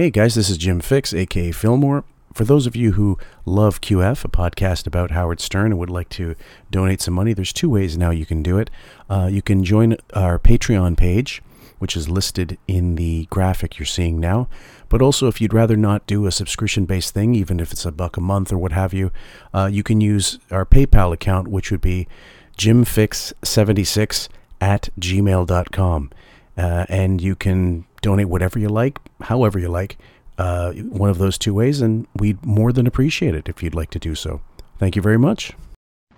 [0.00, 2.04] Hey guys, this is Jim Fixx, aka Fillmore.
[2.32, 6.08] For those of you who love QF, a podcast about Howard Stern, and would like
[6.08, 6.36] to
[6.70, 8.70] donate some money, there's two ways now you can do it.
[9.10, 11.42] Uh, you can join our Patreon page,
[11.80, 14.48] which is listed in the graphic you're seeing now.
[14.88, 17.92] But also, if you'd rather not do a subscription based thing, even if it's a
[17.92, 19.12] buck a month or what have you,
[19.52, 22.08] uh, you can use our PayPal account, which would be
[22.56, 24.28] jimfixx76
[24.62, 26.10] at gmail.com.
[26.56, 29.96] Uh, and you can donate whatever you like, however you like,
[30.38, 33.90] uh, one of those two ways, and we'd more than appreciate it if you'd like
[33.90, 34.40] to do so.
[34.78, 35.52] Thank you very much.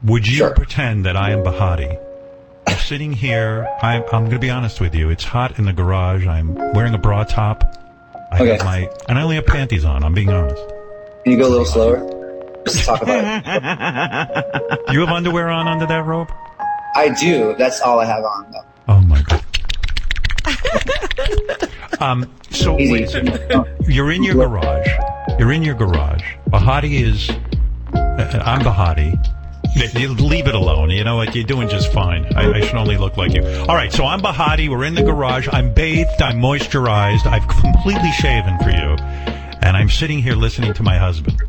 [0.05, 0.55] Would you Sure.
[0.55, 1.99] pretend that I am Bahati?
[2.67, 3.69] I'm sitting here.
[3.83, 5.11] I'm, I'm going to be honest with you.
[5.11, 6.27] It's hot in the garage.
[6.27, 7.65] I'm wearing a bra top.
[8.31, 8.53] I Okay.
[8.53, 10.05] have my, and I only have panties on.
[10.05, 10.63] I'm being honest.
[11.25, 12.09] Can you go a little slower?
[12.65, 14.93] Just talk about it.
[14.93, 16.31] You have underwear on under that robe?
[16.95, 17.55] I do.
[17.59, 18.65] That's all I have on, though.
[18.89, 19.43] Oh my god.
[22.01, 22.31] Um.
[22.51, 23.13] So wait.
[23.87, 24.89] You're in your garage.
[25.39, 26.23] You're in your garage.
[26.49, 27.31] Bahati is.
[27.95, 29.19] Uh, I'm Bahati.
[29.99, 30.91] You leave it alone.
[30.91, 31.35] You know what?
[31.35, 32.27] You're doing just fine.
[32.37, 33.43] I, I should only look like you.
[33.43, 33.93] All right.
[33.93, 34.69] So I'm Bahati.
[34.69, 35.49] We're in the garage.
[35.51, 36.21] I'm bathed.
[36.21, 37.27] I'm moisturized.
[37.27, 38.97] I've completely shaven for you,
[39.63, 41.41] and I'm sitting here listening to my husband.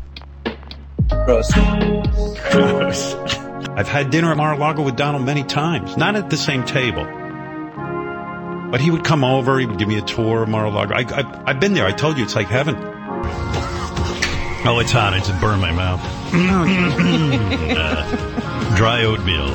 [2.52, 3.14] Gross.
[3.76, 7.23] I've had dinner at Mar-a-Lago with Donald many times, not at the same table.
[8.74, 10.96] But he would come over, he would give me a tour of Mar-a-Lago.
[10.96, 12.74] I, I, I've been there, I told you, it's like heaven.
[14.66, 16.00] Oh, it's hot, I just burned my mouth.
[16.34, 19.46] Uh, dry oatmeal.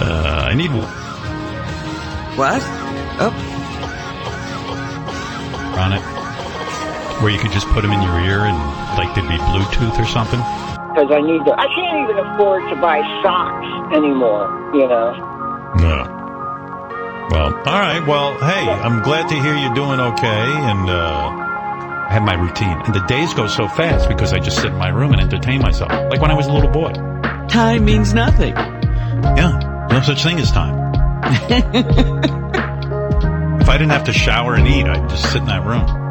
[0.00, 0.70] Uh, I need...
[2.38, 2.62] What?
[3.20, 3.34] Oh,
[5.76, 6.00] On it.
[7.22, 8.56] Where you could just put them in your ear and,
[8.96, 10.40] like, there'd be Bluetooth or something.
[10.94, 11.52] because I need to.
[11.52, 14.48] I can't even afford to buy socks anymore.
[14.72, 15.12] You know.
[15.76, 16.21] No.
[17.30, 18.04] Well, all right.
[18.06, 21.28] Well, hey, I'm glad to hear you're doing okay, and uh,
[22.08, 22.80] I have my routine.
[22.84, 25.62] And the days go so fast because I just sit in my room and entertain
[25.62, 26.92] myself, like when I was a little boy.
[27.48, 28.54] time means nothing.
[28.54, 30.92] Yeah, no such thing as time.
[33.60, 36.01] if I didn't have to shower and eat, I'd just sit in that room.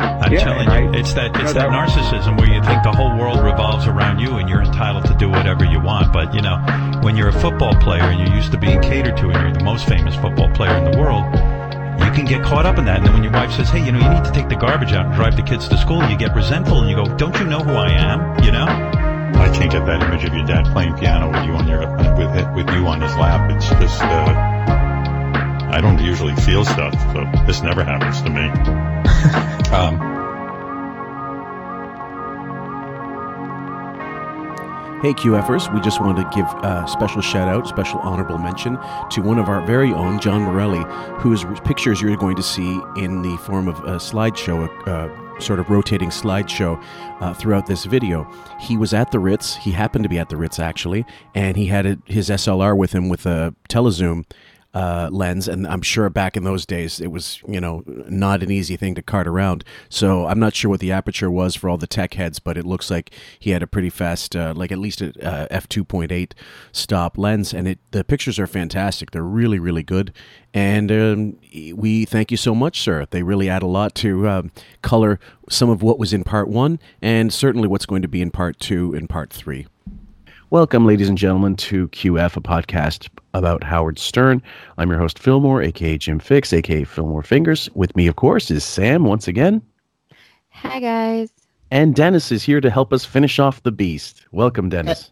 [0.00, 2.92] I'm Yeah, telling I- you, it's that it's that that- narcissism where you think the
[2.92, 6.12] whole world revolves around you and you're entitled to do whatever you want.
[6.12, 6.56] But you know,
[7.02, 9.64] when you're a football player and you're used to being catered to and you're the
[9.64, 11.24] most famous football player in the world,
[12.04, 12.98] you can get caught up in that.
[12.98, 14.92] And then when your wife says, "Hey, you know, you need to take the garbage
[14.92, 17.46] out and drive the kids to school," you get resentful and you go, "Don't you
[17.46, 18.66] know who I am?" You know.
[18.66, 21.80] I can't get that image of your dad playing piano with you on your
[22.16, 23.50] with with you on his lap.
[23.50, 24.02] It's just.
[24.02, 24.75] Uh,
[25.68, 28.48] I don't usually feel stuff, so this never happens to me.
[29.76, 30.16] um,
[35.02, 38.78] Hey QFers, we just wanted to give a special shout out, special honorable mention
[39.10, 40.82] to one of our very own, John Morelli,
[41.20, 45.60] whose pictures you're going to see in the form of a slideshow, a uh, sort
[45.60, 46.82] of rotating slideshow
[47.20, 48.26] uh, throughout this video.
[48.58, 51.04] He was at the Ritz, he happened to be at the Ritz actually,
[51.34, 54.24] and he had a, his SLR with him with a telezoom
[54.76, 58.50] uh, lens, and I'm sure back in those days it was you know not an
[58.50, 59.64] easy thing to cart around.
[59.88, 62.66] So I'm not sure what the aperture was for all the tech heads, but it
[62.66, 66.32] looks like he had a pretty fast, uh, like at least a uh, f 2.8
[66.72, 69.12] stop lens, and it the pictures are fantastic.
[69.12, 70.12] They're really really good,
[70.52, 71.38] and um,
[71.74, 73.06] we thank you so much, sir.
[73.10, 76.78] They really add a lot to um, color some of what was in part one,
[77.00, 79.66] and certainly what's going to be in part two and part three.
[80.50, 84.40] Welcome, ladies and gentlemen, to QF, a podcast about Howard Stern.
[84.78, 87.68] I'm your host, Fillmore, aka Jim Fixx, aka Fillmore Fingers.
[87.74, 89.60] With me, of course, is Sam once again,
[90.50, 91.30] Hi guys.
[91.70, 94.24] and Dennis is here to help us finish off the beast.
[94.30, 95.10] Welcome, Dennis.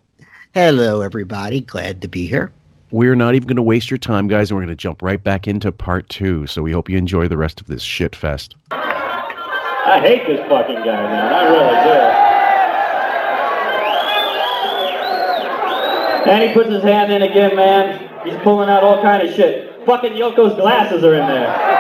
[0.54, 1.60] Hello, everybody.
[1.60, 2.52] Glad to be here.
[2.92, 5.22] We're not even going to waste your time, guys, and we're going to jump right
[5.22, 6.46] back into part two.
[6.46, 8.54] So we hope you enjoy the rest of this shit fest.
[8.70, 11.32] I hate this fucking guy, man.
[11.32, 12.33] I really do.
[16.26, 18.10] And he puts his hand in again, man.
[18.24, 19.84] He's pulling out all kind of shit.
[19.84, 21.74] Fucking Yoko's glasses are in there.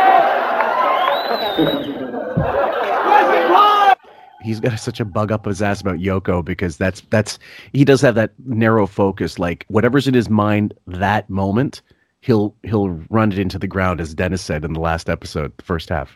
[4.42, 7.38] He's got such a bug up his ass about Yoko because that's that's
[7.72, 9.38] he does have that narrow focus.
[9.38, 11.80] Like whatever's in his mind that moment,
[12.20, 15.64] he'll he'll run it into the ground, as Dennis said in the last episode, the
[15.64, 16.14] first half.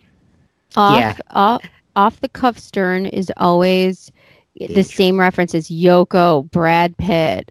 [0.76, 1.16] Off, Yeah.
[1.30, 1.62] off,
[1.96, 4.12] off the cuff Stern is always
[4.60, 7.50] the same reference as Yoko, Brad Pitt.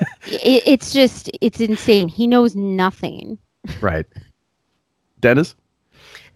[0.26, 2.08] it, it's just, it's insane.
[2.08, 3.38] He knows nothing.
[3.80, 4.06] Right.
[5.20, 5.54] Dennis?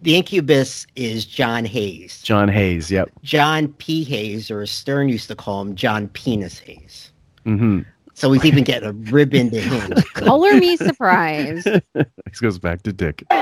[0.01, 2.21] The incubus is John Hayes.
[2.23, 3.09] John Hayes, yep.
[3.21, 4.03] John P.
[4.03, 7.11] Hayes, or as Stern used to call him, John Penis Hayes.
[7.45, 7.81] Mm-hmm.
[8.15, 9.91] So he's even getting a rib into him.
[10.13, 11.67] Color me surprised.
[11.93, 13.25] This goes back to Dick.
[13.29, 13.35] The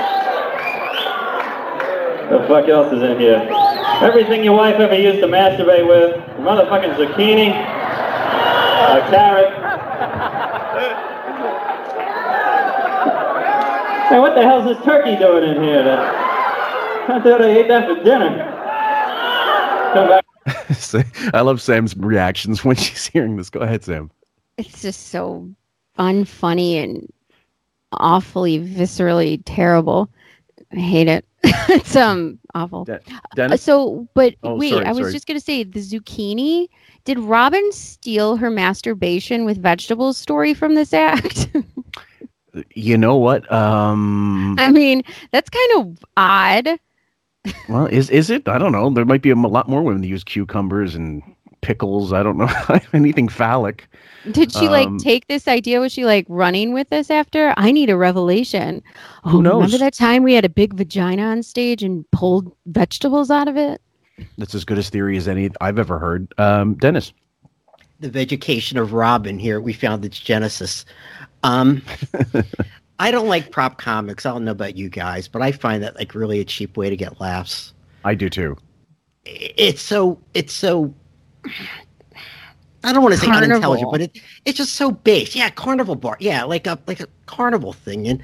[2.48, 3.48] fuck else is in here?
[4.02, 6.16] Everything your wife ever used to masturbate with.
[6.16, 7.50] A motherfucking zucchini.
[7.50, 9.59] A carrot.
[14.10, 15.84] Hey, what the hell's this turkey doing in here?
[15.84, 15.98] Then?
[15.98, 18.28] I thought I ate that for dinner.
[19.94, 20.24] Come back.
[21.34, 23.50] I love Sam's reactions when she's hearing this.
[23.50, 24.10] Go ahead, Sam.
[24.56, 25.48] It's just so
[25.98, 27.10] unfunny and
[27.92, 30.10] awfully viscerally terrible.
[30.72, 31.24] I hate it.
[31.44, 32.84] it's um awful.
[32.84, 33.62] De- Uh, Dennis?
[33.62, 35.12] so, but Oh, wait, sorry, I was sorry.
[35.12, 36.68] just gonna say the zucchini.
[37.04, 41.48] Did Robin steal her masturbation with vegetables story from this act?
[42.74, 43.50] you know what?
[43.52, 45.02] Um, I mean,
[45.32, 46.68] that's kind of odd.
[47.68, 48.48] well, is is it?
[48.48, 48.90] I don't know.
[48.90, 51.22] There might be a lot more women that use cucumbers and
[51.62, 52.12] pickles.
[52.12, 52.48] I don't know
[52.92, 53.88] anything phallic.
[54.32, 55.80] Did she like Um, take this idea?
[55.80, 57.54] Was she like running with this after?
[57.56, 58.82] I need a revelation.
[59.24, 59.54] Who Oh, knows?
[59.62, 63.56] Remember that time we had a big vagina on stage and pulled vegetables out of
[63.56, 63.80] it?
[64.36, 66.32] That's as good a theory as any I've ever heard.
[66.36, 67.12] Um, Dennis.
[68.00, 70.84] The vegetation of Robin here, we found its genesis.
[71.42, 71.82] Um,
[72.98, 74.26] I don't like prop comics.
[74.26, 76.90] I don't know about you guys, but I find that like really a cheap way
[76.90, 77.72] to get laughs.
[78.04, 78.56] I do too.
[79.24, 80.94] It's so it's so
[82.82, 83.52] I don't want to say Carnival.
[83.52, 85.36] unintelligent, but it it's just so base.
[85.36, 86.16] Yeah, carnival bar.
[86.20, 88.08] Yeah, like a like a carnival thing.
[88.08, 88.22] And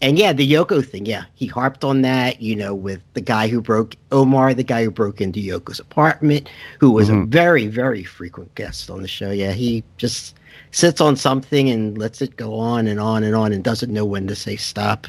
[0.00, 1.06] and yeah, the Yoko thing.
[1.06, 2.40] Yeah, he harped on that.
[2.40, 6.48] You know, with the guy who broke Omar, the guy who broke into Yoko's apartment,
[6.78, 7.28] who was a Mhm.
[7.28, 9.30] very very frequent guest on the show.
[9.30, 10.34] Yeah, he just
[10.70, 14.04] sits on something and lets it go on and on and on and doesn't know
[14.04, 15.06] when to say stop.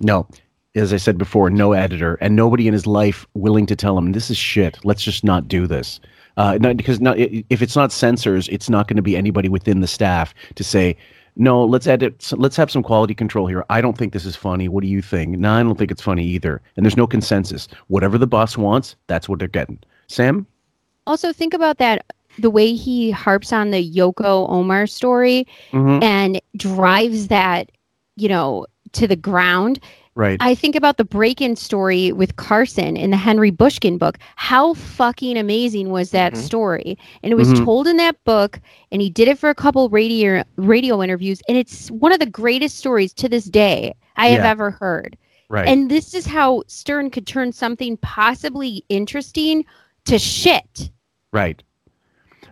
[0.00, 0.26] No,
[0.74, 4.12] as I said before, no editor and nobody in his life willing to tell him
[4.12, 4.78] this is shit.
[4.84, 6.00] Let's just not do this.
[6.36, 9.80] Uh, not because not if it's not censors, it's not going to be anybody within
[9.80, 10.94] the staff to say,
[11.36, 12.32] no, let's edit.
[12.32, 13.64] Let's have some quality control here.
[13.70, 14.68] I don't think this is funny.
[14.68, 15.38] What do you think?
[15.38, 16.60] No, I don't think it's funny either.
[16.76, 17.68] And there's no consensus.
[17.88, 19.78] Whatever the boss wants, that's what they're getting.
[20.08, 20.46] Sam,
[21.06, 22.04] Also, think about that
[22.38, 26.02] the way he harps on the Yoko Omar story Mhm.
[26.02, 27.70] and drives that,
[28.16, 29.78] you know, to the ground.
[30.16, 30.38] Right?
[30.40, 34.18] I think about the break in story with Carson in the Henry Bushkin book.
[34.34, 36.38] How fucking amazing was that Mhm.
[36.38, 36.98] story?
[37.22, 37.64] And it was Mhm.
[37.64, 38.60] told in that book,
[38.90, 42.26] and he did it for a couple radio radio interviews, and it's one of the
[42.26, 45.16] greatest stories to this day I have ever heard.
[45.48, 45.68] right.
[45.68, 49.64] And this is how Stern could turn something possibly interesting
[50.06, 50.90] to shit.
[51.32, 51.62] Right.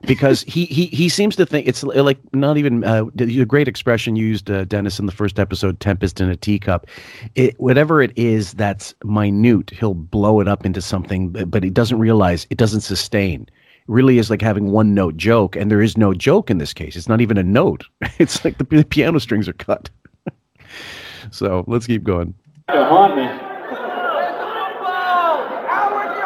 [0.07, 3.69] Because he, he he seems to think it's like not even uh, the the great
[3.69, 6.87] expression used, uh, Dennis, in the first episode, "tempest in a teacup."
[7.35, 11.71] It, whatever it is that's minute, he'll blow it up into something, but, but he
[11.71, 13.43] doesn't realize it doesn't sustain.
[13.43, 16.75] It really is like having one note joke, and there is no joke in this
[16.75, 16.97] case.
[16.97, 17.85] It's not even a note.
[18.19, 19.91] It's like the, the piano strings are cut.
[21.31, 22.35] so let's keep going.
[22.69, 23.25] To haunt me.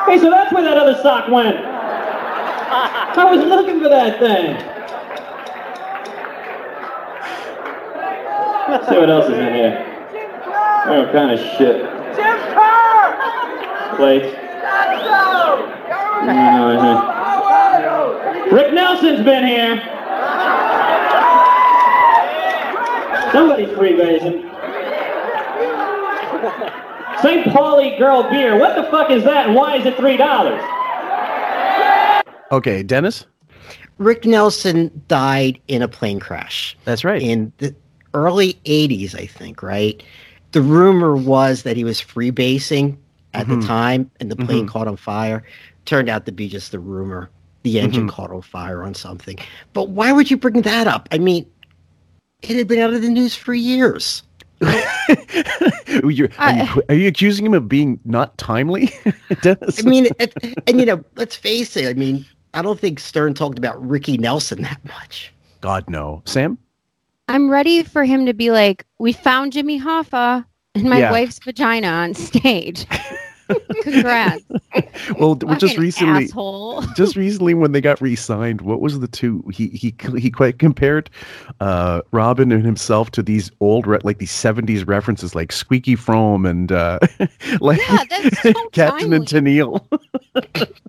[0.09, 1.78] Hey, so that's where that other sock went.
[2.71, 4.57] I was looking for that thing.
[8.69, 9.85] Let's see what else is in here.
[10.87, 11.85] Oh, kind of shit.
[13.97, 14.37] Plates.
[16.27, 17.15] No, no.
[17.79, 18.55] Mm-hmm.
[18.55, 19.83] Rick Nelson's been here.
[23.33, 24.45] Somebody's freebasing.
[27.23, 27.53] St.
[27.53, 28.59] Pauli Girl Beer.
[28.59, 30.78] What the fuck is that and why is it $3?
[32.53, 33.27] Okay, Dennis.
[33.99, 36.77] Rick Nelson died in a plane crash.
[36.85, 37.21] That's right.
[37.21, 37.75] in the
[38.15, 40.03] early 80s, I think, right?
[40.53, 42.97] The rumor was that he was freebasing
[43.35, 43.61] at Mhm.
[43.61, 44.69] the time and the plane Mhm.
[44.69, 45.43] caught on fire.
[45.85, 47.29] Turned out to be just the rumor.
[47.65, 48.11] The engine Mhm.
[48.13, 49.37] caught on fire on something.
[49.75, 51.09] But why would you bring that up?
[51.13, 51.45] I mean,
[52.43, 54.23] it had been out of the news for years.
[55.89, 56.29] You're- you,
[56.89, 58.93] are you accusing him of being not timely,
[59.43, 59.85] Dennis?
[59.85, 60.33] I mean, it,
[60.67, 61.87] and you know, let's face it.
[61.89, 62.25] I mean,
[62.55, 65.33] I don't think Stern talked about Ricky Nelson that much.
[65.61, 66.59] God no, Sam.
[67.29, 71.11] I'm ready for him to be like, "We found Jimmy Hoffa in my Yeah.
[71.11, 72.87] wife's vagina on stage."
[73.83, 74.45] Congrats,
[75.19, 76.83] Well, d- just recently, asshole.
[76.97, 79.43] just recently when they got re-signed, what was the two?
[79.53, 81.11] He he he quite compared
[81.61, 86.49] uh, Robin and himself to these old re- like these '70s references like Squeaky Fromme
[86.49, 86.99] and uh,
[87.61, 89.81] like Yeah, so Captain and Tennille.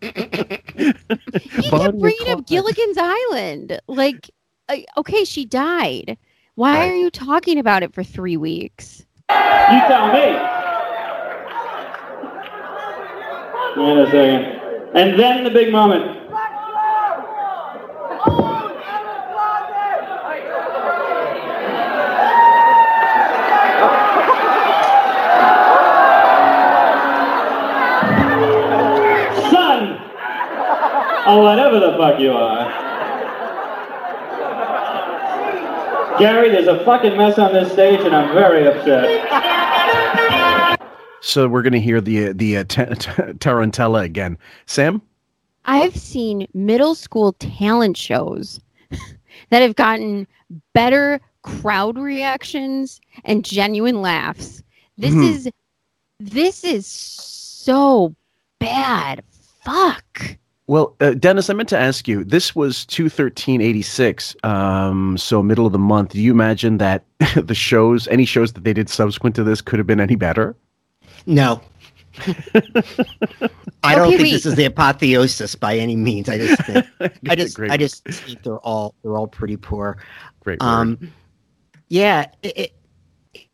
[0.01, 3.79] He kept Bonnie bringing up Gilligan's Island.
[3.87, 4.29] Like,
[4.67, 6.17] uh, okay, she died.
[6.55, 6.91] Why Right.
[6.91, 9.05] are you talking about it for three weeks?
[9.29, 9.35] You
[9.87, 10.58] tell me.
[13.77, 14.59] Wait a second.
[14.95, 16.17] And then the big moment.
[29.51, 29.97] Son,
[31.25, 32.87] Oh, whatever the fuck you are.
[36.17, 39.05] Gary, there's a fucking mess on this stage, and I'm very upset.
[41.21, 44.37] So we're going to hear the the uh, t- t- tarantella again.
[44.65, 45.01] Sam,
[45.65, 48.59] I've seen middle school talent shows
[49.49, 50.27] that have gotten
[50.73, 54.63] better crowd reactions and genuine laughs.
[54.97, 55.29] This Mhm.
[55.29, 55.49] is
[56.19, 58.15] this is so
[58.59, 59.23] bad.
[59.63, 60.37] Fuck.
[60.67, 62.23] Well, uh, Dennis, I meant to ask you.
[62.23, 66.11] This was two thirteen eighty six, um, so middle of the month.
[66.11, 67.03] Do you imagine that
[67.35, 70.55] the shows, any shows that they did subsequent to this, could have been any better?
[71.29, 71.61] No.
[73.83, 74.31] I don't Okay, think wait.
[74.31, 76.27] this is the apotheosis by any means.
[76.27, 76.85] I just think
[77.29, 77.71] I just Great.
[77.71, 79.97] I just think they're all they're all pretty poor.
[80.41, 80.59] Great.
[80.59, 80.67] word.
[80.67, 81.13] Um,
[81.87, 82.73] yeah, it, it,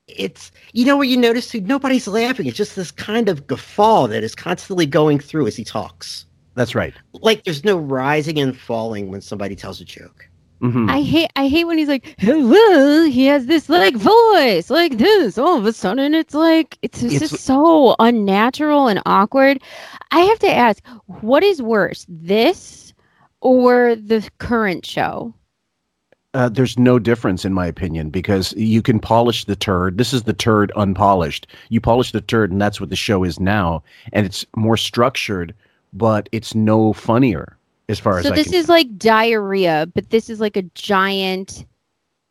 [0.08, 1.62] it's you know what you notice too.
[1.62, 2.46] Nobody's laughing.
[2.48, 6.25] It's just this kind of guffaw that is constantly going through as he talks.
[6.55, 6.94] That's right.
[7.13, 10.27] Like there's no rising and falling when somebody tells a joke.
[10.62, 10.90] Mhm.
[10.90, 15.38] I hate I hate when he's like, "Hello," he has this like voice like this.
[15.38, 19.60] All of a sudden, it's like it's, just It's- so unnatural and awkward.
[20.12, 22.94] I have to ask, what is worse, this
[23.42, 25.34] or the current show?
[26.34, 29.98] Uh, there's no difference in my opinion because you can polish the turd.
[29.98, 31.48] This is the turd unpolished.
[31.70, 33.84] You polish the turd, and that's what the show is now.
[34.12, 35.54] And it's more structured,
[35.94, 37.55] but it's no funnier
[37.89, 38.56] as far So as I this can.
[38.56, 41.65] is like diarrhea, but this is like a giant,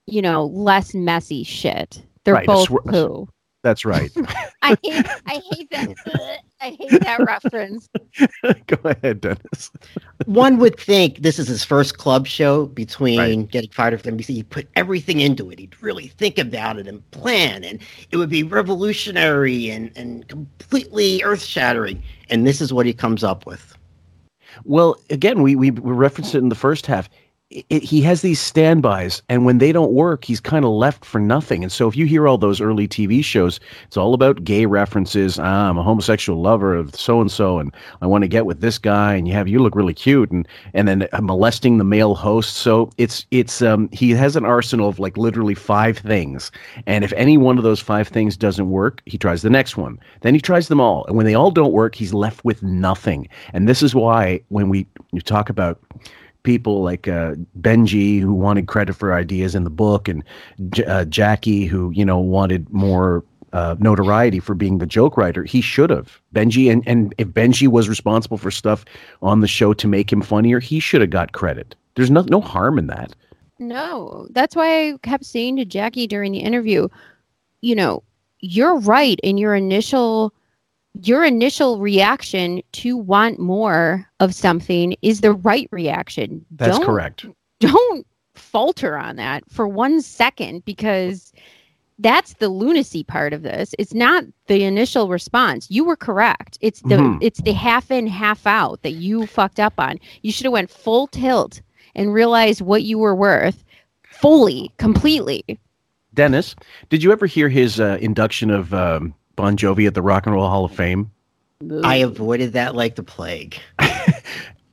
[0.07, 2.03] you know, less messy shit.
[2.25, 3.29] They're Right, both swir- poo.
[3.63, 4.11] that's right.
[4.63, 5.95] I hate I hate that
[6.63, 7.89] I hate that reference.
[8.67, 9.71] Go ahead, Dennis.
[10.25, 13.49] One would think this is his first club show between Right.
[13.51, 14.29] getting fired from NBC.
[14.29, 15.59] He'd put everything into it.
[15.59, 17.79] He'd really think about it and plan, and
[18.11, 22.03] it would be revolutionary and, and completely earth shattering.
[22.31, 23.77] And this is what he comes up with.
[24.65, 27.09] Well, again, we, we referenced it in the first half.
[27.55, 31.21] It, he has these standbys, and when they don't work, he's kind of left for
[31.21, 31.63] nothing.
[31.63, 35.39] And so, if you hear all those early TV shows, it's all about gay references.
[35.39, 38.61] Ah, I'm a homosexual lover of so and so, and I want to get with
[38.61, 39.15] this guy.
[39.15, 42.57] And you have you look really cute, and and then uh, molesting the male host.
[42.57, 46.51] So it's it's um he has an arsenal of like literally five things,
[46.87, 50.01] and if any one of those five things doesn't work, he tries the next one.
[50.23, 53.29] Then he tries them all, and when they all don't work, he's left with nothing.
[53.53, 55.81] And this is why when we you talk about
[56.45, 60.23] people like uh, Benji who wanted credit for ideas in the book, and
[60.71, 65.43] J- uh, Jackie who you know wanted more uh, notoriety for being the joke writer.
[65.43, 68.85] He should have Benji, and and if Benji was responsible for stuff
[69.21, 71.75] on the show to make him funnier, he should have got credit.
[71.97, 73.15] There's no no harm in that.
[73.59, 76.89] No, that's why I kept saying to Jackie during the interview,
[77.61, 78.03] you know,
[78.41, 80.35] you're right in your initial
[81.01, 86.45] your initial reaction to want more of something is the right reaction.
[86.53, 87.27] That's don't, correct.
[87.61, 91.33] Don't falter on that for one second because
[91.99, 93.75] that's the lunacy part of this.
[93.79, 95.71] It's not the initial response.
[95.71, 96.59] You were correct.
[96.61, 97.19] It's the Mhm.
[97.21, 99.99] it's the half in, half out that you fucked up on.
[100.23, 101.61] You should have went full tilt
[101.95, 103.65] and realized what you were worth
[104.03, 105.45] fully, completely.
[106.15, 106.55] Dennis,
[106.89, 110.35] did you ever hear his uh, induction of um, Bon Jovi at the Rock and
[110.35, 111.11] Roll Hall of Fame?
[111.83, 113.57] I avoided that like the plague.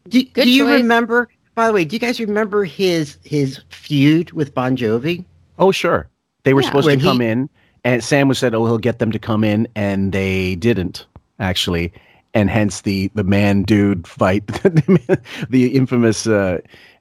[0.10, 1.30] do, Good do you remember?
[1.56, 5.24] By the way, do you guys remember his his feud with Bon Jovi?
[5.60, 6.10] Oh, sure.
[6.44, 6.68] They were Yeah.
[6.68, 7.50] supposed When to come he- in,
[7.84, 11.06] and Sam was said, "Oh, he'll get them to come in," and they didn't
[11.40, 11.94] actually,
[12.34, 14.48] and hence the the man dude fight,
[15.50, 16.26] the infamous.
[16.28, 16.60] Uh,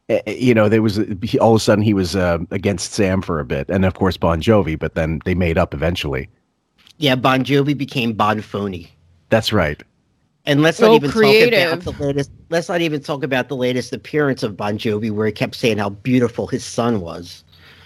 [0.09, 2.93] eh, eh, you know, there was he, all of a sudden he was uh, against
[2.93, 6.29] Sam for a bit, and of course Bon Jovi, but then they made up eventually.
[7.01, 8.91] Yeah, Bon Jovi became Bon Phony.
[9.31, 9.83] That's right.
[10.45, 11.71] And let's So not even creative.
[11.71, 12.31] talk about the latest.
[12.51, 15.79] Let's not even talk about the latest appearance of Bon Jovi, where he kept saying
[15.79, 17.43] how beautiful his son was.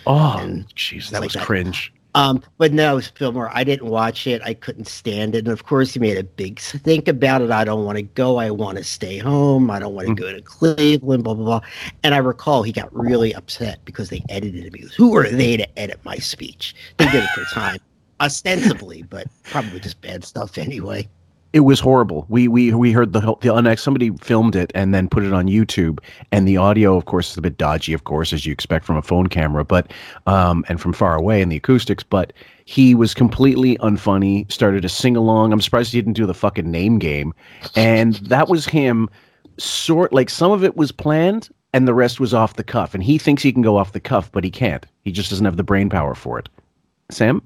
[0.06, 1.44] Oh, And jeez, that like was that.
[1.44, 1.92] cringe.
[2.16, 4.40] Um, but no, Fillmore, I didn't watch it.
[4.44, 5.44] I couldn't stand it.
[5.44, 7.50] And of course, he made a big think about it.
[7.52, 8.36] I don't want to go.
[8.36, 9.70] I want to stay home.
[9.70, 10.18] I don't want to Mm.
[10.18, 11.22] go to Cleveland.
[11.24, 11.60] Blah blah blah.
[12.04, 14.74] And I recall he got really upset because they edited him.
[14.74, 16.74] He goes, "Who are they to edit my speech?
[16.98, 17.78] They did it for time,
[18.20, 21.08] ostensibly, but probably just bad stuff anyway."
[21.54, 22.26] It was horrible.
[22.28, 23.78] We we we heard the the unex.
[23.78, 26.00] Somebody filmed it and then put it on YouTube,
[26.32, 28.96] and the audio, of course, is a bit dodgy, of course, as you expect from
[28.96, 29.92] a phone camera, but
[30.26, 32.02] um, and from far away, and the acoustics.
[32.02, 32.32] But
[32.64, 34.50] he was completely unfunny.
[34.50, 35.52] Started to sing along.
[35.52, 37.32] I'm surprised he didn't do the fucking name game,
[37.76, 39.08] and that was him.
[39.56, 42.94] Sort like some of it was planned, and the rest was off the cuff.
[42.94, 44.84] And he thinks he can go off the cuff, but he can't.
[45.02, 46.48] He just doesn't have the brain power for it.
[47.12, 47.40] Sam,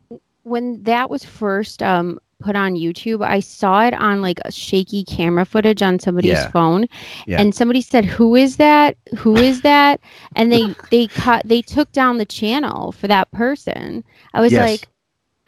[0.49, 3.27] when that was first um put on YouTube.
[3.27, 6.51] I saw it on like a shaky camera footage on somebody's Yeah.
[6.51, 6.87] phone,
[7.27, 7.41] Yeah.
[7.41, 8.97] and somebody said, "Who is that?
[9.17, 10.01] Who is that?"
[10.37, 14.05] And they they cut they took down the channel for that person.
[14.35, 14.69] I was Yes.
[14.71, 14.89] like.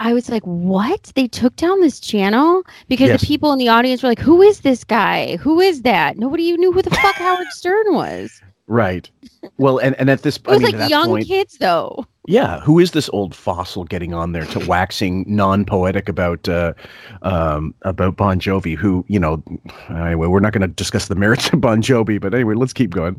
[0.03, 1.13] I was like, "What?
[1.15, 3.21] They took down this channel because Yes.
[3.21, 5.37] the people in the audience were like, "Who is this guy?
[5.37, 8.41] Who is that?" Nobody even knew who the fuck Howard Stern was.
[8.67, 9.11] Right.
[9.59, 12.07] Well, and, and at this point, It was I mean, like young point, kids, though.
[12.27, 16.75] Yeah, who is this old fossil getting on there to waxing non-poetic about uh,
[17.23, 18.77] um, about Bon Jovi?
[18.77, 19.43] Who you know?
[19.89, 22.91] Anyway, we're not going to discuss the merits of Bon Jovi, but anyway, let's keep
[22.91, 23.15] going.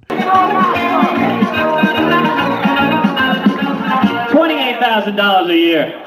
[4.31, 5.97] Twenty-eight thousand dollars a year.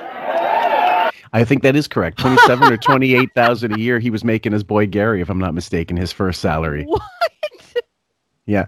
[1.33, 2.19] I think that is correct.
[2.19, 5.53] Twenty-seven or twenty-eight thousand a year he was making his boy Gary, if I'm not
[5.53, 6.87] mistaken, his first salary.
[6.95, 7.03] What?
[8.47, 8.67] Yeah.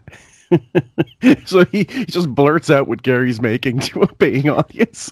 [1.46, 5.10] so he, he just blurts out what Gary's making to a paying audience.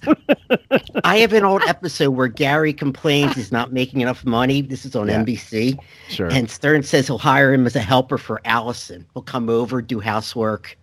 [1.05, 4.61] I have an old episode where Gary complains he's not making enough money.
[4.63, 5.23] This is on Yeah.
[5.25, 5.79] NBC.
[6.09, 6.29] sure.
[6.29, 9.07] And Stern says he'll hire him as a helper for Allison.
[9.15, 10.77] He'll come over, do housework,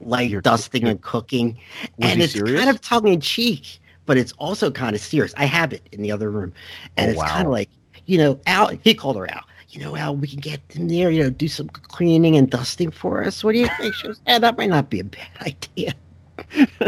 [0.00, 1.58] like You're- dusting you're- and cooking.
[2.00, 2.58] And it's serious?
[2.58, 5.34] kind of tongue in cheek, but it's also kind of serious.
[5.36, 6.52] I have it in the other room.
[6.96, 7.28] And Oh, it's wow.
[7.28, 7.68] kind of like,
[8.06, 9.42] you know, Al, he called her Al.
[9.70, 12.90] You know, Al, we can get in there, you know, do some cleaning and dusting
[12.90, 13.44] for us.
[13.44, 13.94] What do you think?
[13.94, 15.92] She goes, yeah, that might not be a bad idea.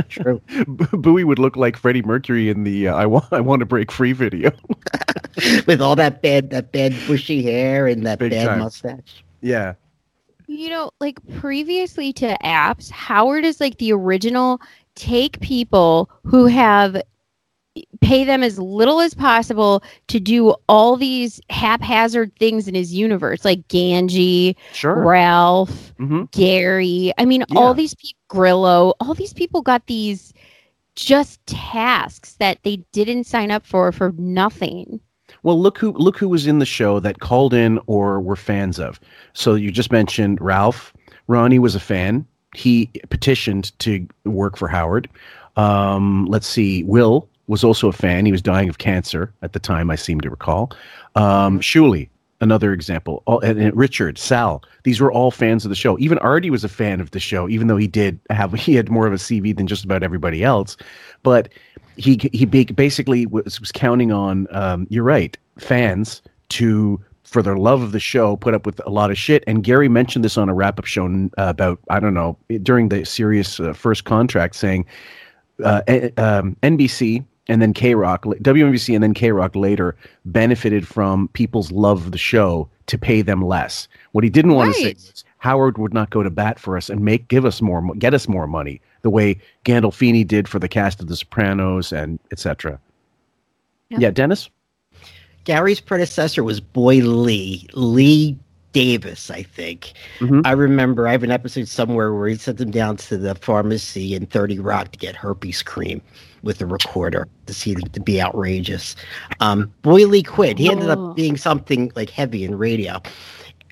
[0.09, 0.41] True.
[0.49, 3.67] B- Bowie would look like Freddie Mercury in the uh, "I want I want to
[3.67, 4.53] break free" video.
[5.67, 8.59] With all that bad, that bad bushy hair and that Big bad time.
[8.61, 9.25] mustache.
[9.43, 9.75] yeah,
[10.47, 14.61] You know, like previously to apps, Howard is like the original
[14.95, 17.01] take people who have
[18.01, 23.45] pay them as little as possible to do all these haphazard things in his universe,
[23.45, 25.05] like Ganji, sure.
[25.05, 27.13] Ralph, hmm Gary.
[27.19, 27.59] I mean, Yeah.
[27.61, 30.33] all these people, Grillo, all these people got these
[30.97, 35.01] just tasks that they didn't sign up for for nothing.
[35.45, 38.81] Well, look who look who was in the show that called in or were fans
[38.81, 38.99] of.
[39.33, 40.93] So you just mentioned Ralph.
[41.29, 42.27] Ronnie was a fan.
[42.57, 45.09] He petitioned to work for Howard.
[45.57, 46.83] Um, let's see.
[46.83, 48.25] Will was also a fan.
[48.25, 49.91] He was dying of cancer at the time.
[49.91, 50.73] I seem to recall.
[51.17, 52.09] Um, Shuli,
[52.41, 53.25] another example.
[53.27, 54.63] All, and, and Richard, Sal.
[54.85, 55.99] These were all fans of the show.
[55.99, 58.89] Even Artie was a fan of the show, even though he did have he had
[58.89, 60.77] more of a CV than just about everybody else.
[61.25, 61.49] But
[61.97, 67.83] he he basically was, was counting on um, you're right fans to for their love
[67.83, 70.49] of the show put up with a lot of shit and gary mentioned this on
[70.49, 74.85] a wrap-up show about i don't know during the Sirius uh, first contract saying
[75.63, 75.83] uh,
[76.17, 82.13] um, nbc and then k-rock WNBC and then k-rock later benefited from people's love of
[82.13, 85.93] the show to pay them less what he didn't want to say was howard would
[85.93, 88.81] not go to bat for us and make give us more get us more money
[89.03, 92.79] the way Gandolfini did for the cast of The Sopranos and etc.
[93.89, 93.99] Yeah.
[94.01, 94.51] Yeah, Dennis.
[95.45, 98.39] Gary's predecessor was Boy Lee, Lee
[98.73, 99.95] Davis, I think.
[100.19, 100.43] Mhm.
[100.45, 104.15] I remember I have an episode somewhere where he sent him down to the pharmacy
[104.15, 106.01] in 30 Rock to get herpes cream
[106.43, 108.97] with a recorder to see to be outrageous.
[109.41, 110.59] Um, Boy Lee quit.
[110.59, 111.11] He ended Oh.
[111.11, 113.01] up being something like heavy in radio.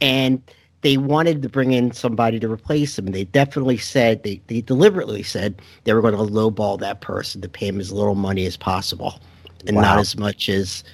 [0.00, 0.40] And
[0.83, 3.07] they wanted to bring in somebody to replace him.
[3.07, 7.48] They definitely said, they, they deliberately said they were going to lowball that person to
[7.48, 9.20] pay him as little money as possible
[9.66, 10.85] and not as much as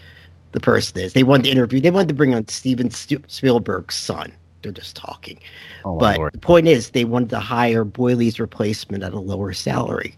[0.53, 1.13] the person is.
[1.13, 4.33] They wanted to interview, they wanted to bring on Steven Spielberg's son.
[4.63, 5.39] They're just talking.
[5.85, 6.33] Oh, but Lord.
[6.33, 10.17] the point is, they wanted to hire Boy Lee's replacement at a lower salary.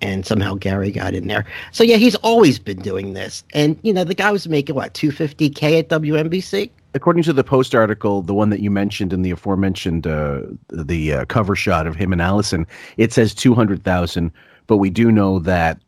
[0.00, 1.46] And somehow Gary got in there.
[1.72, 3.44] So yeah, he's always been doing this.
[3.54, 6.70] And you know, the guy was making what, 250k at WNBC?
[6.94, 11.12] According to the Post article, the one that you mentioned in the aforementioned uh, the
[11.12, 14.30] uh, cover shot of him and Allison, it says two hundred thousand,
[14.66, 15.80] but we do know that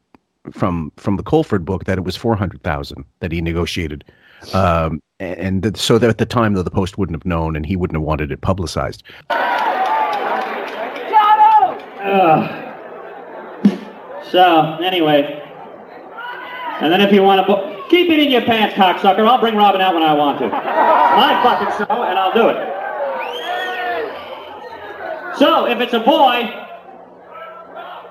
[0.52, 4.04] from from the Colford book that it was four hundred thousand that he negotiated.
[4.52, 7.64] Um, and th- so that at the time, though, the Post wouldn't have known, and
[7.64, 9.02] he wouldn't have wanted it publicized.
[14.26, 14.32] Ugh.
[14.32, 15.42] So, anyway.
[16.80, 19.26] And then if you want to, bo- keep it in your pants, cocksucker.
[19.26, 20.48] I'll bring Robin out when I want to.
[20.48, 22.56] My fucking show, and I'll do it.
[25.38, 26.48] So, if it's a boy,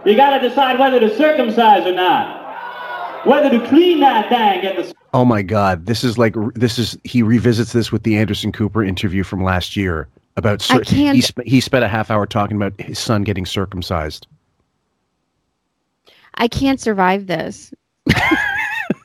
[0.05, 3.25] you got to decide whether to circumcise or not.
[3.25, 6.95] Whether to clean that thing, get the Oh my God, this is like this is
[7.03, 11.21] he revisits this with the Anderson Cooper interview from last year about I can't- he
[11.25, 14.27] sp- he spent a half hour talking about his son getting circumcised.
[16.35, 17.73] I can't survive this.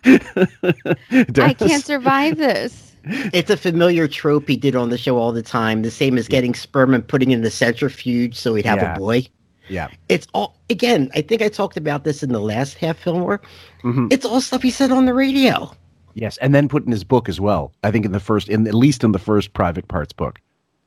[0.05, 2.95] I can't survive this.
[3.05, 5.83] It's a familiar trope he did on the show all the time.
[5.83, 8.95] The same as getting sperm and putting it in the centrifuge so he'd have Yeah.
[8.95, 9.27] a boy.
[9.69, 9.89] Yeah.
[10.09, 11.11] It's all again.
[11.15, 13.41] I think I talked about this in the last half Fillmore.
[13.83, 14.13] Mhm.
[14.13, 15.73] It's all stuff he said on the radio.
[16.15, 17.73] Yes, and then put in his book as well.
[17.85, 20.41] I think in the first, in at least in the first Private Parts book.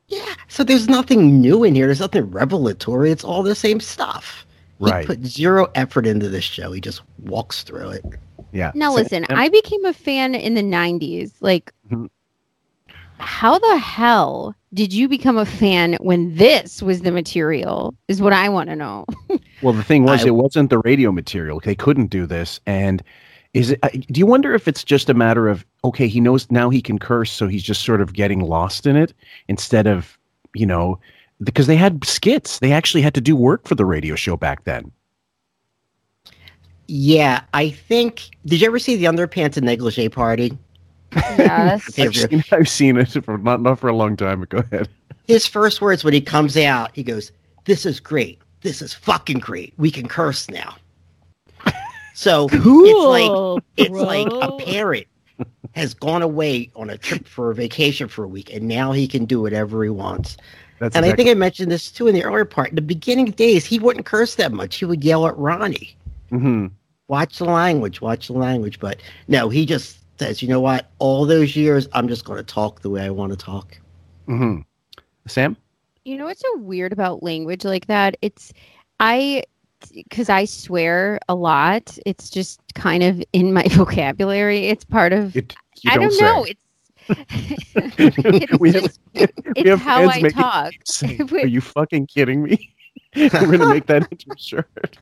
[0.10, 0.34] Yeah.
[0.50, 1.86] So there's nothing new in here.
[1.88, 3.10] There's nothing revelatory.
[3.10, 4.46] It's all the same stuff.
[4.80, 6.72] He put zero effort into this show.
[6.72, 8.06] He just walks through it.
[8.52, 8.72] Yeah.
[8.76, 11.32] Now So- listen, and- I became a fan in the 90s.
[11.42, 12.10] Like Mhm.
[13.18, 17.96] how the hell did you become a fan when this was the material?
[18.08, 19.06] Is what I want to know.
[19.62, 21.62] Well, the thing was, I- it wasn't the radio material.
[21.64, 22.60] They couldn't do this.
[22.66, 23.02] And
[23.54, 23.80] is it?
[24.12, 27.00] Do you wonder if it's just a matter of okay, he knows now he can
[27.00, 29.14] curse, so he's just sort of getting lost in it
[29.48, 30.18] instead of
[30.54, 31.00] you know
[31.44, 32.60] because they had skits.
[32.60, 34.92] They actually had to do work for the radio show back then.
[36.88, 38.30] Yeah, I think.
[38.46, 40.58] Did you ever see the underpants and negligee party?
[41.16, 41.88] yes.
[42.00, 44.42] I've seen, I've seen it for not not for a long time.
[44.42, 44.90] But go ahead.
[45.28, 47.32] His first words when he comes out, he goes,
[47.66, 48.40] "This is great.
[48.62, 49.74] This is fucking great.
[49.78, 50.76] We can curse now."
[52.14, 52.64] So it's
[53.06, 54.58] like it's like a bro.
[54.60, 55.08] parent
[55.74, 59.08] has gone away on a trip for a vacation for a week, and now he
[59.08, 60.38] can do whatever he wants.
[60.80, 62.70] That's And I think I mentioned this too in the earlier part.
[62.70, 64.76] In the beginning days, he wouldn't curse that much.
[64.78, 65.96] He would yell at Ronnie.
[66.32, 66.72] Mhm.
[67.08, 68.80] Watch the language, watch the language.
[68.80, 70.90] But no, he just says, you know what?
[71.00, 73.78] All those years, I'm just going to talk the way I want to talk.
[74.28, 74.64] Mhm.
[75.28, 75.56] Sam.
[76.06, 78.18] You know what's so weird about language like that?
[78.22, 78.52] It's
[79.00, 79.44] I
[79.94, 81.98] because I swear a lot.
[82.06, 84.68] It's just kind of in my vocabulary.
[84.68, 86.22] It's part of It, you I don't say.
[86.22, 86.44] know.
[86.46, 86.63] It's
[87.10, 90.74] it's we have, just we it's have how I talk.
[91.44, 92.74] Are you fucking kidding me?
[93.16, 94.98] We're gonna make that into a shirt.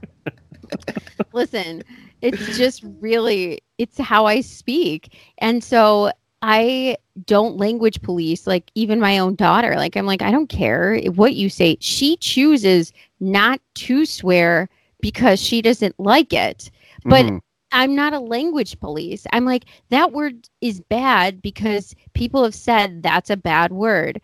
[1.33, 1.83] Listen,
[2.21, 5.15] it's just really it's how I speak.
[5.37, 6.11] And so
[6.41, 9.75] I don't language police like even my own daughter.
[9.75, 11.77] Like I'm like I don't care what you say.
[11.79, 14.69] She chooses not to swear
[15.01, 16.69] because she doesn't like it.
[17.05, 17.41] But Mhm.
[17.71, 19.25] I'm not a language police.
[19.33, 24.21] I'm like, that word is bad because people have said that's a bad word.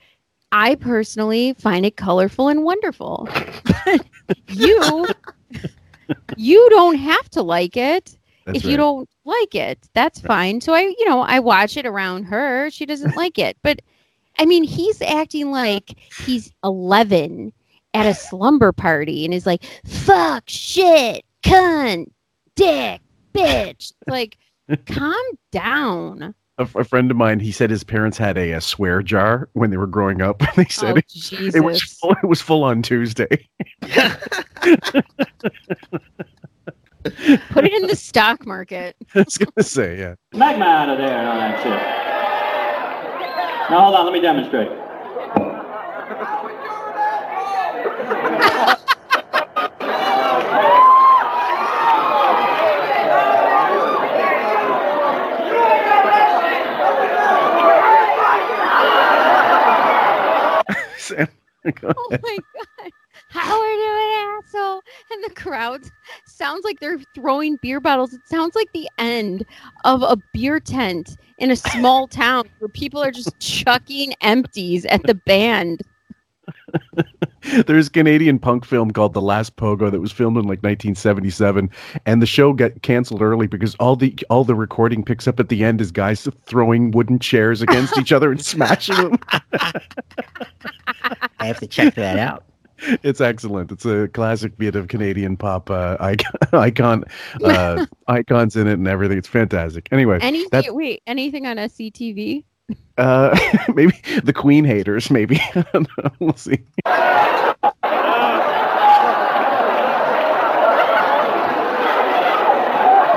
[0.51, 3.27] I personally find it colorful and wonderful.
[4.49, 5.07] you
[6.38, 8.17] you don't have to like it.
[8.45, 10.62] That's if you don't like it, that's fine.
[10.62, 12.69] So I, you know, I watch it around her.
[12.69, 13.57] She doesn't like it.
[13.62, 13.81] But
[14.39, 17.51] I mean, he's acting like he's 11
[17.93, 22.12] at a slumber party and is like, fuck, shit, cunt,
[22.55, 23.01] dick,
[23.38, 23.93] bitch.
[24.08, 24.38] Like,
[24.86, 25.15] calm
[25.52, 26.34] down.
[26.58, 29.69] a, a friend of mine, he said his parents had a, a swear jar when
[29.69, 30.41] they were growing up.
[30.56, 31.56] they said Oh, it, Jesus.
[31.56, 33.47] it was full, it was full on Tuesday.
[37.52, 38.95] Put it in the stock market.
[39.15, 40.15] I was gonna say, yeah.
[40.34, 41.71] Magma out of there and all that shit.
[43.71, 44.69] Now hold on, let me demonstrate.
[61.15, 61.28] Sam,
[61.84, 62.91] Oh my god.
[63.30, 64.82] Howard, you an asshole.
[65.12, 65.82] And the crowd
[66.26, 68.13] sounds like they're throwing beer bottles.
[68.13, 69.46] It sounds like the end
[69.86, 75.04] of a beer tent in a small town where people are just chucking empties at
[75.04, 75.82] the band.
[77.65, 81.69] There's a Canadian punk film called The Last Pogo that was filmed in like 1977,
[82.06, 85.49] and the show got canceled early because all the all the recording picks up at
[85.49, 89.19] the end is guys throwing wooden chairs against each other and smashing them.
[91.39, 92.43] I have to check that out.
[93.01, 93.71] It's excellent.
[93.71, 97.03] It's a classic bit of Canadian pop uh, icon, icon
[97.43, 99.17] uh, icons in it and everything.
[99.17, 99.88] It's fantastic.
[99.91, 102.43] Anyway, Anything That's- wait, anything on SCTV?
[102.97, 103.38] Uh,
[103.73, 105.10] maybe the Queen haters.
[105.10, 106.12] Maybe I don't know.
[106.19, 106.60] We'll see.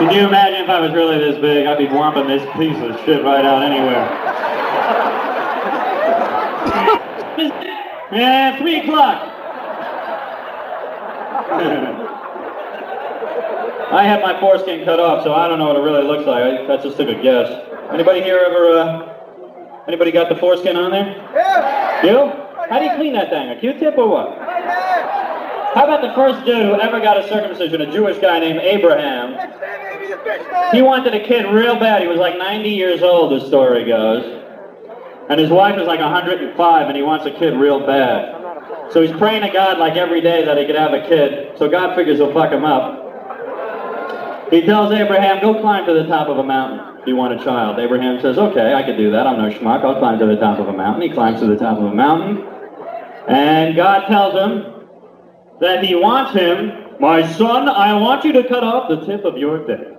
[0.00, 1.66] Can you imagine if I was really this big?
[1.66, 4.08] I'd be whomping this piece of shit right out anywhere.
[8.12, 9.36] yeah, three o'clock.
[13.92, 16.44] I had my foreskin cut off, so I don't know what it really looks like.
[16.44, 17.50] I, that's just took a guess.
[17.92, 19.19] Anybody here ever, uh,
[19.86, 21.06] anybody got the foreskin on there?
[21.34, 22.04] Yeah.
[22.06, 22.32] You?
[22.68, 23.48] How do you clean that thing?
[23.50, 24.38] A Q-tip or what?
[25.74, 29.34] How about the first dude who ever got a circumcision, a Jewish guy named Abraham?
[30.72, 32.02] He wanted a kid real bad.
[32.02, 34.24] He was like 90 years old, the story goes.
[35.28, 38.92] And his wife is like 105, and he wants a kid real bad.
[38.92, 41.56] So he's praying to God like every day that he could have a kid.
[41.56, 43.09] So God figures he'll fuck him up.
[44.50, 47.00] He tells Abraham, go climb to the top of a mountain.
[47.00, 47.78] if You want a child.
[47.78, 49.26] Abraham says, okay, I could do that.
[49.26, 49.84] I'm no schmuck.
[49.84, 51.02] I'll climb to the top of a mountain.
[51.02, 52.44] He climbs to the top of a mountain.
[53.28, 54.88] And God tells him
[55.60, 59.38] that he wants him, my son, I want you to cut off the tip of
[59.38, 59.96] your dick.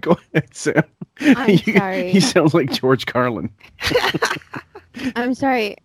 [0.00, 0.82] Go ahead, Sam.
[1.20, 2.10] I'm You- sorry.
[2.10, 3.50] He sounds like George Carlin.
[5.16, 5.76] I'm sorry.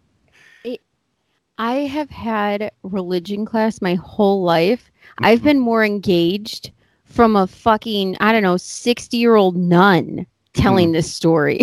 [1.60, 4.92] I have had religion class my whole life.
[5.20, 5.48] I've mm-hmm.
[5.48, 6.72] been more engaged
[7.14, 11.62] from a fucking, I don't know, 60 year old nun telling this story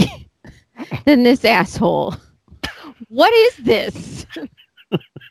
[1.04, 2.14] than this asshole.
[3.08, 4.26] What is this?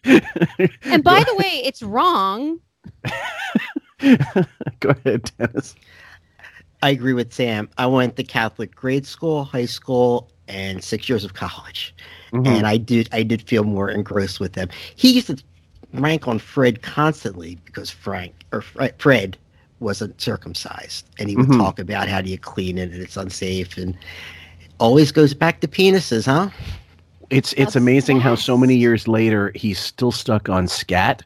[0.05, 2.60] And by the way, it's wrong.
[4.79, 5.75] Go ahead, Dennis.
[6.82, 7.69] I agree with Sam.
[7.77, 11.93] I went to Catholic grade school, high school, and six years of college,
[12.32, 12.47] Mhm.
[12.47, 14.69] and I did I did feel more engrossed with them.
[14.95, 15.38] He used to
[15.93, 19.38] rank on Fred constantly because Frank or Fre- Fred
[19.80, 21.58] wasn't circumcised, and he would Mhm.
[21.58, 23.96] talk about how do you clean it and it's unsafe, and
[24.62, 26.50] it always goes back to penises, huh?
[27.30, 31.24] It's it's amazing how so many years later he's still stuck on scat,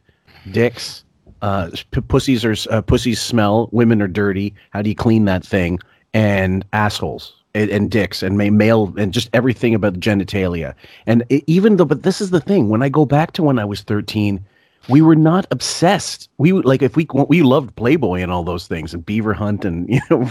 [0.51, 1.03] dicks,
[1.41, 4.53] uh, p- pussies are uh, pussies smell, women are dirty.
[4.71, 5.79] How do you clean that thing?
[6.13, 10.73] And assholes and, and dicks and ma- male and just everything about genitalia.
[11.07, 12.69] And it, even though, but this is the thing.
[12.69, 14.43] When I go back to when I was thirteen,
[14.89, 16.29] we were not obsessed.
[16.37, 19.89] We like if we we loved Playboy and all those things and Beaver Hunt and
[19.89, 20.29] you know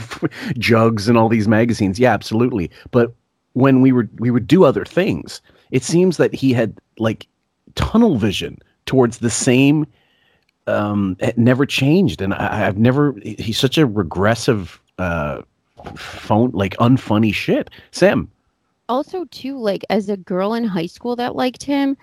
[0.58, 1.98] Jugs and all these magazines.
[1.98, 2.70] Yeah, absolutely.
[2.90, 3.14] But
[3.54, 7.26] when we were we would do other things, it seems that he had like
[7.74, 9.86] tunnel vision towards the same.
[10.66, 13.14] Um, it never changed, and I, I've never.
[13.22, 15.42] He's such a regressive, uh,
[15.96, 17.68] phone like unfunny shit.
[17.90, 18.30] Sam,
[18.88, 21.96] also too like as a girl in high school that liked him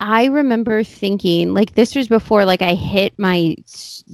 [0.00, 3.54] i remember thinking like this was before like i hit my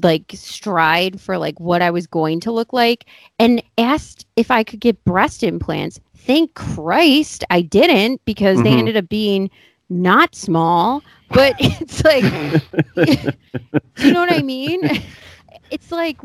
[0.02, 3.06] like stride for like what i was going to look like
[3.38, 8.78] and asked if i could get breast implants thank christ i didn't because they Mhm.
[8.78, 9.50] ended up being
[9.88, 12.32] not small but it's like
[13.96, 14.82] you know what i mean
[15.70, 16.18] it's like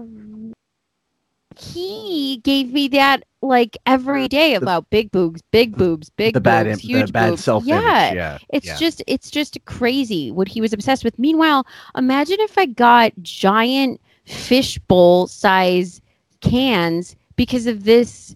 [1.59, 6.65] he gave me that like every day about big boobs, big boobs, big the bad
[6.65, 7.43] boobs, im- huge the bad boobs.
[7.43, 8.77] self-image, Yeah, yeah, it's yeah.
[8.77, 11.17] just it's just crazy what he was obsessed with.
[11.19, 11.65] Meanwhile,
[11.95, 16.01] imagine if I got giant fishbowl size
[16.41, 18.35] cans because of this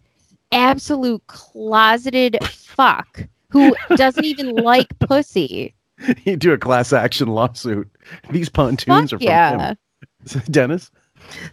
[0.52, 5.74] absolute closeted fuck who doesn't even like pussy.
[6.24, 7.90] you do a class action lawsuit.
[8.30, 9.74] These pontoons Fuck are from yeah.
[10.52, 10.92] Dennis.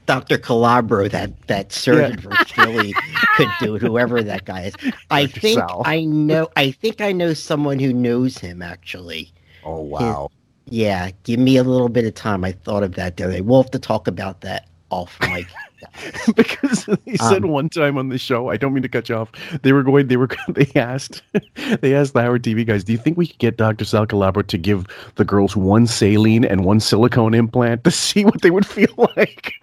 [0.07, 0.39] Dr.
[0.39, 2.95] Calabro, that that surgeon from Philly,
[3.37, 3.83] could do it.
[3.83, 4.75] Whoever that guy is,
[5.11, 5.41] I Dr.
[5.41, 5.83] think Sal.
[5.85, 6.49] I know.
[6.57, 8.63] I think I know someone who knows him.
[8.63, 9.33] Actually,
[9.65, 10.31] Oh wow.
[10.67, 11.11] yeah.
[11.25, 12.45] Give me a little bit of time.
[12.45, 13.41] I thought of that the other day.
[13.41, 15.47] We'll have to talk about that off mic.
[16.37, 19.17] because he said Um, one time on the show, I don't mean to cut you
[19.17, 19.31] off.
[19.63, 21.23] They were going, they were, they asked,
[21.81, 23.85] they asked the Howard TV guys, do you think we could get Dr.
[23.85, 24.87] Sal Calabro to give
[25.17, 29.55] the girls one saline and one silicone implant to see what they would feel like?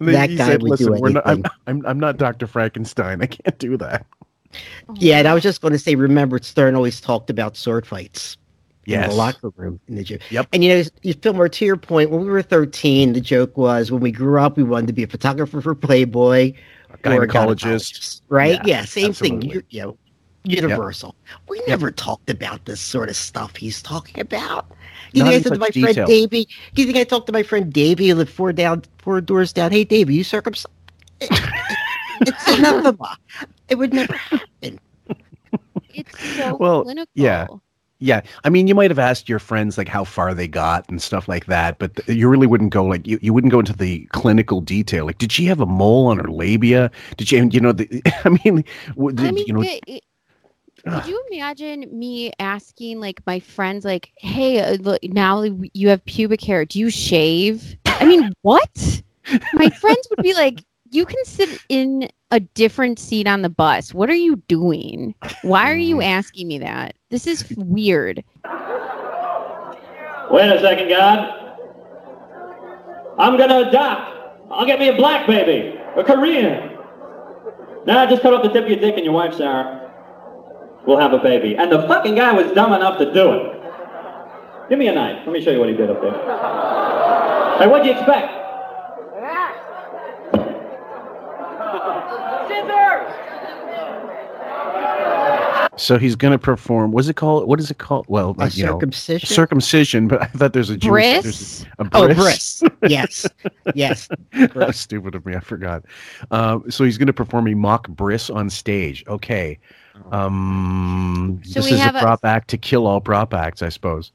[0.00, 2.46] That he guy would do we're not, I'm, anything." I'm, I'm not Dr.
[2.46, 3.22] Frankenstein.
[3.22, 4.06] I can't do that.
[4.96, 8.36] Yeah, and I was just going to say, remember, Stern always talked about sword fights
[8.86, 9.10] in Yes.
[9.10, 10.18] the locker room in the gym.
[10.30, 10.48] Yep.
[10.52, 13.90] And you know, you Fillmore, to your point, when we were 13, the joke was
[13.92, 16.52] when we grew up, we wanted to be a photographer for Playboy
[17.04, 18.22] or a Gynecologist.
[18.28, 18.60] right?
[18.64, 19.42] Yeah, Yeah, same thing.
[19.42, 19.96] You, you know,
[20.44, 21.14] universal.
[21.48, 24.66] We never talked about this sort of stuff he's talking about.
[25.12, 26.08] You Not think I talked to my such friend.
[26.08, 26.48] Davey?
[26.74, 29.52] Do you think I talked to my friend Davey who lived four down, four doors
[29.52, 29.70] down?
[29.70, 30.66] Hey, Davey, you circumcised?
[31.20, 33.16] it's anathema.
[33.68, 34.80] It would never happen.
[35.94, 37.10] It's so Well, clinical.
[37.14, 37.46] yeah.
[38.02, 41.00] Yeah, I mean, you might have asked your friends like how far they got and
[41.00, 43.72] stuff like that, but th- you really wouldn't go like you, you wouldn't go into
[43.72, 45.06] the clinical detail.
[45.06, 46.90] Like, did she have a mole on her labia?
[47.16, 47.36] Did she?
[47.36, 48.64] You know, the, I mean,
[48.96, 50.02] w- I did- mean, you know, it- it-
[50.84, 56.04] could you imagine me asking like my friends, like, "Hey, uh, look, now you have
[56.04, 56.64] pubic hair.
[56.64, 59.02] Do you shave?" I mean, what?
[59.54, 63.92] My friends would be like, "You can sit in a different seat on the bus.
[63.92, 65.14] What are you doing?
[65.42, 66.04] Why are you mm.
[66.04, 66.94] asking me that?
[67.10, 68.22] This is weird."
[70.30, 71.42] Wait a second, God.
[73.18, 74.12] I'm gonna adopt.
[74.50, 76.70] I'll get me a black baby, a Korean.
[77.84, 79.90] Now Nah, just cut off the tip of your dick and your wife, Sarah.
[80.86, 81.56] We'll have a baby.
[81.56, 83.62] And the fucking guy was dumb enough to do it.
[84.68, 85.22] Give me a knife.
[85.26, 86.12] Let me show you what he did up there.
[87.58, 88.41] Hey, what'd you expect?
[95.76, 96.92] So he's going to perform.
[96.92, 97.48] What's it called?
[97.48, 98.04] What is it called?
[98.08, 99.28] Well, A like, you know, circumcision?
[99.28, 100.06] circumcision.
[100.08, 101.22] But I thought there's a Jewish.
[101.22, 101.22] Bris?
[101.22, 102.60] there's A, a Oh, bris.
[102.60, 102.62] bris.
[102.90, 103.26] Yes.
[103.74, 104.08] Yes.
[104.54, 105.34] How stupid of me.
[105.34, 105.84] I forgot.
[106.30, 109.02] Uh, so he's going to perform a mock bris on stage.
[109.08, 109.58] Okay.
[110.10, 113.62] Um, So this we is a have a- prop act to kill all prop acts,
[113.62, 114.12] I suppose.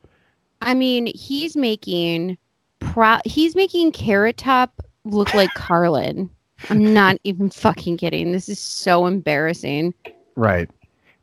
[0.62, 2.38] I mean, he's making
[2.80, 3.18] pro.
[3.26, 6.30] He's making Carrot Top look like Carlin.
[6.70, 8.32] I'm not even fucking kidding.
[8.32, 9.94] This is so embarrassing.
[10.36, 10.70] Right.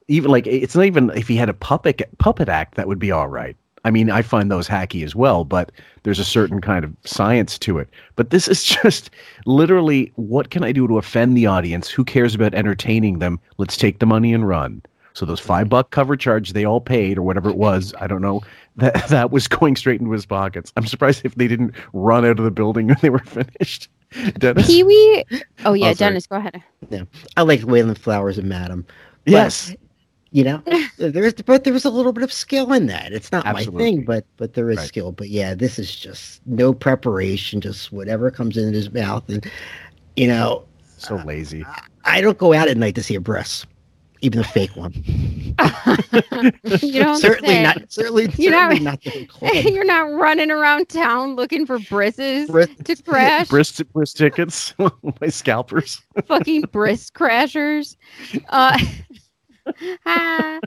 [0.09, 3.11] Even like it's not even if he had a puppet puppet act that would be
[3.11, 3.57] all right.
[3.87, 5.71] I mean, I find those hacky as well, but
[6.05, 7.89] there's a certain kind of science to it.
[8.17, 9.11] But this is just
[9.47, 11.89] literally what can I do to offend the audience?
[11.91, 13.39] Who cares about entertaining them?
[13.59, 14.83] Let's take the money and run.
[15.15, 18.23] So those five buck cover charge they all paid or whatever it was, I don't
[18.23, 18.43] know,
[18.77, 20.73] that that was going straight into his pockets.
[20.77, 23.89] I'm surprised if they didn't run out of the building when they were finished.
[24.39, 24.67] Dennis?
[24.67, 25.25] Pee Wee.
[25.65, 26.11] Oh yeah, oh, sorry.
[26.11, 26.63] Dennis, go ahead.
[26.91, 27.05] Yeah,
[27.37, 28.85] I like Wayland Flowers and Madame.
[29.25, 29.75] But, Yes.
[30.31, 30.63] you know,
[30.99, 33.13] there is, but there was a little bit of skill in that.
[33.13, 34.89] It's not my thing, but but there is Right.
[34.89, 35.13] skill.
[35.13, 39.45] But yeah, this is just no preparation, just whatever comes in his mouth, and
[40.17, 40.65] you know,
[40.99, 41.65] So lazy.
[42.05, 43.67] I don't go out at night to see a breast,
[44.25, 44.93] even a fake one.
[46.81, 47.63] You don't certainly say.
[47.63, 47.93] not.
[47.93, 49.01] Certainly, You're not- certainly not.
[49.03, 49.71] the.
[49.73, 53.49] You're not running around town looking for brises Breast- to crash.
[53.49, 56.01] Brisk, brisk tickets, my scalpers.
[56.27, 57.97] fucking brisk crashers.
[58.49, 58.79] Uh,
[60.07, 60.59] ah.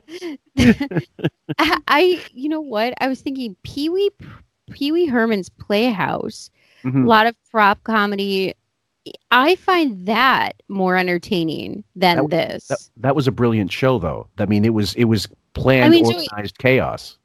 [1.58, 2.94] I, you know what?
[3.00, 4.10] I was thinking Pee Wee,
[4.70, 6.50] Pee Wee Herman's Playhouse.
[6.84, 7.06] A Mhm.
[7.08, 8.54] lot of prop comedy.
[9.30, 12.66] I find that more entertaining than That- this.
[12.68, 14.26] That, that was a brilliant show, though.
[14.38, 17.16] I mean, it was it was planned, I mean, so- organized chaos.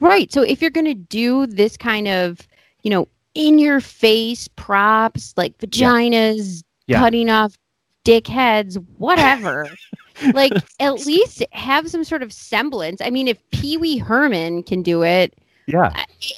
[0.00, 0.32] Right.
[0.32, 2.46] So if you're going to do this kind of,
[2.82, 6.98] you know, in your face props like vaginas, Yeah.
[6.98, 7.56] cutting off
[8.04, 9.68] dick heads, whatever,
[10.34, 13.00] like at least have some sort of semblance.
[13.00, 15.34] I mean, if Pee Wee Herman can do it,
[15.66, 15.92] Yeah,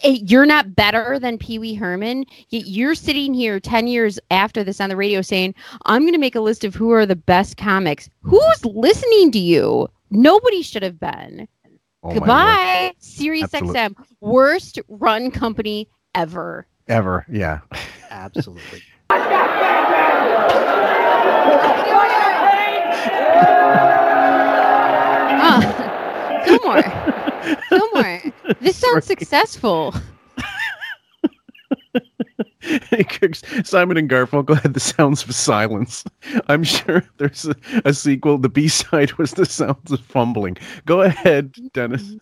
[0.04, 2.24] eh, you're not better than Pee Wee Herman.
[2.50, 6.18] Yet you're sitting here 10 years after this on the radio saying, I'm going to
[6.18, 8.08] make a list of who are the best comics.
[8.22, 9.88] Who's listening to you?
[10.10, 11.48] Nobody should have been.
[12.04, 12.14] Oh.
[12.14, 16.66] Goodbye, Sirius Absolute- XM, worst run company ever.
[16.88, 17.60] Ever, yeah.
[18.10, 18.82] Absolutely.
[25.48, 26.82] Ah, Fillmore,
[27.68, 28.22] Fillmore,
[28.60, 29.94] this sounds successful.
[33.64, 36.04] Simon and Garfunkel had the sounds of silence.
[36.48, 38.38] I'm sure there's a, a sequel.
[38.38, 40.56] The B side was the sounds of fumbling.
[40.84, 42.16] Go ahead, Dennis.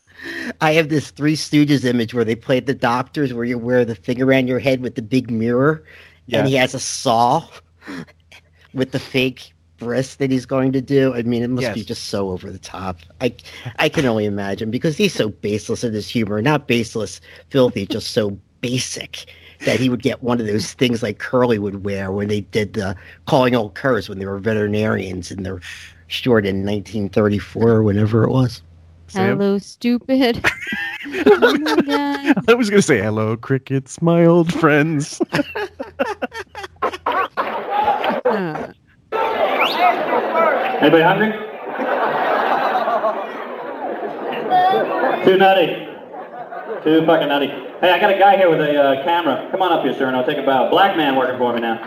[0.60, 3.94] I have this Three Stooges image where they played the doctors, where you wear the
[3.94, 5.82] thing around your head with the big mirror,
[6.26, 6.40] Yeah.
[6.40, 7.48] and he has a saw
[8.74, 11.14] with the fake breast that he's going to do.
[11.14, 12.98] I mean, it must be just so over the top.
[13.20, 13.34] I
[13.78, 18.10] I can only imagine because he's so baseless in his humor, not baseless, filthy, just
[18.10, 19.26] so basic
[19.64, 22.74] that he would get one of those things like Curly would wear when they did
[22.74, 25.60] the calling all curs when they were veterinarians in their
[26.06, 28.62] short in 1934 or whenever it was.
[29.08, 29.38] Sam?
[29.38, 30.44] Hello, stupid.
[30.44, 30.50] oh.
[32.48, 35.20] I was going to say, hello, crickets, my old friends.
[38.24, 38.72] Uh,
[39.64, 41.32] Anybody hungry?
[45.24, 45.88] Too nutty.
[46.84, 47.46] Too fucking nutty.
[47.80, 49.48] Hey, I got a guy here with a uh, camera.
[49.50, 50.68] Come on up here, sir, and I'll take a bow.
[50.70, 51.80] Black man working for me now.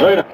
[0.00, 0.32] Look at him.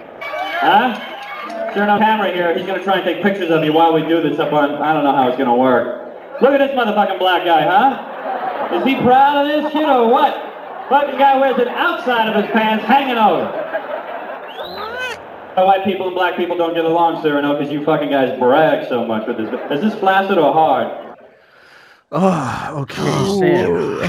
[0.61, 1.73] Huh?
[1.73, 2.57] Sure enough, camera here.
[2.57, 4.75] He's gonna try and take pictures of you while we do this up on.
[4.77, 6.43] I don't know how it's gonna work.
[6.43, 8.77] Look at this motherfucking black guy, huh?
[8.77, 10.35] Is he proud of this shit or what?
[10.89, 13.49] Fucking guy wears it outside of his pants, hanging over.
[15.57, 18.38] Why white people and black people don't get along, sir, no, because you fucking guys
[18.38, 19.49] brag so much with this.
[19.71, 21.16] Is this flaccid or hard?
[22.12, 24.05] Ah, oh, okay,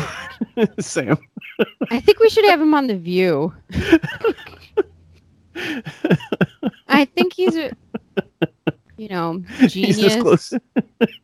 [0.51, 0.67] Sam.
[0.81, 1.17] Sam.
[1.89, 3.53] I think we should have him on the View.
[6.89, 7.71] I think he's a,
[8.97, 10.21] you know, He's genius.
[10.21, 10.53] close.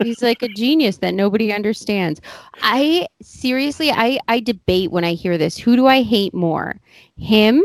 [0.01, 2.21] He's like a genius that nobody understands.
[2.61, 5.57] I seriously, I I debate when I hear this.
[5.57, 6.79] Who do I hate more,
[7.17, 7.61] him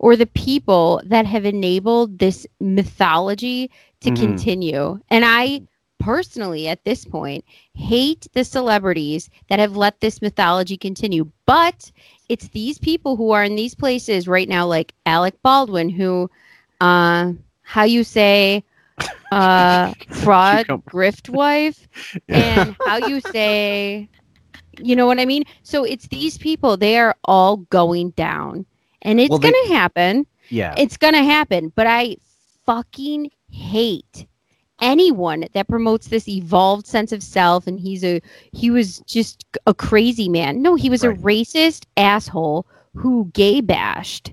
[0.00, 3.70] or the people that have enabled this mythology
[4.02, 4.12] to Mhm.
[4.12, 5.00] continue?
[5.10, 5.62] And I
[6.00, 7.44] personally, at this point,
[7.74, 11.30] hate the celebrities that have let this mythology continue.
[11.46, 11.92] But
[12.28, 16.30] it's these people who are in these places right now, like Alec Baldwin, who,
[16.80, 17.32] uh,
[17.62, 18.64] how you say,
[19.32, 21.88] uh, fraud, grift wife,
[22.32, 24.08] and how you say,
[24.78, 25.44] you know what I mean?
[25.62, 28.66] So it's these people, they are all going down.
[29.02, 30.26] And it's Well, going to happen.
[30.48, 30.74] yeah.
[30.76, 31.72] It's going to happen.
[31.74, 32.16] But I
[32.66, 34.26] fucking hate
[34.80, 38.20] anyone that promotes this evolved sense of self and he's a
[38.52, 40.62] he was just a crazy man.
[40.62, 44.32] No, he was a racist asshole who gay bashed.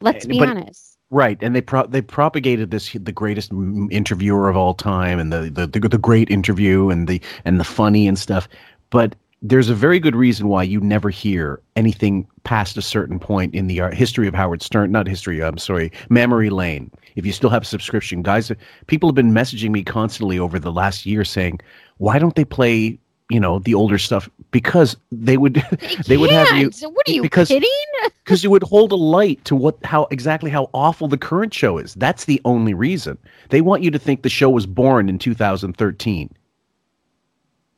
[0.00, 0.88] Let's Eh, be but- honest.
[1.10, 3.52] Right, and they pro- they propagated this the greatest
[3.90, 7.64] interviewer of all time, and the, the the the great interview, and the and the
[7.64, 8.48] funny and stuff.
[8.88, 13.54] But there's a very good reason why you never hear anything past a certain point
[13.54, 16.90] in the art, history of Howard Stern, not history, I'm sorry, memory lane.
[17.16, 18.50] If you still have a subscription, guys,
[18.86, 21.60] people have been messaging me constantly over the last year saying,
[21.98, 22.98] why don't they play,
[23.30, 24.28] you know, the older stuff?
[24.50, 26.70] Because they would, They, they would have you.
[26.88, 27.68] What are you because- kidding?
[28.24, 31.78] because it would hold a light to what, how exactly how awful the current show
[31.78, 31.94] is.
[31.94, 33.18] That's the only reason.
[33.50, 36.30] They want you to think the show was born in 2013.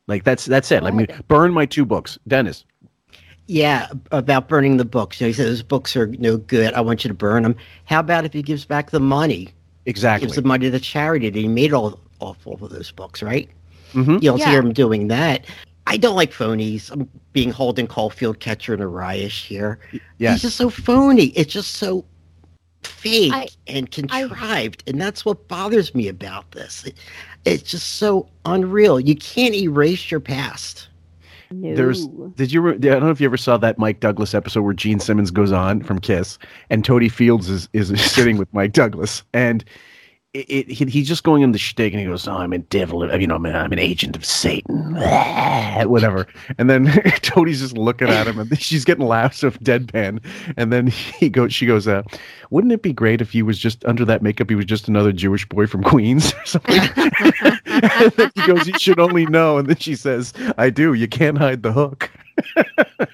[0.07, 0.83] Like that's that's it.
[0.83, 2.63] Let me burn my two books, Dennis.
[3.47, 5.19] Yeah, about burning the books.
[5.21, 6.73] You know, he said those books are no good.
[6.73, 7.55] I want you to burn them.
[7.85, 9.49] How about if he gives back the money?
[9.85, 10.25] Exactly.
[10.27, 11.29] Gives the money to the charity.
[11.29, 13.47] That he made all off all of those books, right?
[13.93, 14.15] Mhm.
[14.15, 14.49] You don't Yeah.
[14.49, 15.45] hear him doing that.
[15.85, 16.89] I don't like phonies.
[16.91, 19.77] I'm being Holden Caulfield, catcher in a Ryish here.
[20.17, 20.33] Yes.
[20.35, 21.25] He's just so phony.
[21.35, 22.03] It's just so
[22.83, 26.83] fake I- and contrived, and that's what bothers me about this.
[26.85, 26.95] It,
[27.45, 28.99] it's just so unreal.
[28.99, 30.87] You can't erase your past.
[31.51, 31.75] No.
[31.75, 34.73] There's did you I don't know if you ever saw that Mike Douglas episode where
[34.73, 36.37] Gene Simmons goes on from Kiss
[36.69, 39.63] and Totie Fields is is sitting with Mike Douglas and
[40.35, 42.57] it, it he, he's just going in the shtick and he goes, oh, I'm a
[42.57, 44.95] devil, you know, I'm, I'm an agent of Satan,
[45.85, 46.27] whatever.
[46.57, 46.85] And then
[47.21, 50.23] Tony's just looking at him, and she's getting laughs of deadpan.
[50.57, 52.03] And then he goes, she goes, uh,
[52.49, 54.49] wouldn't it be great if he was just under that makeup?
[54.49, 56.81] He was just another Jewish boy from Queens or something.
[57.65, 59.57] and then he goes, you should only know.
[59.57, 60.93] And then she says, I do.
[60.93, 62.11] You can't hide the hook.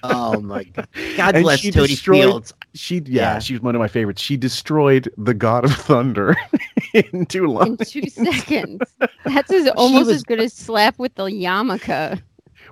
[0.04, 0.88] Oh my god!
[1.18, 2.54] God And bless she Totie Fields.
[2.74, 3.40] She, yeah, Yeah.
[3.40, 4.22] she's one of my favorites.
[4.22, 6.36] She destroyed the God of Thunder
[6.94, 7.80] in two lines.
[7.94, 8.82] in two seconds.
[9.26, 12.22] That's as almost was- as good as slap with the yarmulke.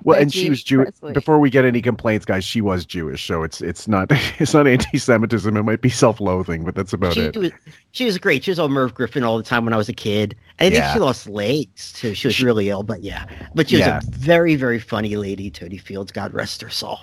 [0.03, 0.89] Well, by and she was Jewish.
[1.13, 4.07] Before we get any complaints, guys, she was Jewish, so it's it's not
[4.39, 5.55] it's not anti-Semitism.
[5.55, 7.35] It might be self-loathing, but that's about She it.
[7.37, 7.51] was
[7.91, 8.43] she was great.
[8.43, 10.35] She was on Merv Griffin all the time when I was a kid.
[10.59, 12.13] And I think she lost legs too.
[12.13, 13.25] She was really ill, but yeah.
[13.55, 13.99] But she was Yeah.
[13.99, 15.49] a very very funny lady.
[15.51, 16.99] Totie Fields, God rest her soul.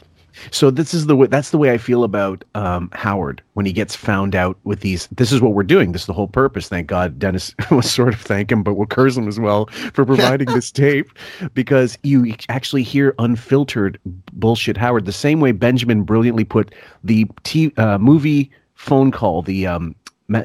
[0.51, 3.73] So this is the way that's the way I feel about um, Howard when he
[3.73, 5.09] gets found out with these.
[5.09, 5.93] This is what we're doing.
[5.93, 6.69] This is the whole purpose.
[6.69, 10.05] Thank God, Dennis will sort of thank him, but we'll curse him as well for
[10.05, 11.11] providing this tape
[11.55, 13.99] because you actually hear unfiltered
[14.33, 16.75] bullshit Howard the same way Benjamin brilliantly put
[17.05, 19.95] the t- uh, movie phone call, the um,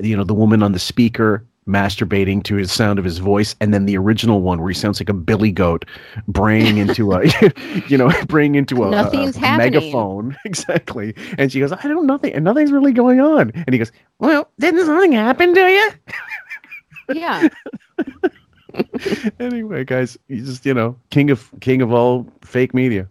[0.02, 3.72] you know the woman on the speaker masturbating to his sound of his voice and
[3.74, 5.86] then the original one where he sounds like a billy goat
[6.28, 7.24] braying into a
[7.88, 9.74] you know braying into a, a- Nothing's a happening.
[9.74, 13.78] megaphone exactly and she goes i don't nothing and nothing's really going on and he
[13.78, 15.92] goes well didn't something happen to you
[17.14, 17.48] Yeah.
[19.40, 23.08] anyway guys you just you know king of king of all fake media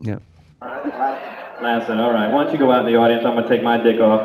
[0.00, 0.18] yeah
[1.62, 2.32] Lansing, all right.
[2.32, 3.22] Why don't you go out in the audience?
[3.22, 4.22] I'm going to take my dick off.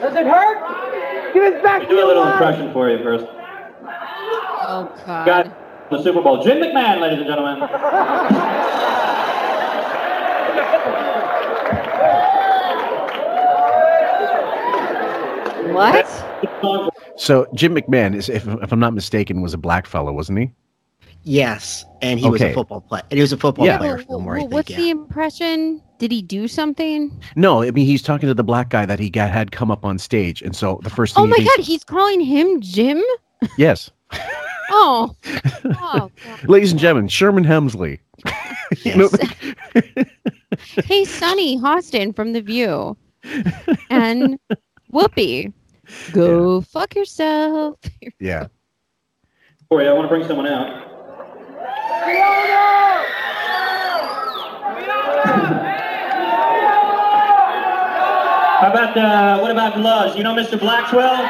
[0.00, 1.32] Does it hurt?
[1.34, 3.26] Give it back Do a little impression for you first.
[3.26, 5.26] Oh God.
[5.26, 6.42] Got the Super Bowl.
[6.42, 7.60] Jim McMahon, ladies and gentlemen.
[15.72, 16.06] What?
[17.16, 20.50] so jim mcmahon is if, if i'm not mistaken was a black fellow wasn't he
[21.22, 23.02] Yes, and he was a football player.
[23.10, 23.76] And he was a football Yeah.
[23.76, 24.78] player Well, well, what's yeah.
[24.78, 25.82] the impression?
[26.00, 27.12] Did he do something?
[27.36, 29.84] no i mean he's talking to the black guy that he got had come up
[29.84, 32.60] on stage and so the first thing Oh he my thinks- God, he's calling him
[32.60, 33.00] Jim.
[33.56, 33.90] yes
[34.72, 35.14] Oh.
[35.64, 36.10] Oh.
[36.24, 36.48] God.
[36.48, 37.98] ladies and gentlemen sherman hemsley
[40.84, 42.96] Hey, Sunny Hostin from The View,
[43.88, 44.38] and
[44.92, 45.52] Whoopi.
[46.12, 47.78] Go fuck yourself.
[48.20, 48.46] yeah
[49.68, 50.86] For you, I want to bring someone out.
[58.60, 60.16] How about, uh, what about gloves?
[60.16, 60.58] You know Mr.
[60.58, 61.26] Blackswell?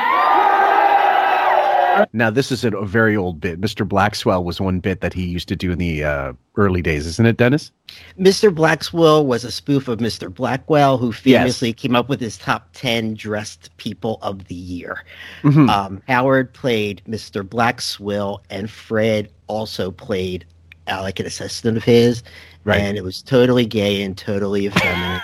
[2.12, 3.60] Now, this is a, a very old bit.
[3.60, 3.86] Mr.
[3.86, 7.26] Blackswell was one bit that he used to do in the uh, early days, isn't
[7.26, 7.70] it, Dennis?
[8.18, 8.52] Mr.
[8.52, 10.32] Blackswell was a spoof of Mr.
[10.32, 15.04] Blackwell, who famously came up with his top 10 dressed people of the year.
[15.42, 15.68] Mhm.
[15.68, 17.42] Um, Howard played Mr.
[17.42, 20.44] Blackswell, and Fred also played
[20.88, 22.22] uh, like an assistant of his.
[22.64, 22.80] Right.
[22.80, 25.22] And it was totally gay and totally effeminate.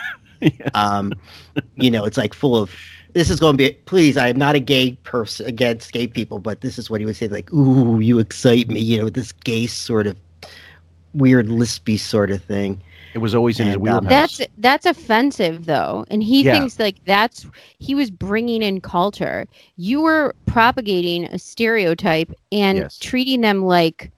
[0.74, 1.14] um,
[1.76, 2.74] you know, it's like full of.
[3.14, 3.72] This is going to be.
[3.86, 7.07] Please, I am not a gay person against gay people, but this is what he
[7.07, 10.16] would say, like, "Ooh, you excite me," you know, this gay sort of
[11.14, 12.82] weird lispy sort of thing.
[13.14, 14.07] It was always in his And, um, wheelhouse.
[14.07, 16.44] That's that's offensive though, and he Yeah.
[16.44, 17.47] thinks like that's
[17.78, 19.47] he was bringing in culture.
[19.76, 22.99] You were propagating a stereotype and Yes.
[23.01, 24.12] treating them like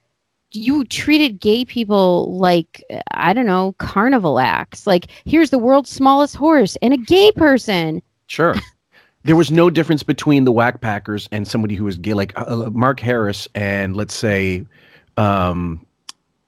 [0.52, 2.82] you treated gay people like
[3.12, 4.86] I don't know carnival acts.
[4.86, 8.02] Like here's the world's smallest horse and a gay person.
[8.26, 8.54] Sure.
[9.24, 12.44] There was no difference between the Whack Packers and somebody who was gay, like uh,
[12.66, 14.64] uh, Mark Harris and let's say,
[15.18, 15.84] um,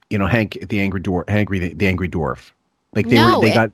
[0.09, 2.51] you know, Hank the angry dwarf, angry the, the angry dwarf.
[2.95, 3.71] Like they No, were, they it- got,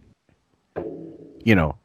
[1.46, 1.76] you know,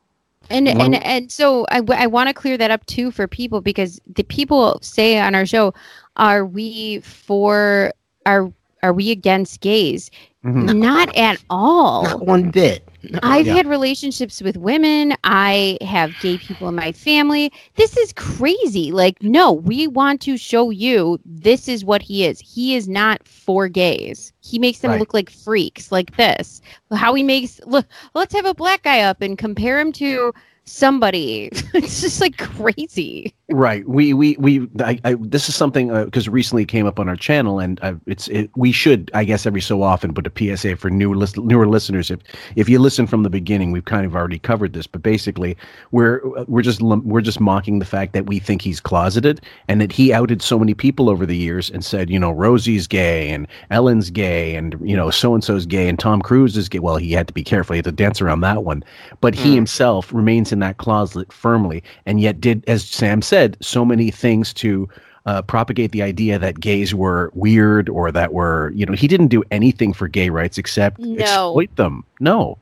[0.51, 3.29] And One- and and so I, w- I want to clear that up too for
[3.29, 5.75] people because the people say on our show,
[6.17, 7.93] are we for
[8.27, 8.53] are
[8.83, 10.11] are we against gays?
[10.45, 10.77] mhm.
[10.77, 12.03] Not at all.
[12.05, 12.89] Not one bit.
[13.05, 13.19] No.
[13.23, 13.55] I've Yeah.
[13.55, 15.15] had relationships with women.
[15.25, 17.53] I have gay people in my family.
[17.77, 18.91] This is crazy.
[18.93, 22.41] Like, no, we want to show you this is what he is.
[22.41, 24.33] He is not for gays.
[24.41, 25.01] He makes them Right.
[25.01, 26.61] look like freaks, like this.
[26.93, 27.87] How he makes look.
[28.15, 30.33] Let's have a black guy up and compare him to
[30.65, 31.51] somebody.
[31.75, 33.35] it's just like crazy.
[33.51, 33.87] Right.
[33.89, 34.69] We we we.
[34.79, 37.95] I, I, this is something because recently it came up on our channel, and uh,
[38.07, 41.37] it's it, we should, I guess, every so often put a PSA for new list,
[41.37, 42.11] newer listeners.
[42.11, 42.21] If
[42.55, 45.57] if you listen from the beginning, we've kind of already covered this, but basically,
[45.91, 49.91] we're we're just we're just mocking the fact that we think he's closeted, and that
[49.91, 53.49] he outed so many people over the years and said, you know, Rosie's gay and
[53.71, 56.79] Ellen's gay, and you know, so and so's gay, and Tom Cruise is gay.
[56.79, 58.85] Well, he had to be careful; he had to dance around that one,
[59.21, 63.85] but he himself remains in that closet firmly, and yet did, as Sam said, so
[63.85, 64.89] many things to
[65.27, 69.29] uh, propagate the idea that gays were weird or that were, you know, he didn't
[69.29, 71.23] do anything for gay rights except No.
[71.23, 72.05] exploit them.
[72.21, 72.59] No,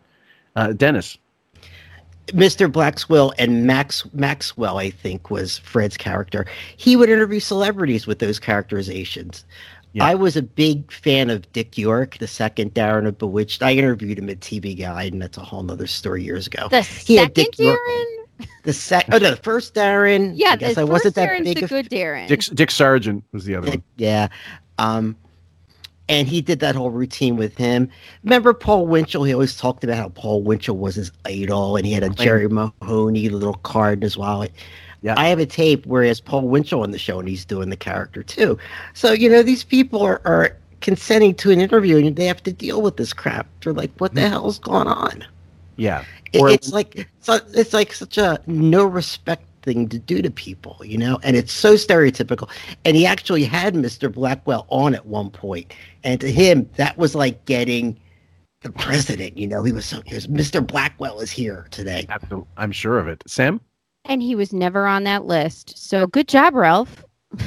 [0.56, 1.16] uh, Dennis.
[2.28, 2.70] Mr.
[2.70, 6.46] Blackswell and Max Maxwell, I think, was Fred's character.
[6.76, 9.44] He would interview celebrities with those characterizations.
[9.94, 10.04] Yeah.
[10.04, 13.62] I was a big fan of Dick York, the second Darren of Bewitched.
[13.64, 16.68] I interviewed him at TV Guide, and that's a whole nother story years ago.
[16.70, 18.19] The He had second Dick York- Darren,
[18.64, 20.32] The sec, oh no, the first Darren.
[20.34, 21.56] yeah, I guess the I wasn't first that Darren's big.
[21.58, 22.28] the of- good Darren.
[22.28, 23.82] Dick, Dick Sargent was the other one.
[23.96, 24.28] Yeah.
[24.78, 25.16] Um,
[26.08, 27.88] and he did that whole routine with him.
[28.24, 29.22] Remember Paul Winchell?
[29.24, 32.48] He always talked about how Paul Winchell was his idol, and he had a Jerry
[32.48, 34.52] Mahoney little card in his wallet.
[35.02, 35.14] Yeah.
[35.16, 37.70] I have a tape where he has Paul Winchell on the show, and he's doing
[37.70, 38.58] the character too.
[38.92, 42.52] So you know, these people are, are consenting to an interview, and they have to
[42.52, 43.46] deal with this crap.
[43.62, 45.24] They're like, "What the hell's going on?"
[45.76, 46.04] Yeah.
[46.32, 50.30] It- Or- it's like so it's like such a no respect thing to do to
[50.30, 52.48] people, you know, and it's so stereotypical.
[52.84, 54.10] And he actually had Mr.
[54.12, 55.72] Blackwell on at one point,
[56.04, 57.98] and to him, that was like getting
[58.62, 59.36] the president.
[59.36, 60.66] You know, he was so he was Mr.
[60.66, 62.06] Blackwell is here today.
[62.08, 63.22] Absol- I'm sure of it.
[63.26, 63.60] Sam?
[64.06, 65.76] and he was never on that list.
[65.76, 67.04] So good job, Ralph.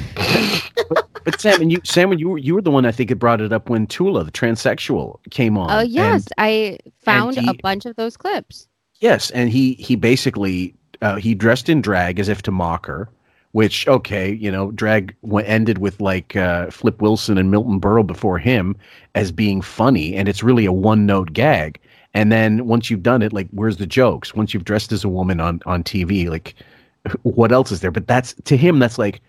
[1.24, 3.16] But Sam, and you, Sam, when you were you were the one I think that
[3.16, 5.70] brought it up when Tula, the transsexual, came on.
[5.70, 8.68] Oh And- yes, I found he- a bunch of those clips.
[9.04, 13.10] Yes, and he he basically uh, he dressed in drag as if to mock her,
[13.52, 18.06] which okay, you know, drag w- ended with like uh, Flip Wilson and Milton Berle
[18.06, 18.74] before him
[19.14, 21.78] as being funny, and it's really a one note gag.
[22.14, 24.34] And then once you've done it, like where's the jokes?
[24.34, 26.54] Once you've dressed as a woman on on TV, like
[27.24, 27.90] what else is there?
[27.90, 29.20] But that's to him, that's like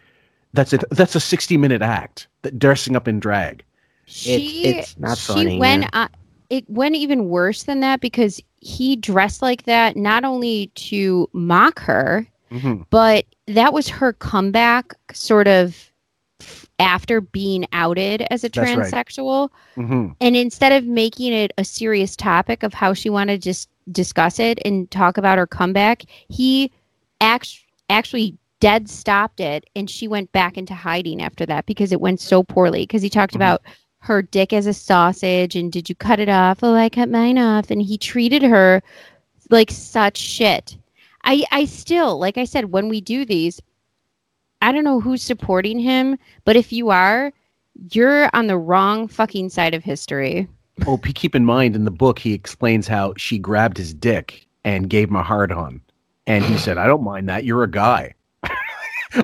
[0.53, 3.61] that's a that's a sixty minute act that dressing up in drag.
[4.05, 6.07] She it's not she funny, went uh,
[6.49, 11.80] it went even worse than that because he dressed like that not only to mock
[11.80, 12.84] her, Mm-hmm.
[12.89, 15.91] but that was her comeback sort of
[16.80, 18.78] after being outed as a That's right.
[18.78, 19.49] transsexual.
[19.76, 20.09] Mm-hmm.
[20.22, 24.39] And instead of making it a serious topic of how she wanted to just discuss
[24.39, 26.72] it and talk about her comeback, he
[27.20, 31.99] act- actually dead stopped it and she went back into hiding after that because it
[31.99, 32.84] went so poorly.
[32.84, 33.38] Because he talked Mhm.
[33.38, 33.61] about
[34.06, 36.60] her dick as a sausage and did you cut it off?
[36.62, 37.72] Oh, I cut mine off.
[37.72, 38.84] And he treated her
[39.49, 40.78] like such shit.
[41.24, 43.60] I, I still, like I said, when we do these,
[44.62, 47.34] I don't know who's supporting him, but if you are,
[47.91, 50.47] you're on the wrong fucking side of history.
[50.86, 54.89] Oh, keep in mind in the book he explains how she grabbed his dick and
[54.89, 55.82] gave him a hard on,
[56.28, 57.43] and he said, "I don't mind that.
[57.43, 58.14] You're a guy."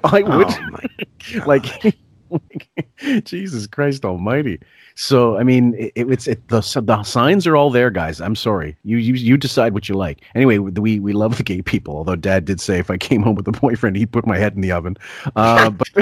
[0.03, 1.95] I would Oh like, like,
[3.23, 4.59] Jesus Christ Almighty.
[4.95, 8.19] So I mean, it, it's it, the the signs are all there, guys.
[8.21, 8.75] I'm sorry.
[8.83, 10.21] You you you decide what you like.
[10.35, 11.95] Anyway, we we love the gay people.
[11.95, 14.53] Although Dad did say if I came home with a boyfriend, he'd put my head
[14.53, 14.97] in the oven.
[15.35, 15.87] Uh, but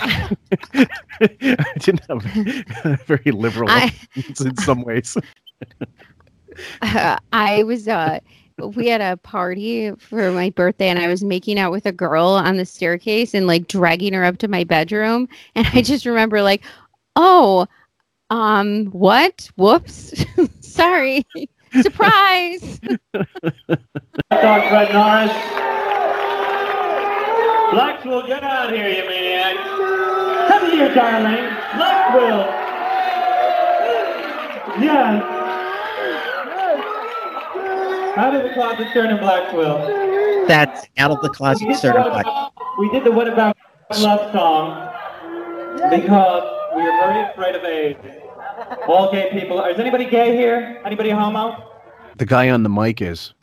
[0.00, 0.28] I
[1.78, 2.22] didn't have
[3.06, 3.94] very liberal I-
[4.44, 5.16] in some ways.
[7.32, 8.18] I was uh
[8.58, 12.26] we had a party for my birthday and I was making out with a girl
[12.26, 16.42] on the staircase and like dragging her up to my bedroom and I just remember
[16.42, 16.62] like
[17.16, 17.66] oh
[18.30, 20.24] um what whoops
[20.60, 21.26] sorry
[21.82, 22.80] surprise
[24.30, 25.32] Dog Fred Norris.
[27.70, 29.56] Blacksville, get out here, you maniac.
[30.48, 31.44] Come here, darling.
[31.74, 32.46] Blacksville.
[34.82, 35.35] Yeah.
[38.16, 40.48] How of the closet turn in Blacksville?
[40.48, 42.24] That's out of the closet did, the what certified.
[42.78, 43.56] we did the What About
[43.98, 44.90] Love song
[45.90, 46.42] because
[46.74, 47.98] we are very afraid of AIDS.
[48.88, 49.62] All gay people.
[49.66, 50.80] Is anybody gay here?
[50.86, 51.72] Anybody homo?
[52.16, 53.34] The guy on the mic is.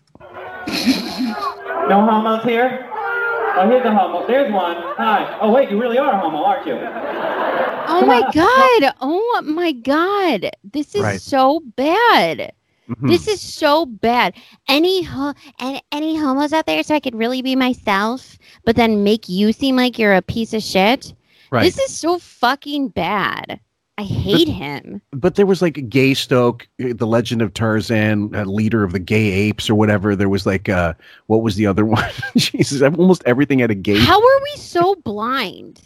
[0.67, 2.89] No homos here?
[3.55, 4.25] Oh, here's a homo.
[4.25, 4.77] There's one.
[4.97, 5.37] Hi.
[5.39, 6.73] Oh, wait, you really are a homo, aren't you?
[7.87, 8.95] Oh my god.
[9.01, 10.49] Oh my god.
[10.63, 11.21] This is Right.
[11.21, 12.53] so bad.
[12.89, 13.07] Mhm.
[13.09, 14.33] This is so bad.
[14.67, 19.03] Any ho- any, any homos out there so I could really be myself, but then
[19.03, 21.13] make you seem like you're a piece of shit?
[21.51, 21.63] right.
[21.63, 23.59] This is so fucking bad.
[23.97, 25.01] I hate him.
[25.11, 28.97] but there was like Gay Stoke, uh, the Legend of Tarzan, uh, leader of the
[28.99, 30.15] gay apes or whatever.
[30.15, 30.95] There was like, uh,
[31.27, 32.09] what was the other one?
[32.35, 33.99] Jesus, almost everything had a gay.
[33.99, 35.79] How are we so blind?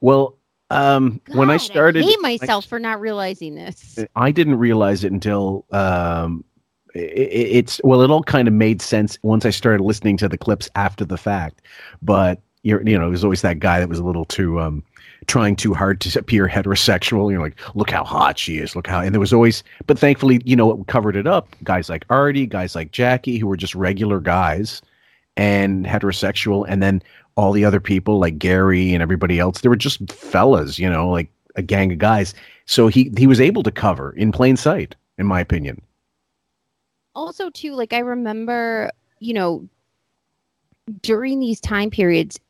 [0.00, 0.38] Well,
[0.72, 3.98] um, when I started, I hate myself for not realizing this.
[4.16, 6.44] I didn't realize it until um,
[6.94, 10.28] i i it's well, it all kind of made sense once I started listening to
[10.28, 11.62] the clips after the fact.
[12.00, 14.82] But you're, you know, there's always that guy that was a little too um,
[15.26, 17.30] trying too hard to appear heterosexual.
[17.30, 20.40] You're like, look how hot she is, look how, and there was always, but thankfully,
[20.44, 21.54] you know, it covered it up.
[21.62, 24.82] Guys like Artie, guys like Jackie, who were just regular guys
[25.36, 27.02] and heterosexual, and then
[27.36, 31.08] all the other people like Gary and everybody else, they were just fellas, you know,
[31.08, 32.34] like a gang of guys.
[32.66, 35.80] So he he was able to cover in plain sight, in my opinion.
[37.14, 39.68] also too like i remember you know
[41.02, 42.40] during these time periods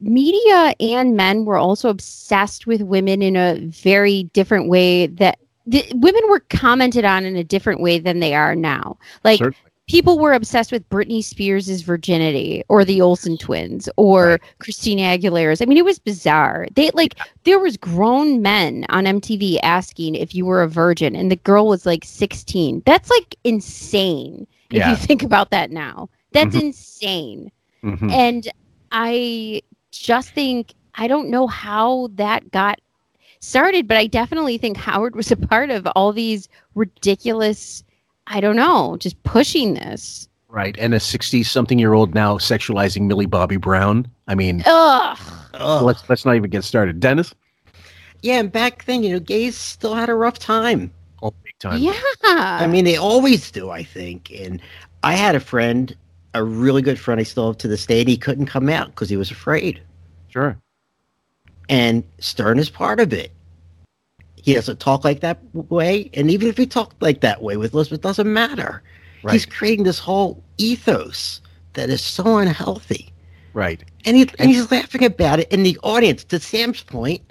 [0.00, 5.84] media and men were also obsessed with women in a very different way that the,
[5.94, 9.70] women were commented on in a different way than they are now like Certainly.
[9.88, 14.40] People were obsessed with Britney Spears' virginity or the Olsen twins or Right.
[14.58, 15.62] Christina Aguilera's.
[15.62, 16.66] I mean, it was bizarre.
[16.74, 17.14] They like
[17.44, 21.66] there was grown men on MTV asking if you were a virgin and the girl
[21.66, 22.82] was like 16.
[22.84, 24.90] That's like insane if Yeah.
[24.90, 26.08] you think about that now.
[26.32, 26.62] That's Mhm.
[26.62, 27.52] insane.
[27.84, 28.10] Mhm.
[28.12, 28.48] And
[28.92, 29.62] I
[29.92, 32.80] just think I don't know how that got
[33.40, 37.84] started, but I definitely think Howard was a part of all these ridiculous
[38.28, 40.28] I don't know, just pushing this.
[40.48, 44.08] Right, and a sixty-something-year-old now sexualizing Millie Bobby Brown.
[44.28, 45.18] I mean, Ugh.
[45.54, 45.82] Ugh.
[45.82, 47.00] let's let's not even get started.
[47.00, 47.34] Dennis,
[48.22, 50.90] Yeah, and back then, you know, gays still had a rough time.
[51.22, 51.78] oh, big time.
[51.80, 51.94] Yeah.
[52.24, 54.30] I mean, they always do, I think.
[54.32, 54.60] And
[55.02, 55.94] I had a friend,
[56.34, 58.88] a really good friend I still have to this day, and he couldn't come out
[58.88, 59.80] because he was afraid.
[60.28, 60.56] Sure.
[61.68, 63.32] And Stern is part of it.
[64.46, 66.08] He doesn't talk like that way.
[66.14, 68.80] And even if he talked like that way with Elizabeth, it doesn't matter.
[69.24, 69.32] Right.
[69.32, 71.40] He's creating this whole ethos
[71.72, 73.12] that is so unhealthy.
[73.54, 73.82] Right.
[74.04, 75.52] And, he, and he's laughing about it.
[75.52, 77.22] And the audience, to Sam's point,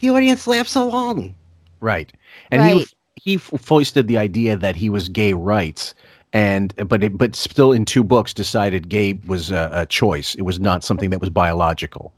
[0.00, 1.34] the audience laughs along.
[1.80, 2.12] Right.
[2.50, 2.94] And he Right.
[3.16, 5.94] he f- foisted the idea that he was gay rights
[6.34, 10.34] and but it, but still in two books decided gay was a, a choice.
[10.34, 12.12] It was not something that was biological.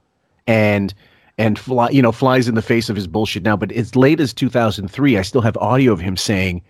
[0.49, 0.93] And
[1.39, 4.21] and fly, you know flies in the face of his bullshit now, but as late
[4.21, 6.63] as 2003 I still have audio of him saying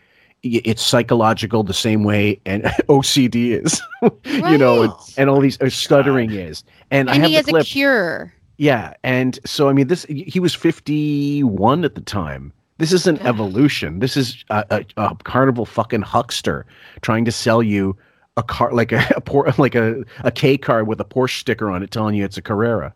[0.43, 3.81] it's psychological the same way and OCD is.
[4.25, 6.65] you know, and, all these uh, stuttering is.
[6.91, 7.63] And, I and have he the has clip.
[7.63, 8.35] a cure.
[8.59, 12.53] Yeah, and so I mean, this he was fifty one at the time.
[12.79, 14.01] This isn't evolution.
[14.01, 16.67] This is a, a, a carnival fucking huckster
[17.01, 17.97] trying to sell you
[18.37, 21.83] a car like a, a like a, a K car with a Porsche sticker on
[21.83, 22.95] it, telling you it's a Carrera.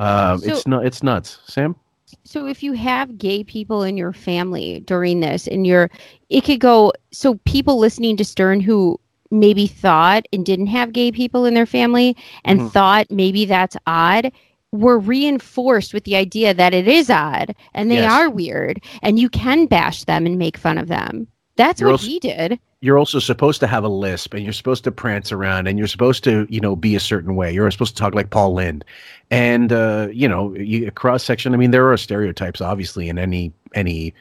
[0.00, 0.84] Um, it's not.
[0.86, 1.76] It's nuts, Sam.
[2.24, 5.90] So if you have gay people in your family during this and you're
[6.28, 8.98] it could go so people listening to Stern who
[9.30, 12.72] maybe thought and didn't have gay people in their family and Mhm.
[12.72, 14.32] thought maybe that's odd
[14.72, 18.10] were reinforced with the idea that it is odd and they Yes.
[18.12, 21.28] are weird and you can bash them and make fun of them.
[21.56, 22.58] That's You're what also- he did.
[22.82, 25.86] You're also supposed to have a lisp, and you're supposed to prance around, and you're
[25.86, 27.52] supposed to, you know, be a certain way.
[27.52, 28.84] You're supposed to talk like Paul Lynde,
[29.30, 31.52] and uh, you know, you, cross section.
[31.52, 34.14] I mean, there are stereotypes, obviously, in any any,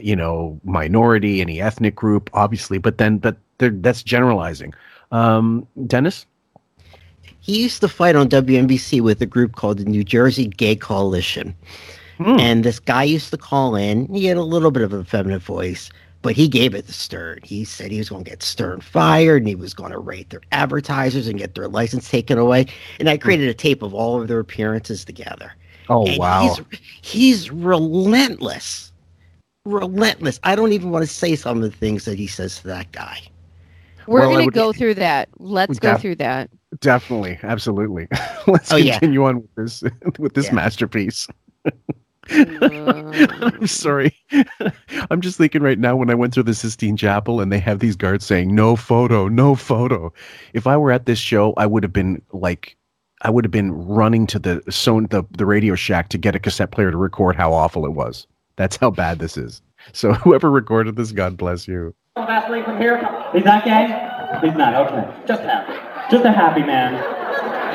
[0.00, 2.76] you know, minority, any ethnic group, obviously.
[2.76, 4.74] But then, but there, that's generalizing.
[5.10, 6.26] Um, Dennis,
[7.40, 11.54] He used to fight on WNBC with a group called the New Jersey Gay Coalition.
[12.18, 12.38] Hmm.
[12.38, 14.06] And this guy used to call in.
[14.12, 15.90] He had a little bit of a feminine voice,
[16.22, 17.40] but he gave it to Stern.
[17.42, 20.30] He said he was going to get Stern fired and he was going to rate
[20.30, 22.66] their advertisers and get their license taken away.
[23.00, 25.52] And I created a tape of all of their appearances together.
[25.88, 26.60] oh And wow, He's,
[27.02, 28.92] he's relentless.
[29.64, 30.40] Relentless.
[30.44, 32.92] I don't even want to say some of the things that he says to that
[32.92, 33.20] guy.
[34.06, 35.28] We're Well, going to go through that.
[35.38, 36.50] Let's go through that.
[36.80, 38.08] definitely, absolutely.
[38.46, 39.00] Let's Oh, yeah.
[39.00, 39.82] continue on with this
[40.18, 40.52] with this Yeah.
[40.52, 41.28] masterpiece.
[42.30, 44.16] I'm sorry.
[45.10, 47.80] I'm just thinking right now when I went through the Sistine Chapel and they have
[47.80, 50.12] these guards saying no photo, no photo.
[50.52, 52.76] If I were at this show, I would have been like
[53.22, 56.38] I would have been running to the so the, the Radio Shack to get a
[56.38, 58.26] cassette player to record how awful it was.
[58.56, 59.62] That's how bad this is.
[59.92, 61.92] So whoever recorded this, God bless you.
[62.14, 62.98] Vaseline from here.
[63.32, 63.86] He's not gay?
[64.40, 65.26] He's not, okay.
[65.26, 65.72] Just happy.
[66.08, 66.94] Just a happy man.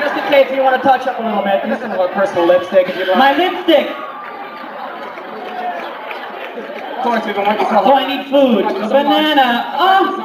[0.00, 2.08] Just in case you want to touch up a little bit, use some of our
[2.08, 3.18] personal lipstick if you'd like.
[3.18, 4.07] My lipstick!
[6.98, 8.64] Of course, we've been working so Oh, I need food.
[8.64, 9.64] A banana.
[9.78, 10.24] Oh!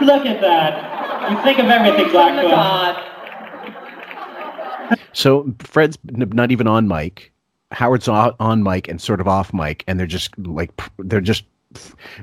[0.00, 1.30] Look at that.
[1.30, 3.06] You think of everything, oh Blackfoot.
[5.12, 7.32] So Fred's not even on mic.
[7.70, 11.44] Howard's on, on mic and sort of off mic, and they're just like they're just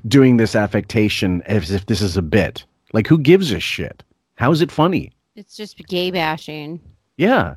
[0.09, 2.65] doing this affectation as if this is a bit.
[2.91, 4.03] Like, who gives a shit?
[4.35, 5.13] How is it funny?
[5.35, 6.81] It's just gay bashing.
[7.15, 7.55] Yeah,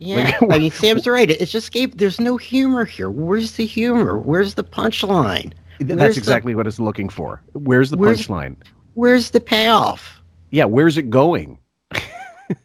[0.00, 1.30] Yeah, I mean, Sam's right.
[1.30, 1.94] It's just Gabe.
[1.96, 3.10] There's no humor here.
[3.10, 4.18] Where's the humor?
[4.18, 5.52] Where's the punchline?
[5.78, 7.42] Th- Where's that's the- exactly what it's looking for.
[7.52, 8.56] Where's the Where's- punchline?
[8.94, 10.20] Where's the payoff?
[10.50, 11.58] Yeah, where's it going?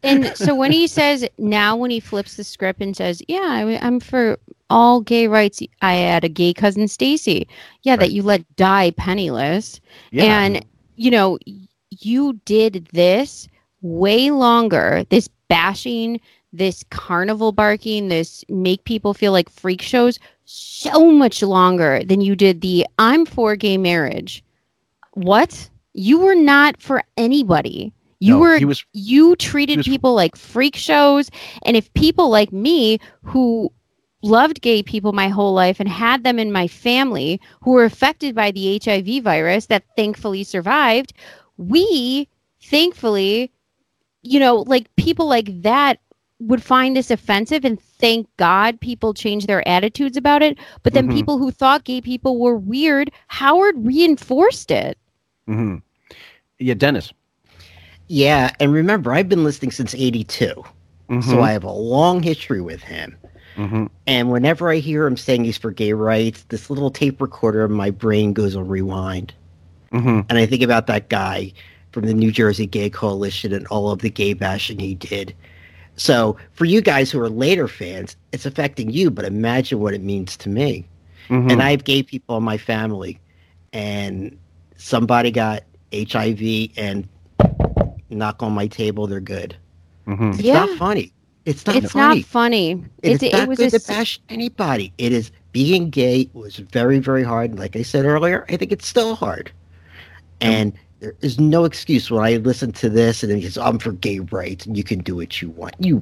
[0.02, 3.78] And so when he says now, when he flips the script and says, "Yeah, I,
[3.86, 4.36] I'm for
[4.72, 7.48] all gay rights," I had a gay cousin Stacy.
[7.84, 8.00] Yeah, Right.
[8.00, 9.80] that you let die penniless,
[10.10, 10.24] Yeah.
[10.42, 10.66] and
[10.96, 11.38] you know
[11.92, 13.48] you did this
[13.84, 15.06] way longer.
[15.12, 16.20] This bashing,
[16.58, 22.36] this carnival barking, this make people feel like freak shows so much longer than you
[22.36, 24.44] did the "I'm for gay marriage."
[25.14, 25.70] What?
[25.94, 27.94] You were not for anybody.
[28.20, 31.30] You No, were he was- you treated was- people like freak shows
[31.64, 33.72] and if people like me who
[34.24, 38.34] loved gay people my whole life and had them in my family who were affected
[38.34, 41.14] by the HIV virus that thankfully survived
[41.58, 42.28] we
[42.64, 43.52] thankfully
[44.24, 46.00] you know like people like that
[46.48, 51.08] would find this offensive and thank God people changed their attitudes about it but then
[51.08, 51.12] Mhm.
[51.12, 54.98] people who thought gay people were weird Howard reinforced it
[55.48, 55.76] hmm
[56.60, 57.12] Yeah, Dennis.
[58.08, 60.64] Yeah, and remember, I've been listening since '82,
[61.10, 61.22] Mm-hmm.
[61.22, 63.18] so I have a long history with him.
[63.56, 67.66] hmm And whenever I hear him saying he's for gay rights, this little tape recorder
[67.66, 69.34] in my brain goes on rewind.
[69.92, 71.52] hmm And I think about that guy
[71.92, 75.34] from the New Jersey Gay Coalition and all of the gay bashing he did.
[75.98, 80.02] So for you guys who are later fans, it's affecting you, but imagine what it
[80.02, 80.86] means to me.
[81.28, 83.20] hmm And I have gay people in my family,
[83.74, 84.38] and
[84.78, 87.08] somebody got HIV and
[88.10, 89.56] knock on my table, they're good.
[90.06, 90.54] hmm It's Yeah.
[90.66, 91.12] not funny.
[91.46, 92.20] It's not funny it's funny.
[92.20, 94.92] not funny It's It's- not it was good a to bash anybody.
[94.98, 97.58] It is being gay was very, very hard.
[97.58, 99.52] Like I said earlier, I think it's still hard.
[100.42, 103.92] And there is no excuse when I listen to this and then says, I'm for
[103.92, 105.76] gay rights and you can do what you want.
[105.80, 106.02] You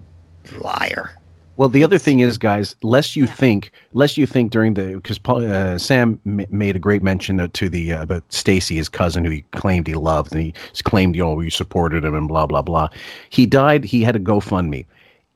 [0.60, 1.12] liar.
[1.56, 5.20] Well, the other thing is, guys, lest you think, lest you think during the because
[5.26, 9.24] uh, Sam m- made a great mention to- to the uh, about Stacy, his cousin,
[9.24, 12.48] who he claimed he loved, and he claimed, you know, you supported him and blah
[12.48, 12.90] blah blah.
[13.30, 13.84] He died.
[13.84, 14.86] He had a GoFundMe.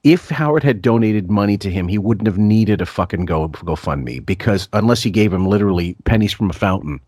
[0.04, 4.26] If Howard had donated money to him, he wouldn't have needed a fucking Go GoFundMe
[4.26, 7.00] because unless he gave him literally pennies from a fountain,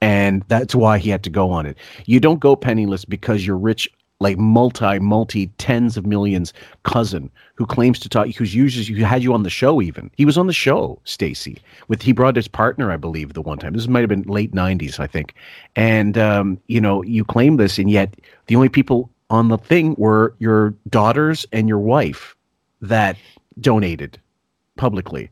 [0.00, 1.76] and that's why he had to go on it.
[2.06, 3.88] You don't go penniless because you're rich,
[4.20, 6.52] like multi, multi tens of millions
[6.84, 9.82] cousin who claims to talk, who's uses who had you on the show.
[9.82, 11.58] Even he was on the show, Stacy.
[11.88, 13.72] With he brought his partner, I believe, the one time.
[13.72, 15.34] This might have been late '90s, I think.
[15.76, 18.14] And um, you know, you claim this, and yet
[18.46, 22.34] the only people on the thing were your daughters and your wife
[22.80, 23.16] that
[23.60, 24.18] donated
[24.76, 25.30] publicly.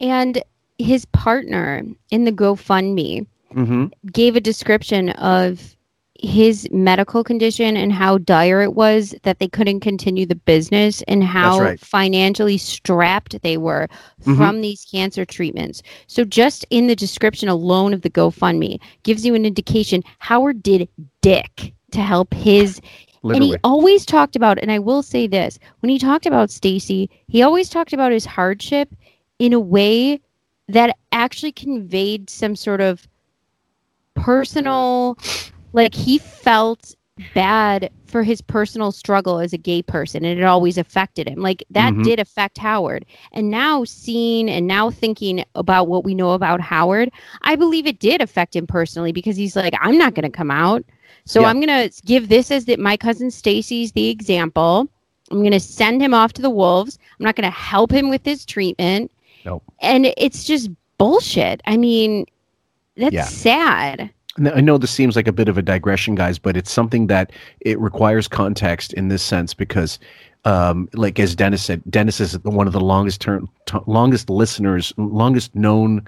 [0.00, 0.42] And
[0.78, 3.86] his partner in the GoFundMe Mm-hmm.
[4.12, 5.74] gave a description of
[6.20, 11.22] his medical condition and how dire it was that they couldn't continue the business and
[11.22, 11.80] how right.
[11.80, 13.88] financially strapped they were
[14.24, 14.36] Mhm.
[14.36, 15.80] from these cancer treatments.
[16.08, 20.88] So just in the description alone of the GoFundMe gives you an indication Howard did
[21.22, 22.80] dick to help his
[23.24, 27.10] and he always talked about, and I will say this when he talked about Stacy,
[27.26, 28.94] he always talked about his hardship
[29.38, 30.20] in a way
[30.68, 33.06] that actually conveyed some sort of
[34.24, 35.16] personal,
[35.72, 36.94] like he felt
[37.34, 41.40] bad for his personal struggle as a gay person, and it always affected him.
[41.40, 42.04] Like that Mhm.
[42.04, 43.04] did affect Howard.
[43.32, 47.10] And now seeing and now thinking about what we know about Howard,
[47.42, 50.50] I believe it did affect him personally because he's like, I'm not going to come
[50.50, 50.84] out.
[51.24, 51.48] So Yeah.
[51.48, 54.88] I'm gonna give this as the, my cousin Stacy's the example.
[55.30, 56.98] I'm gonna send him off to the wolves.
[57.18, 59.10] I'm not gonna help him with his treatment.
[59.44, 59.62] Nope.
[59.80, 61.60] And it's just bullshit.
[61.66, 62.24] I mean,
[62.98, 63.24] that's Yeah.
[63.24, 64.10] sad.
[64.54, 67.32] I know this seems like a bit of a digression, guys, but it's something that
[67.60, 69.98] it requires context in this sense because,
[70.44, 74.92] um, like as Dennis said, Dennis is one of the longest term, t- longest listeners,
[74.96, 76.02] longest known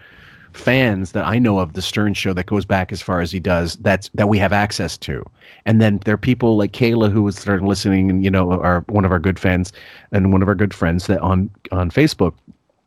[0.53, 3.41] fans that I know of the Stern Show that goes back as far as he
[3.41, 3.77] does.
[3.77, 5.25] That's that we have access to,
[5.67, 8.85] and then there are people like Kayla who was started listening, and you know, are
[8.89, 9.73] one of our good fans
[10.13, 12.35] and one of our good friends that on on Facebook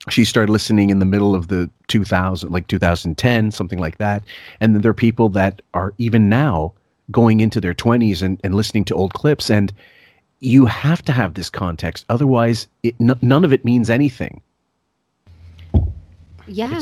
[0.10, 4.24] she started listening in the middle of the 2000 like 2010 something like that.
[4.60, 6.74] And then there are people that are even now
[7.12, 9.49] going into their 20s and, and listening to old clips.
[9.49, 9.72] And
[10.39, 12.06] you have to have this context.
[12.10, 14.41] Otherwise it, n- none of it means anything.
[16.45, 16.82] Yeah.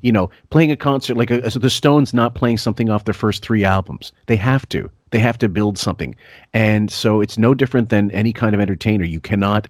[0.00, 3.12] you know playing a concert like a, so the stones not playing something off their
[3.12, 4.12] first three albums.
[4.26, 4.90] They have to.
[5.10, 6.14] They have to build something.
[6.54, 9.04] And so it's no different than any kind of entertainer.
[9.04, 9.68] You cannot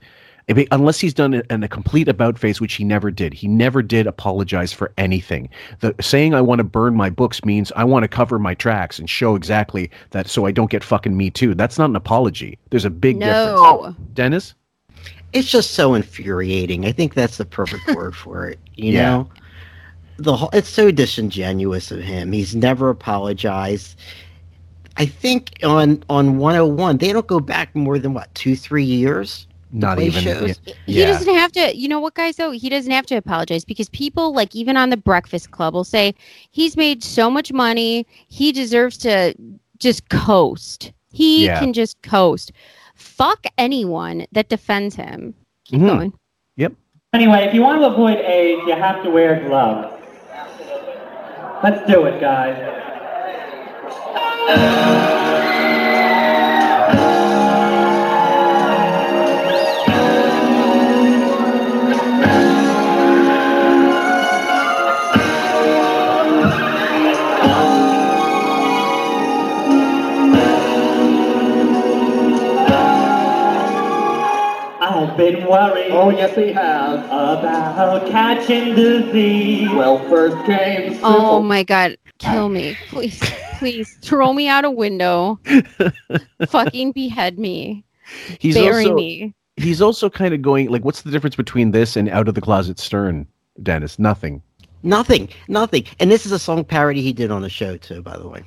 [0.70, 4.06] unless he's done a, a complete about face which he never did he never did
[4.06, 5.48] apologize for anything
[5.80, 8.98] the saying i want to burn my books means i want to cover my tracks
[8.98, 12.58] and show exactly that so i don't get fucking me too that's not an apology
[12.70, 13.94] there's a big difference No.
[14.14, 14.54] dennis
[15.32, 16.84] it's just so infuriating.
[16.84, 18.58] I think that's the perfect word for it.
[18.76, 19.02] You Yeah.
[19.02, 19.28] know,
[20.18, 22.32] the whole, it's so disingenuous of him.
[22.32, 23.98] He's never apologized.
[24.98, 29.46] I think on on 101 they don't go back more than what two three years.
[29.72, 30.60] To not even shows?
[30.66, 30.74] yeah.
[30.86, 31.06] He Yeah.
[31.06, 32.50] doesn't have to, you know what, guys, though?
[32.50, 36.14] He doesn't have to apologize because people, like, even on the Breakfast Club, will say
[36.50, 39.34] he's made so much money, he deserves to
[39.78, 40.92] just coast.
[41.12, 41.58] He Yeah.
[41.58, 42.52] can just coast.
[42.94, 45.34] Fuck anyone that defends him.
[45.64, 45.86] Keep Mhm.
[45.86, 46.12] going.
[46.56, 46.72] Yep
[47.14, 49.88] anyway, if you want to avoid AIDS, you have to wear gloves.
[51.62, 52.56] Let's do it, guys.
[75.12, 77.04] I've been worried Oh, yes, he has.
[77.04, 79.68] about catching disease.
[79.70, 81.00] Well, first came syphilis.
[81.02, 81.96] Oh my God.
[82.18, 82.76] Kill me.
[82.88, 83.20] Please,
[83.58, 85.38] please throw me out a window.
[86.48, 87.84] Fucking behead me.
[88.38, 89.34] he's Bury also me.
[89.56, 92.40] he's also kind of going like what's the difference between this and out of the
[92.40, 93.26] closet stern
[93.62, 94.42] dennis nothing
[94.84, 95.84] Nothing, nothing.
[96.00, 98.42] And this is a song parody he did on the show too, by the way.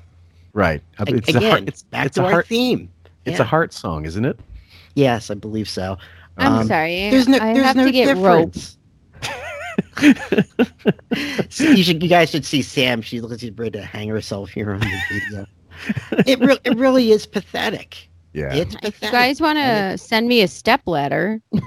[0.53, 2.89] right A- it's a Again, heart, it's, back it's to a our heart theme.
[3.24, 3.43] it's Yeah.
[3.43, 4.39] a heart song isn't it
[4.95, 5.97] Yes, I believe so.
[6.38, 7.09] I'm Um, sorry.
[7.09, 8.53] There's no, I there's have no to get roped.
[8.53, 8.77] difference.
[11.59, 13.01] you should, you guys should see Sam.
[13.01, 15.45] She looks like she's ready to hang herself here on the video.
[16.25, 18.09] it, re- it really is pathetic.
[18.33, 19.03] yeah It's If pathetic.
[19.03, 21.61] you guys want to send me a step ladder, we'll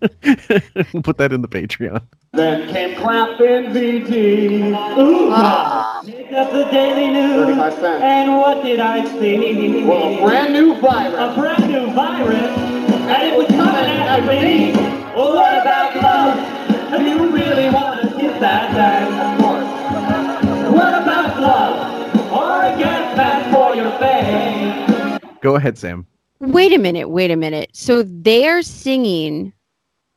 [1.02, 4.98] put that in the patreon Then came clapping BG.
[4.98, 6.02] Ooh, Ah.
[6.04, 7.46] picked up the Daily News.
[7.46, 8.02] 35 cents.
[8.02, 9.84] And what did I see?
[9.84, 11.14] Well, a brand new virus.
[11.14, 12.71] A brand new virus.
[13.12, 14.72] And it was coming after me.
[15.14, 16.98] Well, what about love?
[16.98, 19.06] Do you really want to kiss that thing?
[19.20, 20.72] Of course.
[20.74, 22.32] What about love?
[22.32, 25.18] Or a gas for your face?
[25.40, 26.06] go ahead sam
[26.42, 27.70] wait a minute, wait a minute.
[27.72, 29.52] So they're singing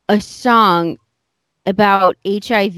[0.10, 0.98] a song
[1.66, 2.78] about HIV?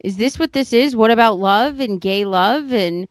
[0.00, 0.96] Is this what this is?
[0.96, 3.06] What about love and gay love and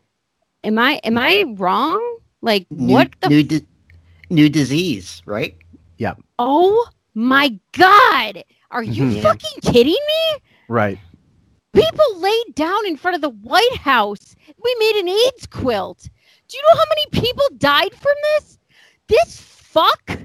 [0.63, 2.01] am I am I wrong?
[2.41, 3.65] Like New, what the new, di-
[4.29, 5.55] new disease, right?
[6.39, 8.43] Oh my god.
[8.71, 9.21] Are you Mhm.
[9.21, 10.39] fucking kidding me?
[10.67, 10.97] right
[11.73, 14.35] People laid down in front of the White House.
[14.63, 16.07] We made an AIDS quilt.
[16.47, 18.59] Do you know how many people died from this?
[19.07, 20.19] This fuck?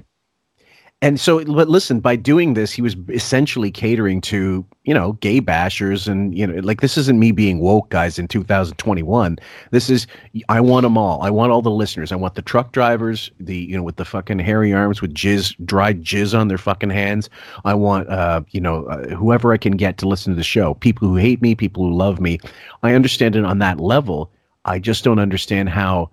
[1.01, 5.39] And so but listen by doing this he was essentially catering to you know gay
[5.39, 9.37] bashers and you know like this isn't me being woke guys in 2021
[9.71, 10.07] this is
[10.49, 11.21] i want them all.
[11.21, 12.11] I want all the listeners.
[12.11, 15.55] I want the truck drivers the you know with the fucking hairy arms with jizz
[15.65, 17.29] dried jizz on their fucking hands.
[17.65, 20.73] I want uh you know uh, whoever i can get to listen to the show.
[20.75, 22.39] People who hate me people who love me.
[22.83, 24.31] I understand it on that level.
[24.65, 26.09] I just don't understand how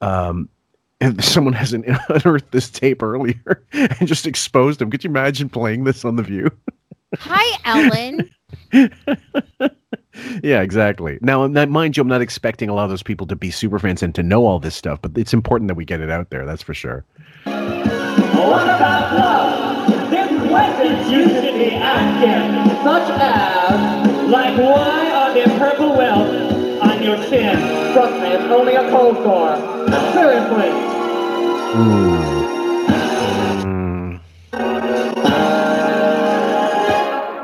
[0.00, 0.48] um
[1.00, 4.90] if someone hasn't unearthed this tape earlier and just exposed them.
[4.90, 6.50] Could you imagine playing this on The View?
[7.18, 8.30] Hi, Ellen.
[10.42, 11.18] yeah, exactly.
[11.22, 13.78] Now, now, mind you, I'm not expecting a lot of those people to be super
[13.78, 16.30] fans and to know all this stuff, but it's important that we get it out
[16.30, 16.44] there.
[16.44, 17.04] That's for sure.
[17.44, 20.10] What about love?
[20.10, 22.68] There's questions you should be asking.
[22.84, 27.56] Such as, Like why are there purple welts on your chin?
[27.94, 29.56] trust me, it's only a cold sore.
[29.92, 30.70] Seriously.
[31.74, 32.48] Mm.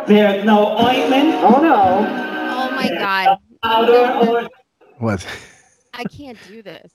[0.06, 2.06] There's no ointment, Oh no.
[2.06, 3.38] Oh my god.
[3.62, 4.48] powder, or
[4.98, 5.26] What?
[5.94, 6.92] I can't do this.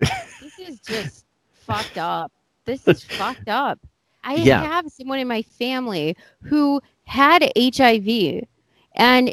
[0.40, 2.32] This is just fucked up.
[2.64, 3.78] This is fucked up.
[4.24, 4.62] I Yeah.
[4.62, 8.44] have someone in my family who had HIV
[8.94, 9.32] and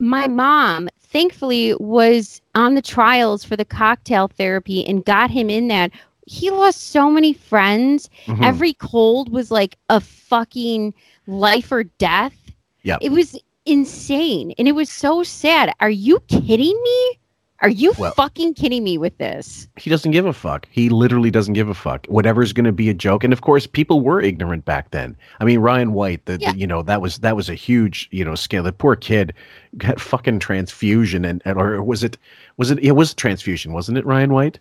[0.00, 5.68] my mom thankfully was on the trials for the cocktail therapy and got him in
[5.68, 5.90] that.
[6.26, 8.10] He lost so many friends.
[8.26, 8.44] Mhm.
[8.44, 10.92] Every cold was like a fucking
[11.26, 12.34] life or death.
[12.82, 12.98] Yep.
[13.00, 14.52] It was insane.
[14.58, 15.72] And it was so sad.
[15.80, 17.18] Are you kidding me?
[17.60, 19.66] Are you Well- fucking kidding me with this?
[19.78, 20.66] he doesn't give a fuck.
[20.70, 22.06] He literally doesn't give a fuck.
[22.06, 25.16] Whatever's going to be a joke, and of course, people were ignorant back then.
[25.40, 26.52] I mean, Ryan White, the, Yeah.
[26.52, 28.62] the you know that was that was a huge you know scale.
[28.62, 29.32] The poor kid
[29.78, 32.18] got fucking transfusion, and, and or was it
[32.58, 34.04] was it it was transfusion, wasn't it?
[34.04, 34.58] Ryan White.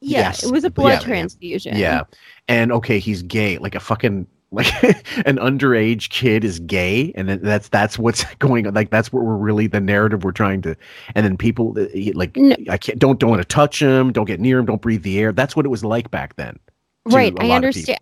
[0.00, 0.42] Yeah, Yes.
[0.42, 0.98] it was a blood Yeah.
[0.98, 1.76] transfusion.
[1.76, 2.02] Yeah,
[2.48, 4.66] and okay, he's gay, like a fucking like
[5.26, 8.74] an underage kid is gay, and then that's that's what's going on.
[8.74, 10.76] Like that's what we're really the narrative we're trying to,
[11.14, 12.54] and then people uh, like No.
[12.68, 15.18] I can't don't don't want to touch him, don't get near him, don't breathe the
[15.18, 15.32] air.
[15.32, 16.58] That's what it was like back then.
[17.06, 17.34] right.
[17.40, 17.98] i understand.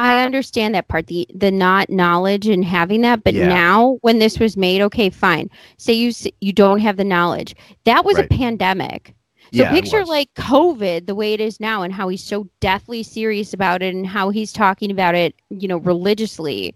[0.00, 3.48] I understand that part, the the not knowledge and having that, but Yeah.
[3.48, 5.50] now when this was made, okay, fine.
[5.76, 7.56] Say you you don't have the knowledge.
[7.84, 8.26] That was Right.
[8.26, 9.14] a pandemic.
[9.52, 13.02] So Yeah, picture like COVID, the way it is now, and how he's so deathly
[13.02, 16.74] serious about it, and how he's talking about it, you know, religiously,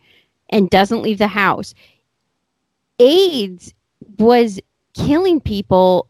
[0.51, 1.75] and doesn't leave the house.
[2.99, 3.75] AIDS
[4.19, 4.61] was
[4.95, 6.07] killing people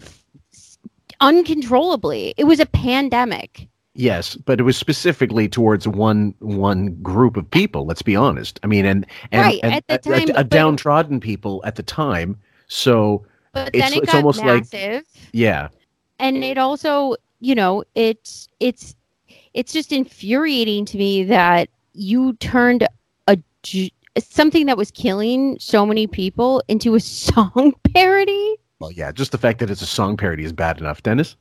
[0.00, 0.24] f-
[1.20, 2.34] uncontrollably.
[2.36, 3.68] It was a pandemic.
[3.94, 7.86] Yes, but it was specifically towards one one group of people.
[7.86, 8.60] Let's be honest.
[8.62, 11.62] I mean, and and, Right, and at the a- a- time, a, but- downtrodden people
[11.64, 12.38] at the time.
[12.68, 15.04] So But It's- then it it's got almost like- massive.
[15.32, 15.68] yeah,
[16.18, 18.94] and it also you know it's it's
[19.54, 22.86] it's just infuriating to me that you turned
[23.28, 29.10] a j- something that was killing so many people into a song parody well, yeah.
[29.10, 31.34] Just the fact that it's a song parody is bad enough, Dennis.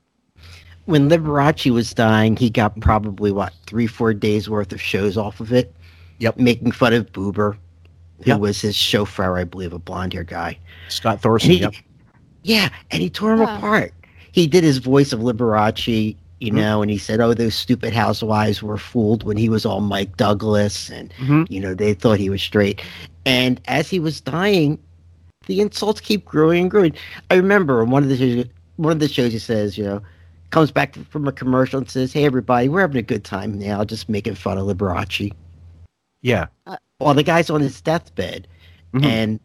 [0.85, 5.41] When Liberace was dying, he got probably what three, four days worth of shows off
[5.41, 5.75] of it.
[6.19, 6.37] Yep.
[6.37, 7.57] Making fun of Boober,
[8.23, 8.39] who Yep.
[8.39, 10.57] was his chauffeur, I believe, a blonde hair guy.
[10.87, 11.49] Scott Thorson.
[11.51, 11.73] he, Yep.
[12.43, 13.57] Yeah, and he tore him Yeah.
[13.57, 13.93] apart.
[14.35, 16.55] He did his voice of Liberace, you Mhm.
[16.55, 20.17] know, and he said, "Oh, those stupid housewives were fooled when he was all Mike
[20.17, 21.49] Douglas, and Mhm.
[21.49, 22.81] you know they thought he was straight."
[23.25, 24.77] And as he was dying,
[25.47, 26.91] the insults keep growing and growing.
[27.31, 30.01] I remember on one of the shows, one of the shows he says, you know,
[30.49, 33.85] comes back from a commercial and says, "Hey, everybody, we're having a good time now,
[33.85, 35.31] just making fun of Liberace."
[36.23, 36.47] Yeah.
[36.97, 38.49] While the guy's on his deathbed,
[38.93, 39.05] Mhm.
[39.05, 39.39] and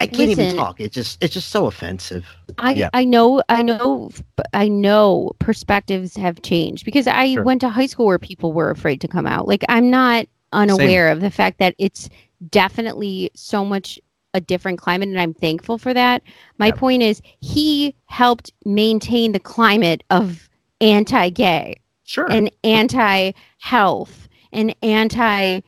[0.00, 0.80] I can't even talk.
[0.80, 2.26] It's just it's just so offensive.
[2.58, 2.90] I, Yeah.
[2.92, 4.10] I know I know
[4.52, 7.42] I know perspectives have changed because I Sure.
[7.42, 9.48] went to high school where people were afraid to come out.
[9.48, 12.08] Like I'm not unaware of the fact that it's
[12.50, 13.98] definitely so much
[14.34, 16.22] a different climate and I'm thankful for that.
[16.58, 16.76] My Yep.
[16.76, 20.48] point is he helped maintain the climate of
[20.80, 22.30] anti-gay Sure.
[22.30, 25.60] and anti-health and anti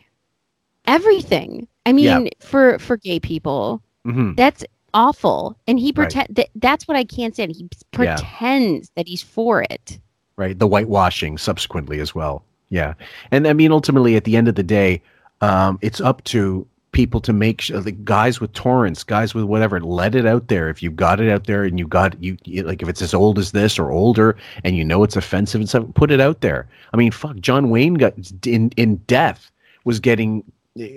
[0.86, 1.66] everything.
[1.86, 2.30] I mean Yeah.
[2.40, 5.56] for for gay people hmm that's awful.
[5.66, 5.94] And he Right.
[5.94, 7.52] pretend that that's what I can't stand.
[7.54, 8.16] He Yeah.
[8.16, 9.98] pretends that he's for it.
[10.36, 10.56] right?
[10.58, 12.44] The whitewashing subsequently as well.
[12.70, 12.94] Yeah,
[13.32, 15.02] and I mean, ultimately, at the end of the day,
[15.40, 19.80] um, it's up to people to make sure, like guys with torrents, guys with whatever,
[19.80, 20.68] let it out there.
[20.68, 23.38] If you got it out there and you got you, like, if it's as old
[23.38, 26.68] as this or older, and you know it's offensive and stuff, put it out there.
[26.92, 28.14] I mean, fuck, John Wayne got
[28.46, 29.50] in in death
[29.84, 30.44] was getting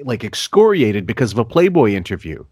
[0.03, 2.43] like excoriated because of a Playboy interview.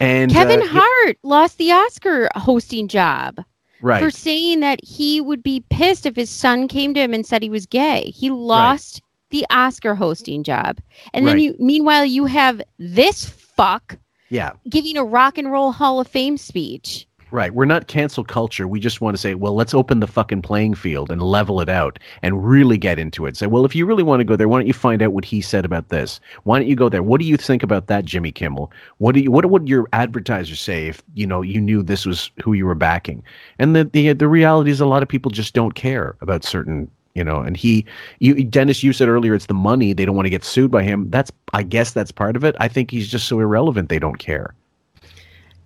[0.00, 3.44] And Kevin uh, Hart lost the Oscar hosting job
[3.80, 4.02] right?
[4.02, 7.42] for saying that he would be pissed if his son came to him and said
[7.42, 8.10] he was gay.
[8.14, 10.80] He lost the Oscar hosting job.
[11.12, 11.42] And then Right.
[11.42, 13.98] you meanwhile you have this fuck
[14.30, 17.06] yeah, giving a rock and roll hall of fame speech.
[17.34, 17.52] Right.
[17.52, 18.68] We're not cancel culture.
[18.68, 21.68] We just want to say, well, let's open the fucking playing field and level it
[21.68, 23.36] out and really get into it.
[23.36, 25.24] Say, well, if you really want to go there, why don't you find out what
[25.24, 26.20] he said about this?
[26.44, 27.02] Why don't you go there?
[27.02, 28.70] What do you think about that, Jimmy Kimmel?
[28.98, 32.30] What do you what would your advertisers say if you know you knew this was
[32.40, 33.24] who you were backing?
[33.58, 36.88] And the the the reality is a lot of people just don't care about certain
[37.16, 37.84] you know and he
[38.20, 40.82] you dennis you said earlier it's the money they don't want to get sued by
[40.82, 44.00] him that's i guess that's part of it i think he's just so irrelevant they
[44.00, 44.52] don't care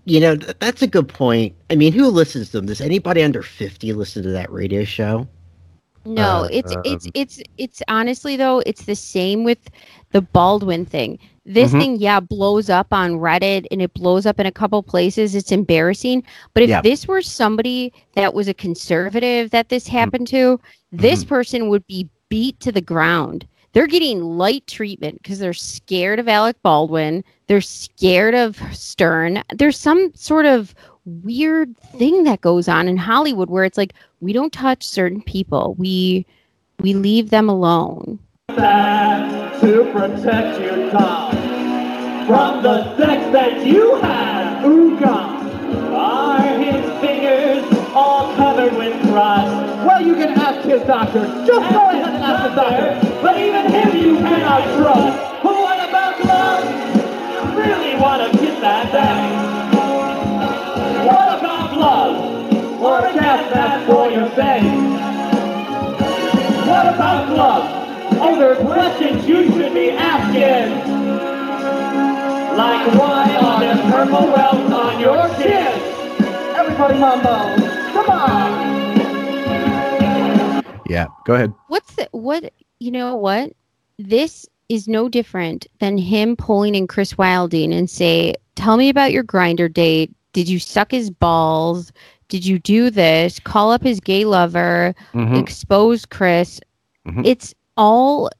[0.09, 1.55] You know, that's a good point.
[1.71, 2.67] I mean, who listens to them?
[2.67, 5.29] Does anybody under 50 listen to that radio show?
[6.07, 9.59] No, Uh, it's it's um, it's it's honestly though, it's the same with
[10.13, 11.19] the Baldwin thing.
[11.45, 11.81] This Mhm.
[11.81, 15.35] thing, yeah, blows up on Reddit and it blows up in a couple places.
[15.35, 16.23] It's embarrassing.
[16.55, 16.81] But if Yeah.
[16.81, 20.59] this were somebody that was a conservative that this happened to,
[20.93, 23.47] this person would be beat to the ground.
[23.73, 27.23] They're getting light treatment because they're scared of Alec Baldwin.
[27.47, 29.43] They're scared of Stern.
[29.55, 34.33] There's some sort of weird thing that goes on in Hollywood where it's like we
[34.33, 35.75] don't touch certain people.
[35.79, 36.27] We
[36.81, 38.19] we leave them alone.
[39.61, 41.33] to protect you, Tom,
[42.27, 44.63] from the sex that you have.
[45.01, 45.47] God.
[45.95, 47.65] Are his fingers
[47.95, 48.89] all covered with?
[49.89, 51.25] Well, you can ask his doctor.
[51.47, 53.21] Just go ahead and ask the doctor.
[53.23, 55.43] But even him you cannot trust.
[55.43, 57.57] What about love?
[57.57, 59.33] really want to kiss that thing?
[61.07, 62.55] What about gloves?
[62.83, 64.63] Or a mask for your face?
[66.69, 68.21] What about gloves?
[68.21, 70.69] Oh, there's questions you should be asking.
[72.59, 75.73] Like why are there purple welts on your chin?
[76.55, 77.57] Everybody mambo,
[77.95, 78.68] come on!
[80.89, 81.53] Yeah, go ahead.
[81.69, 82.53] What's the what?
[82.81, 83.53] You know what?
[83.99, 89.13] This is no different than him pulling in Chris Wilding and say, "Tell me about
[89.13, 90.11] your Grindr date.
[90.33, 91.93] Did you suck his balls?
[92.29, 93.41] Did you do this?
[93.41, 94.95] Call up his gay lover.
[95.15, 95.39] Mhm.
[95.41, 96.61] Expose Chris."
[97.07, 97.27] Mhm.
[97.27, 98.31] It's all.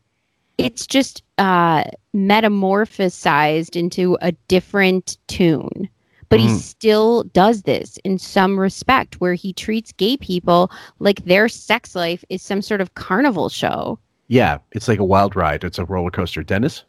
[0.59, 1.85] It's just uh,
[2.15, 5.89] metamorphosized into a different tune.
[6.29, 6.59] But he Mhm.
[6.59, 12.25] still does this in some respect, where he treats gay people like their sex life
[12.29, 13.99] is some sort of carnival show.
[14.29, 15.65] Yeah, it's like a wild ride.
[15.65, 16.43] It's a roller coaster.
[16.43, 16.85] Dennis?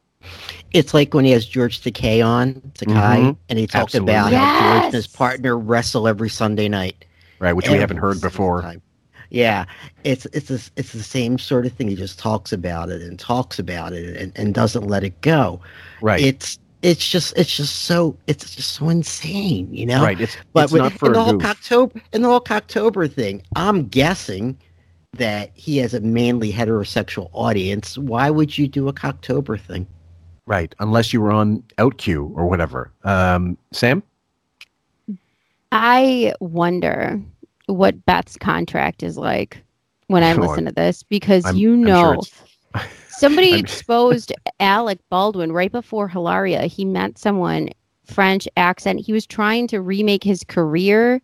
[0.71, 3.37] It's like when he has George Takei on, Takai, Mhm.
[3.47, 4.13] and he talks Absolutely.
[4.13, 7.05] about how George and his partner wrestle every Sunday night.
[7.39, 8.61] Right, which we haven't heard before.
[8.61, 8.81] time.
[9.29, 9.65] Yeah,
[10.03, 11.87] it's it's this, it's the same sort of thing.
[11.87, 15.61] He just talks about it and talks about it and, and doesn't let it go.
[16.01, 16.19] Right.
[16.21, 20.01] It's it's just it's just so it's just so insane, you know.
[20.03, 20.19] right.
[20.19, 21.45] It's, But it's with, not for in the whole goof.
[21.49, 24.57] October in the whole October thing, I'm guessing
[25.13, 27.97] that he has a mainly heterosexual audience.
[27.97, 29.87] Why would you do a Cocktober thing?
[30.45, 32.91] Right, unless you were on OutQ or whatever.
[33.03, 34.01] Um, Sam?
[35.71, 37.21] I wonder
[37.67, 39.61] what Beth's contract is like
[40.07, 40.47] when I Sure.
[40.47, 42.43] listen to this because I'm- you I'm sure know it's-
[43.19, 46.63] somebody I'm- exposed Alec Baldwin right before Hilaria.
[46.63, 47.69] He met someone
[48.05, 48.99] French accent.
[49.05, 51.21] He was trying to remake his career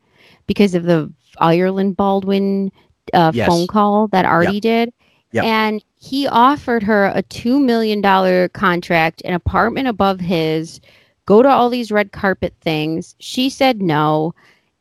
[0.48, 2.72] because of the Ireland Baldwin
[3.14, 3.48] uh, Yes.
[3.48, 4.94] phone call that Artie did.
[5.32, 5.44] Yep.
[5.44, 8.02] And he offered her a $2 million
[8.50, 10.80] contract, an apartment above his,
[11.26, 13.16] go to all these red carpet things.
[13.20, 14.34] She said no.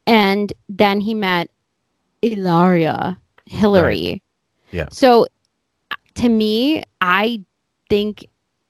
[0.06, 1.50] And then he met
[2.22, 4.22] Ilaria, Hillary.
[4.70, 4.88] Yeah.
[4.90, 5.26] So
[6.16, 7.42] to me, I
[7.88, 8.26] think,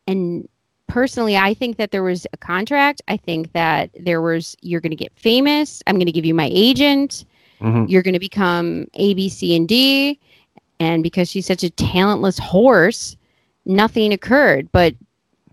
[0.06, 0.48] and
[0.86, 3.02] personally, I think that there was a contract.
[3.08, 5.82] I think that there was, you're going to get famous.
[5.86, 7.24] I'm going to give you my agent.
[7.60, 7.88] Mhm.
[7.88, 10.18] You're going to become A, B, C, and D.
[10.80, 13.16] And because she's such a talentless horse,
[13.64, 14.68] nothing occurred.
[14.72, 14.94] But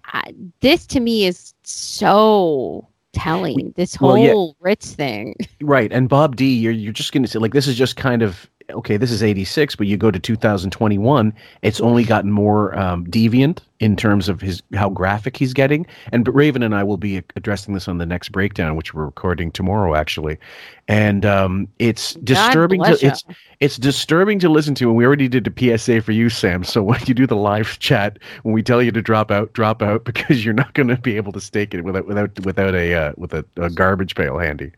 [0.05, 3.73] I, this to me is so telling.
[3.75, 4.65] This Well, whole yeah.
[4.67, 5.35] Ritz thing.
[5.61, 8.23] Right, and Bob D, you're you're just going to say like this is just kind
[8.23, 8.97] of okay.
[8.97, 13.95] This is '86, but you go to 2021, it's only gotten more um, deviant in
[13.95, 15.85] terms of his how graphic he's getting.
[16.11, 19.05] And but Raven and I will be addressing this on the next breakdown, which we're
[19.05, 20.37] recording tomorrow, actually.
[20.87, 22.83] And um, it's disturbing.
[22.83, 23.23] To, it's
[23.59, 26.63] it's disturbing to listen to, and we already did a PSA for you, Sam.
[26.63, 29.81] So when you do the live chat, when we tell you to drop out, drop
[29.81, 32.93] out because you're not going to be able to stake it without without without a
[32.93, 34.71] uh, with a, a garbage pail handy.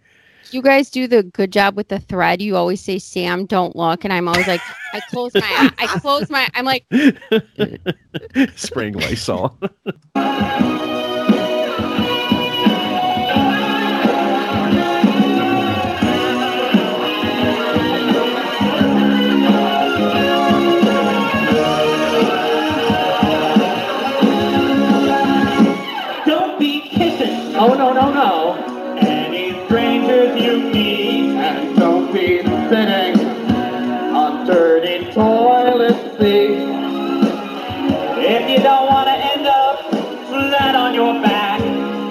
[0.52, 2.41] You guys do the good job with the thread.
[2.41, 4.62] You always say, "Sam, don't look," and I'm always like,
[4.94, 6.86] I close my, I close my, I'm like,
[8.56, 9.58] spraying Lysol.
[36.18, 36.74] toilet.
[38.26, 39.80] If you don't want to end up
[40.30, 41.60] flat on your back,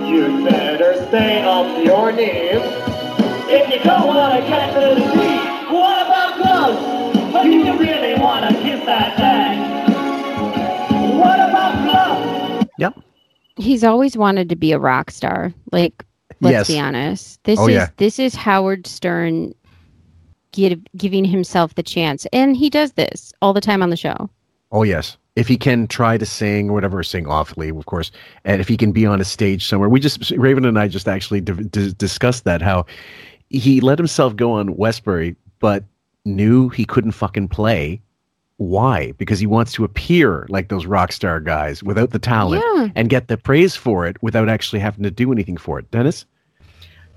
[0.08, 2.60] you better stay off your knees.
[3.48, 5.38] If you don't want to get to the sea,
[5.72, 7.42] what about gloves?
[7.42, 9.58] Do you really want to kiss that thing?
[11.18, 12.66] What about gloves?
[12.78, 12.98] Yep.
[13.56, 15.52] he's always wanted to be a rock star.
[15.72, 16.04] Like,
[16.40, 16.68] let's Yes.
[16.68, 17.42] be honest.
[17.44, 17.88] This Oh, is yeah.
[17.98, 19.54] this is Howard Stern
[20.52, 24.30] give, giving himself the chance, and he does this all the time on the show.
[24.70, 25.16] Oh yes.
[25.34, 28.10] If he can try to sing or whatever, sing awfully, of course,
[28.44, 31.08] and if he can be on a stage somewhere, we just Raven and I just
[31.08, 32.84] actually d- d- discussed that how
[33.48, 35.84] he let himself go on Westbury, but
[36.24, 38.00] knew he couldn't fucking play.
[38.58, 39.12] Why?
[39.12, 42.88] Because he wants to appear like those rock star guys without the talent Yeah.
[42.94, 45.90] and get the praise for it without actually having to do anything for it.
[45.90, 46.26] Dennis?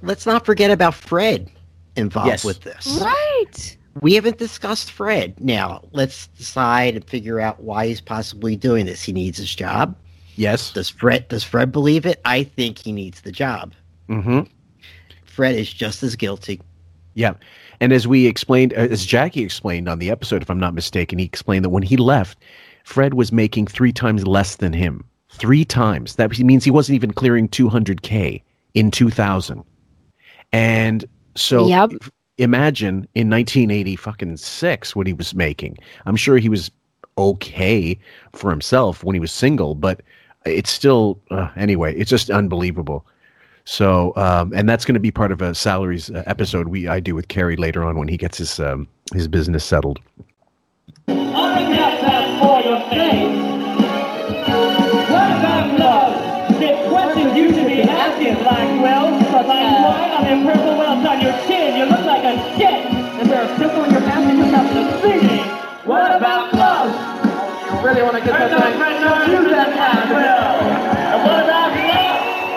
[0.02, 1.49] Let's not forget about Fred
[1.95, 2.43] involved Yes.
[2.45, 2.99] with this.
[3.01, 3.77] Right.
[4.01, 5.39] We haven't discussed Fred.
[5.39, 9.01] Now, let's decide and figure out why he's possibly doing this.
[9.03, 9.95] He needs his job.
[10.35, 10.73] Yes.
[10.73, 12.19] Does Fred does Fred believe it?
[12.26, 13.73] I think he needs the job.
[14.09, 14.41] Mm-hmm.
[15.23, 16.61] Fred is just as guilty.
[17.13, 17.34] Yeah.
[17.80, 21.17] And as we explained, uh, as Jackie explained on the episode, if I'm not mistaken,
[21.19, 22.38] he explained that when he left,
[22.84, 25.03] Fred was making three times less than him.
[25.31, 26.15] three times.
[26.15, 28.41] That means he wasn't even clearing 200k
[28.73, 29.63] in 2000.
[30.53, 31.03] And
[31.36, 31.91] so Yep.
[32.38, 35.78] imagine in 1980 fucking 6 what he was making.
[36.06, 36.72] I'm sure he was
[37.18, 37.98] okay
[38.34, 40.02] for himself when he was single, but
[40.45, 43.06] it's still uh, anyway, it's just unbelievable.
[43.68, 46.99] So, um, and that's going to be part of a salaries uh, episode we I
[46.99, 49.99] do with Kerry later on when he gets his um, his business settled.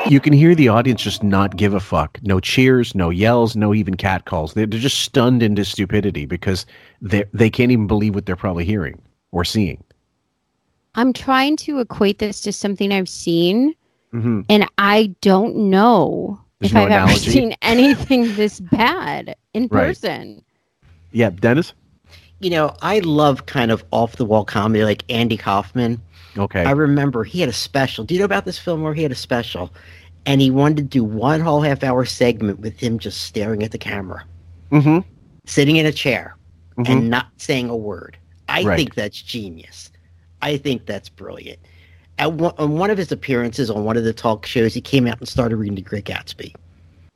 [0.09, 2.19] You can hear the audience just not give a fuck.
[2.23, 4.55] No cheers, no yells, no even catcalls.
[4.55, 6.65] They're, they're just stunned into stupidity because
[7.03, 9.01] they they can't even believe what they're probably hearing
[9.33, 9.83] or seeing.
[10.95, 13.75] I'm trying to equate this to something I've seen,
[14.11, 19.69] hmm and I don't know There's if no I've ever seen anything this bad in
[19.71, 19.89] Right.
[19.89, 20.43] person.
[21.13, 21.75] Yeah, Dennis.
[22.41, 26.01] You know, I love kind of off the wall comedy like Andy Kaufman.
[26.37, 26.65] Okay.
[26.65, 28.05] I remember he had a special.
[28.05, 29.73] Do you know about this film where he had a special?
[30.29, 33.71] And he wanted to do one whole half hour segment with him just staring at
[33.73, 34.25] the camera,
[34.71, 34.99] mm-hmm.
[35.47, 36.37] sitting in a chair
[36.77, 36.89] Mhm.
[36.89, 38.17] and not saying a word.
[38.49, 38.77] I Right.
[38.77, 39.91] think that's genius.
[40.43, 41.59] I think that's brilliant.
[42.19, 45.07] At one, on one of his appearances on one of the talk shows, he came
[45.07, 46.55] out and started reading The Great Gatsby.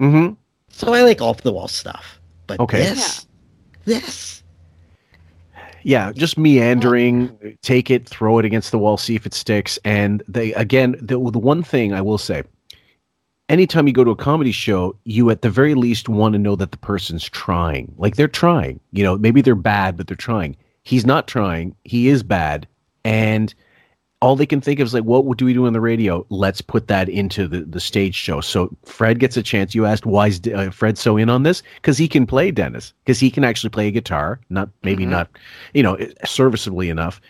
[0.01, 0.35] Mm-hmm.
[0.71, 2.19] So I like off the wall stuff.
[2.47, 2.79] But Okay.
[2.79, 3.27] this,
[3.85, 4.43] this,
[5.85, 9.79] Yeah, just meandering, take it, throw it against the wall, see if it sticks.
[9.85, 12.45] And they again, the the one thing I will say,
[13.53, 16.57] anytime you go to a comedy show, you at the very least want to know
[16.57, 17.95] that the person's trying.
[17.99, 18.81] Like they're trying.
[18.91, 20.57] You know, maybe they're bad, but they're trying.
[20.83, 21.77] He's not trying.
[21.85, 22.66] He is bad,
[23.05, 23.55] and
[24.20, 26.24] all they can think of is like, what do we do on the radio?
[26.29, 28.41] Let's put that into the, the stage show.
[28.41, 29.74] So Fred gets a chance.
[29.74, 31.61] You asked why is uh, Fred so in on this?
[31.77, 32.95] Because he can play Dennis.
[33.05, 34.39] Because he can actually play a guitar.
[34.49, 35.29] Not maybe not,
[35.74, 37.20] you know, serviceably enough.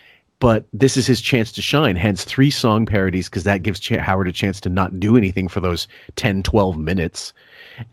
[0.43, 1.95] But this is his chance to shine.
[1.95, 5.47] Hence three song parodies because that gives Ch- Howard a chance to not do anything
[5.47, 5.87] for those
[6.17, 7.31] 10, 12 minutes.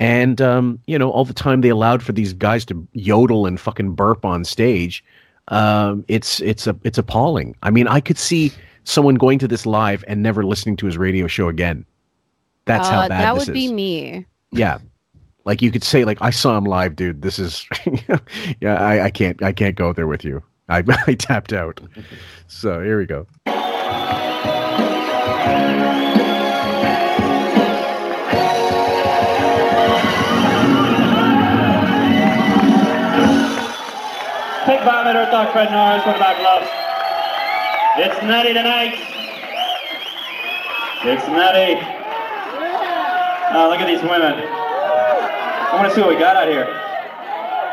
[0.00, 3.58] And um, you know, all the time they allowed for these guys to yodel and
[3.60, 5.04] fucking burp on stage.
[5.48, 7.54] Um, it's it's a it's appalling.
[7.62, 8.52] I mean, I could see
[8.84, 11.86] someone going to this live and never listening to his radio show again.
[12.64, 13.68] That's how Uh, bad that this would is.
[13.68, 14.26] be me.
[14.52, 14.78] Yeah.
[15.44, 17.22] Like you could say, like, I saw him live, dude.
[17.22, 17.64] This is
[18.60, 20.42] yeah, I, I can't I can't go there with you.
[20.70, 21.80] I I tapped out.
[22.46, 23.26] So here we go.
[34.64, 36.70] Pig vomiter, Doc Fred Norris, what about gloves?
[37.98, 38.94] It's nutty tonight.
[41.02, 41.80] It's nutty.
[43.52, 44.38] Oh, look at these women.
[44.38, 46.89] I want to see what we got out here.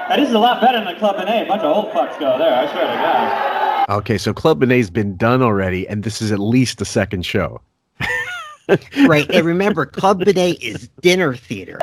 [0.09, 1.43] Now, this is a lot better than the Club A.
[1.43, 3.89] A bunch of old fucks go there, I swear to God.
[3.89, 7.59] Okay, so Club Benet's been done already, and this is at least the second show.
[9.05, 9.29] right?
[9.29, 11.77] And remember, Club Bidet is dinner theater.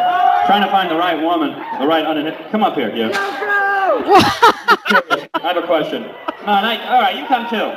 [0.46, 2.50] Trying to find the right woman, the right uninhibited.
[2.50, 3.10] Come up here, you.
[3.14, 6.02] I have a question.
[6.02, 6.12] No,
[6.46, 7.72] not, all right, you come too.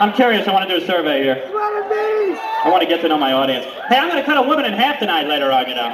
[0.00, 0.46] I'm curious.
[0.48, 1.42] I want to do a survey here.
[1.52, 3.64] I want to get to know my audience.
[3.88, 5.90] Hey, I'm going to cut a woman in half tonight later on, you know.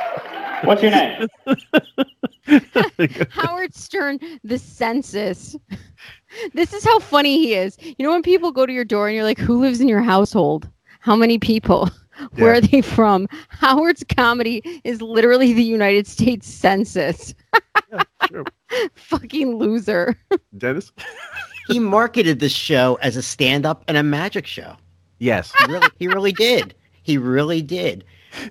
[0.64, 1.26] What's your name?
[3.30, 5.56] Howard Stern, the census.
[6.54, 7.76] This is how funny he is.
[7.80, 10.00] You know when people go to your door and you're like, "Who lives in your
[10.02, 10.68] household?
[11.00, 11.90] How many people?
[12.34, 12.58] Where Yeah.
[12.58, 17.34] are they from?" Howard's comedy is literally the United States Census.
[18.28, 18.44] true.
[18.94, 20.16] Fucking loser.
[20.58, 20.92] Dennis?
[21.68, 24.76] He marketed this show as a stand-up and a magic show.
[25.18, 25.52] Yes.
[25.58, 26.74] He really, he really did.
[27.02, 28.04] He really did.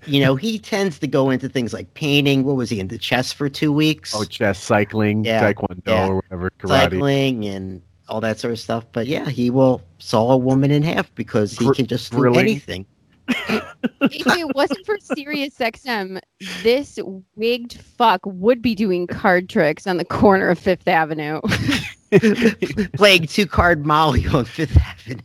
[0.05, 2.43] You know, he tends to go into things like painting.
[2.43, 4.13] What was he into chess for two weeks?
[4.15, 6.07] Oh, chess, cycling, Yeah, taekwondo, yeah.
[6.07, 6.69] or whatever, karate.
[6.91, 8.85] cycling and all that sort of stuff.
[8.91, 12.17] But yeah, he will saw a woman in half because he Gr- can just do
[12.17, 12.39] grilling.
[12.39, 12.85] anything.
[13.29, 16.19] if it wasn't for Sirius XM,
[16.63, 16.97] this
[17.35, 21.39] wigged fuck would be doing card tricks on the corner of Fifth Avenue.
[22.97, 25.21] Playing two card Molly on Fifth Avenue.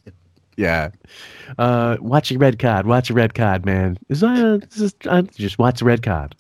[0.57, 0.91] Yeah.
[1.59, 2.87] Uh, watch your red card.
[2.87, 3.99] Watch your red card, man.
[4.09, 6.37] Is uh, this is, uh, just watch the red card.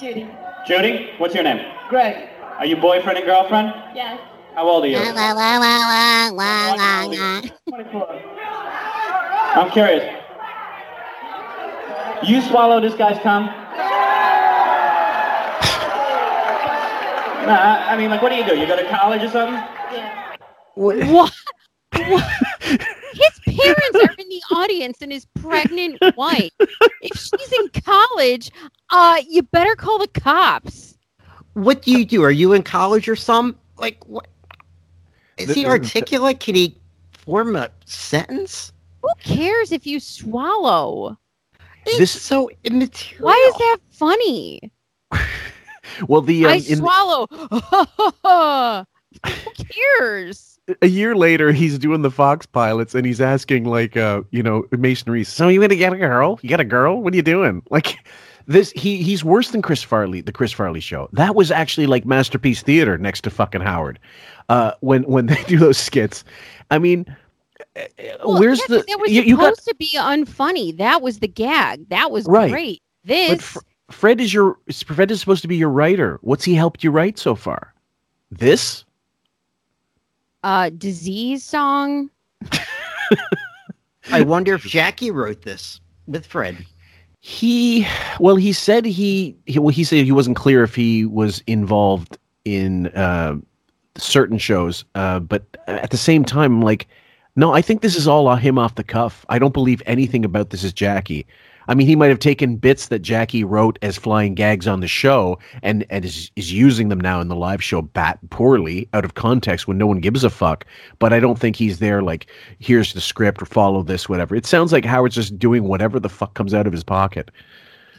[0.00, 0.28] Judy.
[0.66, 1.64] Judy, what's your name?
[1.88, 2.28] Greg.
[2.58, 3.72] Are you boyfriend and girlfriend?
[3.94, 4.18] Yes.
[4.54, 4.96] How old are you?
[7.68, 8.22] 24.
[9.54, 10.22] I'm curious.
[12.22, 13.50] You swallow this guy's cum?
[17.46, 18.58] Nah, I I mean, like, what do you do?
[18.58, 19.54] You go to college or something?
[19.54, 20.22] Yeah.
[20.74, 20.98] What?
[21.06, 21.32] what?
[23.44, 26.50] parents are in the audience and his pregnant wife.
[26.58, 28.50] If she's in college,
[28.90, 30.96] uh, you better call the cops.
[31.54, 32.22] What do you do?
[32.22, 33.56] Are you in college or some?
[33.78, 34.26] Like what?
[35.38, 36.40] Is he articulate?
[36.40, 36.78] Can he
[37.12, 38.72] form a sentence?
[39.02, 41.16] Who cares if you swallow?
[41.86, 43.24] It's This- so immaterial.
[43.26, 44.60] Why is that funny?
[46.08, 47.26] Well, the um, I in- swallow.
[49.24, 50.55] Who cares?
[50.82, 54.64] A year later, he's doing the Fox pilots, and he's asking like, uh, you know,
[54.72, 55.28] Mason Reese.
[55.28, 56.38] So you gonna get a girl?
[56.42, 57.02] You got a girl?
[57.02, 57.62] What are you doing?
[57.70, 57.98] Like
[58.48, 60.20] this, he he's worse than Chris Farley.
[60.20, 61.08] The Chris Farley show.
[61.12, 63.98] That was actually like masterpiece theater next to fucking Howard.
[64.48, 66.22] Uh, when when they do those skits,
[66.70, 67.04] I mean.
[67.76, 67.82] uh,
[68.24, 70.76] Well, Where's yeah, the That was you, you got supposed to be unfunny.
[70.78, 71.88] That was the gag.
[71.88, 72.50] That was Right.
[72.50, 72.82] great.
[73.04, 73.42] This.
[73.42, 73.58] Fr-
[73.90, 74.56] Fred is your
[74.86, 76.18] Fred is supposed to be your writer.
[76.22, 77.74] What's he helped you write so far?
[78.30, 78.84] This
[80.46, 82.08] uh disease song
[84.12, 86.64] I wonder if Jackie wrote this with Fred.
[87.20, 87.86] He,
[88.20, 92.18] well, he said he, he well, he said he wasn't clear if he was involved
[92.44, 93.36] in uh,
[93.96, 96.86] certain shows, uh, but at the same time, like,
[97.34, 99.26] no, I think this is all uh, him off the cuff.
[99.28, 101.26] I don't believe anything about this is Jackie.
[101.68, 104.88] I mean, he might have taken bits that Jackie wrote as flying gags on the
[104.88, 109.04] show and, and is, is using them now in the live show bat poorly out
[109.04, 110.64] of context when no one gives a fuck.
[110.98, 112.26] But I don't think he's there like,
[112.58, 114.34] here's the script or follow this, whatever.
[114.36, 117.30] It sounds like Howard's just doing whatever the fuck comes out of his pocket.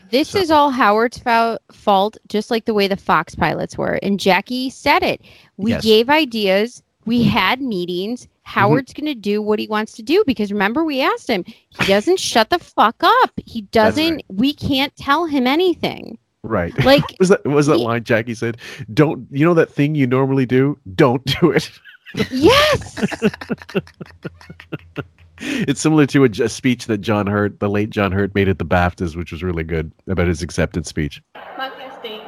[0.10, 4.00] This So- is all Howard's fou- fault, just like the way the Fox pilots were.
[4.02, 5.22] And Jackie said it.
[5.58, 5.84] We Yes.
[5.84, 6.82] gave ideas.
[7.06, 8.28] We had meetings.
[8.48, 8.60] Mm-hmm.
[8.60, 11.44] Howard's going to do what he wants to do because remember, we asked him.
[11.46, 13.32] He doesn't shut the fuck up.
[13.46, 14.16] He doesn't.
[14.16, 14.26] right.
[14.30, 16.18] We can't tell him anything.
[16.44, 16.74] Right.
[16.86, 18.58] Like, was that was that he- line Jackie said?
[18.94, 20.78] Don't you know that thing you normally do?
[20.96, 21.70] Don't do it.
[22.32, 22.96] yes.
[25.40, 28.66] it's similar to a speech that John Hurt, the late John Hurt, made at the
[28.66, 31.22] BAFTAs, which was really good about his acceptance speech.
[31.58, 32.22] Montclair State.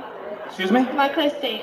[0.48, 0.82] Excuse me?
[0.94, 1.62] My class State.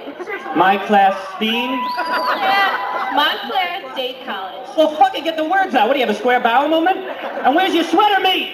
[0.56, 1.70] My class Dean?
[1.70, 4.68] Yeah, Montclair State College.
[4.76, 5.88] Well, fucking get the words out.
[5.88, 6.98] What do you have, a square bowel movement?
[6.98, 8.52] And where's your sweater meat?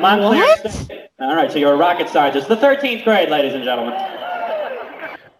[0.00, 0.70] Montclair What?
[0.72, 1.08] State.
[1.18, 2.48] All right, so you're a rocket scientist.
[2.48, 3.94] The 13th grade, ladies and gentlemen.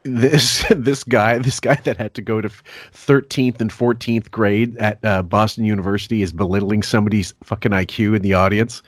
[0.03, 2.49] This this guy, this guy that had to go to
[2.93, 8.35] thirteenth and fourteenth grade at uh, Boston University is belittling somebody's fucking IQ in the
[8.35, 8.83] audience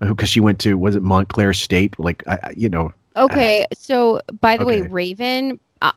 [0.00, 1.98] because she went to was it Montclair State?
[2.00, 3.66] Like, I, I- you know, Okay.
[3.74, 5.92] So, by the way, Raven, uh,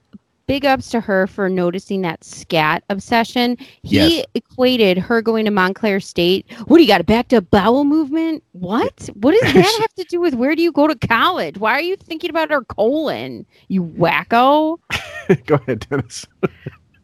[0.47, 3.57] big ups to her for noticing that scat obsession.
[3.83, 4.25] He Yes.
[4.35, 6.45] equated her going to Montclair State.
[6.67, 7.01] What do you got?
[7.01, 8.43] A backed up bowel movement?
[8.51, 9.09] What?
[9.15, 11.57] What does that have to do with where do you go to college?
[11.57, 13.45] Why are you thinking about her colon?
[13.67, 14.77] You wacko.
[15.45, 16.25] go ahead, Dennis.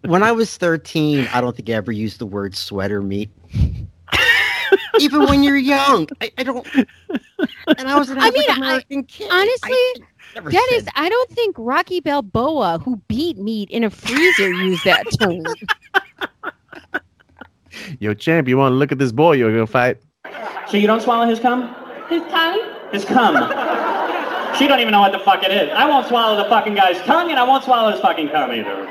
[0.06, 3.30] When I was 13, I don't think I ever used the word sweater meat.
[5.00, 6.66] Even when you're young, I, I don't.
[6.76, 9.30] And I was an I mean, I- American kid.
[9.30, 9.96] honestly, I
[10.38, 14.84] never Dennis, said- I don't think Rocky Balboa, who beat meat in a freezer, used
[14.86, 15.44] that term.
[18.00, 19.34] Yo, champ, you want to look at this boy?
[19.34, 19.98] You're gonna fight.
[20.70, 21.74] So you don't swallow his cum?
[22.10, 22.62] His tongue?
[22.92, 23.34] His cum.
[24.58, 25.70] she don't even know what the fuck it is.
[25.74, 28.84] I won't swallow the fucking guy's tongue, and I won't swallow his fucking cum either.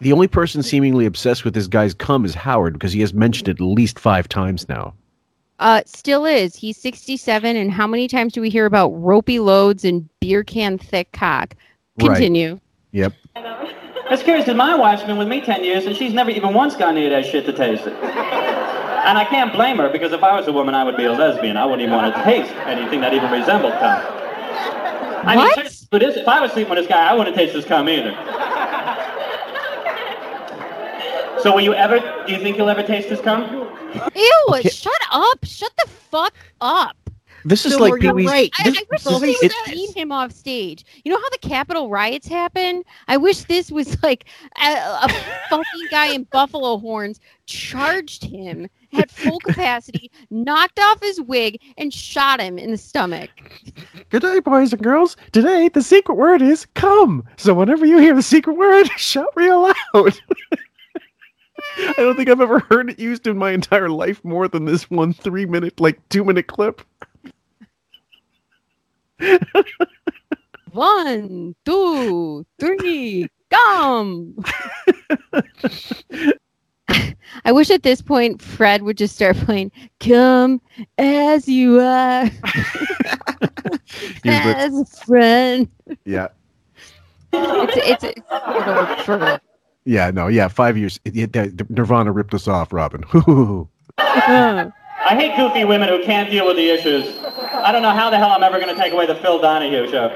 [0.00, 3.48] The only person seemingly obsessed with this guy's cum is Howard because he has mentioned
[3.48, 4.94] it at least five times now.
[5.58, 6.54] Uh, still is.
[6.54, 10.78] He's 67, and how many times do we hear about ropey loads and beer can
[10.78, 11.54] thick cock?
[12.00, 12.10] Right.
[12.10, 12.60] Continue.
[12.92, 13.12] Yep.
[13.34, 13.72] I know.
[14.08, 16.76] That's curious because my wife's been with me 10 years and she's never even once
[16.76, 17.92] gotten any of that shit to taste it.
[17.92, 21.12] And I can't blame her because if I was a woman, I would be a
[21.12, 21.56] lesbian.
[21.56, 24.02] I wouldn't even want to taste anything that even resembled cum.
[25.26, 25.54] I mean, What?
[25.56, 28.12] seriously, but if I was sleeping with this guy, I wouldn't taste his cum either.
[31.42, 33.52] So will you ever, do you think you'll ever taste his cum?
[34.14, 34.44] Ew!
[34.50, 34.68] Okay.
[34.68, 35.44] Shut up!
[35.44, 36.96] Shut the fuck up!
[37.44, 38.26] This is Phil, like Pee Wee's.
[38.26, 38.50] right.
[38.58, 40.84] I, This I wish is all he they would him off stage.
[41.04, 42.82] You know how the Capitol riots happen?
[43.06, 44.26] I wish this was like
[44.60, 45.08] a, a
[45.48, 51.92] fucking guy in buffalo horns charged him at full capacity, knocked off his wig, and
[51.92, 53.30] shot him in the stomach.
[54.10, 55.16] Good day, boys and girls.
[55.32, 57.24] Today, the secret word is come.
[57.36, 59.62] So whenever you hear the secret word, shout real
[59.94, 60.18] loud.
[61.78, 64.90] I don't think I've ever heard it used in my entire life more than this
[64.90, 66.82] one three minute, like two minute clip.
[70.72, 74.36] One, two, three, come.
[77.44, 80.60] I wish at this point Fred would just start playing "Come
[80.98, 82.30] as You Are"
[84.24, 85.68] as a friend.
[86.04, 86.28] yeah.
[87.32, 88.20] It's it's, it's
[89.04, 89.40] for, for
[89.88, 91.00] Yeah, no, yeah, five years.
[91.04, 93.04] Yeah, that- Nirvana ripped us off, Robin.
[93.98, 94.70] I
[95.16, 97.16] hate goofy women who can't deal with the issues.
[97.24, 99.88] I don't know how the hell I'm ever going to take away the Phil Donahue
[99.90, 100.08] show.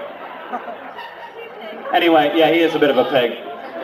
[1.95, 3.33] Anyway, yeah, he is a bit of a pig.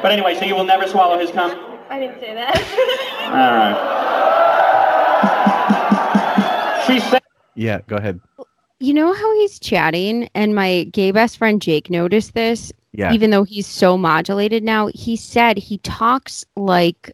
[0.02, 1.52] But anyway, so you will never swallow his cum?
[1.88, 2.54] I didn't say that.
[3.32, 3.54] All
[6.84, 6.84] right.
[6.86, 7.22] She said.
[7.54, 8.20] yeah, go ahead.
[8.80, 12.72] You know how he's chatting, and my gay best friend Jake noticed this.
[12.92, 13.12] Yeah.
[13.12, 17.12] Even though he's so modulated now, he said he talks like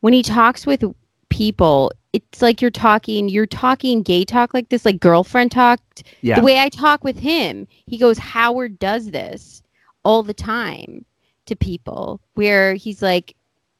[0.00, 0.82] when he talks with
[1.28, 5.80] people, it's like you're talking, you're talking gay talk like this, like girlfriend talk.
[6.22, 6.36] Yeah.
[6.40, 9.62] The way I talk with him, he goes, Howard does this
[10.04, 11.04] all the time
[11.46, 13.34] to people, where he's like,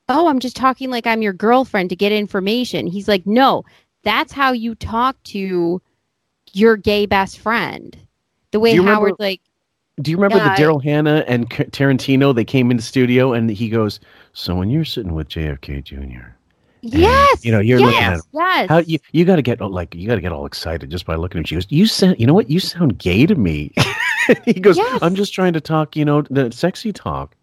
[0.08, 2.86] Oh, I'm just talking like I'm your girlfriend to get information.
[2.86, 3.64] He's like, No,
[4.02, 5.80] that's how you talk to
[6.52, 7.96] your gay best friend.
[8.50, 9.40] The way Howard remember- like
[10.02, 12.34] Do you remember Yeah, the Daryl Hannah and Tarantino?
[12.34, 13.98] They came into studio and he goes,
[14.34, 16.34] "So when you're sitting with JFK Jr.,
[16.82, 17.44] Yes.
[17.44, 18.20] you know, you're looking at him.
[18.34, 18.68] Yes.
[18.68, 21.14] how you you got to get like you got to get all excited just by
[21.14, 22.50] looking at him." She goes, "You sound, you know what?
[22.50, 23.72] You sound gay to me."
[24.44, 24.98] he goes, Yes.
[25.02, 27.34] "I'm just trying to talk, you know, the sexy talk."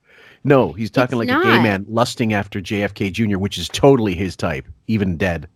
[0.43, 4.13] No, he's talking It's like a gay man lusting after JFK Jr., which is totally
[4.13, 5.47] his type, even dead.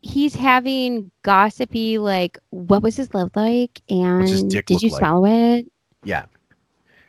[0.00, 4.98] he's having gossipy like what was his love like and did you like?
[5.00, 5.66] swallow it
[6.04, 6.24] Yeah,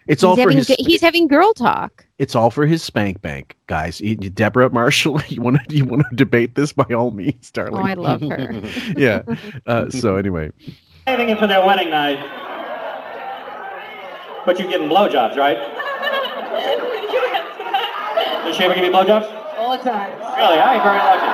[0.07, 0.67] it's he's all for his.
[0.67, 4.01] he's having girl talk It's all for his spank bank, guys.
[4.01, 7.51] You- you- Deborah Marshall, you want to you want to debate this by all means,
[7.57, 7.85] oh darling.
[7.85, 8.61] i love her
[8.97, 9.21] yeah.
[9.67, 10.51] Uh, so anyway,
[11.07, 12.19] Saving it for their wedding night.
[14.45, 15.57] But you give them blowjobs, right?
[18.45, 19.27] Does she ever give you blowjobs?
[19.57, 20.11] All the time.
[20.37, 20.57] Really?
[20.57, 21.29] I ain't very lucky.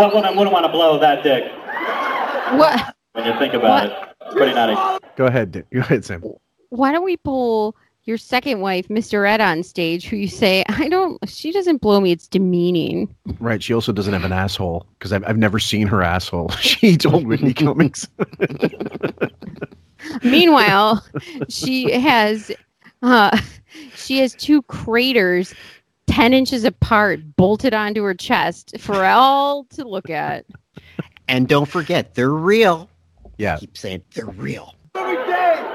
[0.00, 1.44] What woman wouldn't want to blow that dick
[2.58, 3.92] what when you think about it?
[4.22, 5.00] It's pretty nutty.
[5.16, 5.52] go ahead.
[5.52, 5.70] Dick.
[5.70, 6.22] Go ahead, Sam.
[6.70, 7.76] why don't we pull
[8.06, 12.00] your second wife mr ed on stage who you say i don't she doesn't blow
[12.00, 13.08] me it's demeaning
[13.40, 13.62] Right.
[13.62, 16.50] She also doesn't have an asshole because I've, I've never seen her asshole.
[16.60, 18.06] She told Whitney Cummings.
[20.22, 21.02] meanwhile
[21.48, 22.50] she has
[23.02, 23.38] uh
[23.96, 25.54] she has two craters
[26.06, 30.44] 10 inches apart bolted onto her chest for all to look at
[31.28, 32.90] And don't forget, they're real.
[33.38, 33.56] Yeah.
[33.58, 34.74] Keep saying they're real.
[34.94, 35.02] All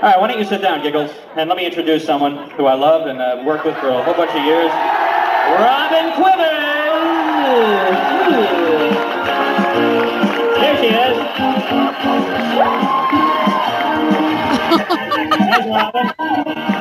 [0.07, 3.07] right, why don't you sit down, Giggles, and let me introduce someone who I love
[3.07, 4.71] and uh, worked with for a whole bunch of years.
[5.59, 6.69] Robin Quivers!
[10.55, 11.17] There she is.
[15.49, 16.78] There's Robin.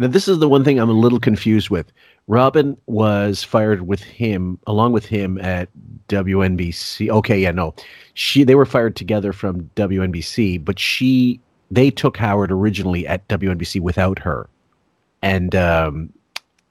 [0.00, 1.92] Now this is the one thing I'm a little confused with.
[2.26, 5.68] Robin was fired with him, along with him at
[6.08, 7.10] WNBC.
[7.10, 7.74] Okay, yeah, no,
[8.14, 11.38] she they were fired together from WNBC, but she
[11.70, 14.48] they took Howard originally at WNBC without her,
[15.20, 16.10] and um,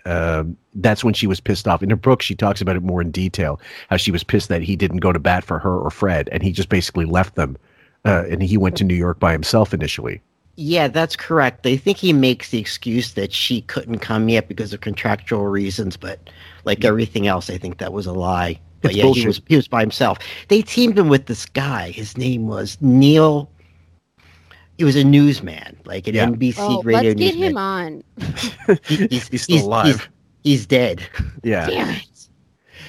[0.06, 1.84] um that's when she was pissed off.
[1.84, 3.62] In her book, she talks about it more in detail.
[3.92, 6.42] How she was pissed that he didn't go to bat for her or Fred, and
[6.42, 7.58] he just basically left them,
[8.06, 10.20] uh, and he went to New York by himself initially.
[10.62, 11.64] Yeah, that's correct.
[11.64, 15.96] They think he makes the excuse that she couldn't come yet because of contractual reasons,
[15.96, 16.30] but
[16.66, 18.60] like everything else, I think that was a lie.
[18.82, 19.22] But It's yeah, bullshit.
[19.22, 20.20] he was he was by himself.
[20.50, 21.92] They teamed him with this guy.
[21.92, 23.50] His name was Neil.
[24.78, 26.26] He was a newsman, like an Yeah.
[26.28, 27.50] NBC oh radio let's get newsman.
[27.52, 28.04] him on
[28.84, 30.10] He- He's still alive.
[30.44, 31.08] He's, dead.
[31.42, 31.68] Yeah.
[31.68, 32.28] damn it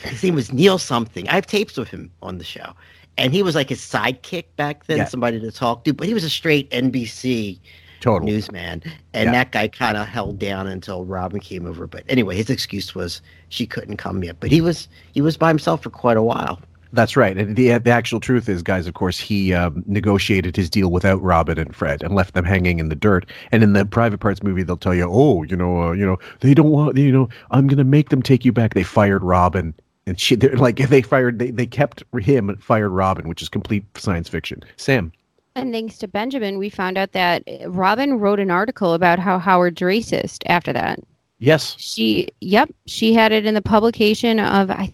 [0.03, 1.29] His name was Neil something.
[1.29, 2.73] I have tapes of him on the show.
[3.19, 5.05] And he was like his sidekick back then, Yeah.
[5.05, 7.59] somebody to talk to, but he was a straight NBC
[8.01, 8.27] Total.
[8.27, 8.82] newsman.
[9.12, 9.32] And Yeah.
[9.32, 11.87] that guy kind of held down until Robin came over.
[11.87, 13.20] But anyway, his excuse was
[13.51, 14.37] she couldn't come yet.
[14.41, 16.61] But he was he was by himself for quite a while.
[16.93, 17.37] That's right.
[17.37, 21.23] And the the actual truth is, guys, of course, he um, negotiated his deal without
[21.23, 23.27] Robin and Fred and left them hanging in the dirt.
[23.53, 26.16] And in the Private Parts movie, they'll tell you, oh, you know, uh, you know,
[26.41, 28.74] they don't want, you know, I'm gonna make them take you back.
[28.74, 29.73] They fired Robin,
[30.11, 33.49] and she, they're like, they fired, they they kept him and fired Robin, which is
[33.49, 34.61] complete science fiction.
[34.77, 35.12] Sam,
[35.55, 39.39] And thanks to Benjamin, we found out that eh, Robin wrote an article about how
[39.39, 40.99] Howard's racist after that.
[41.39, 44.93] yes, She, yep, she had it in the publication of I,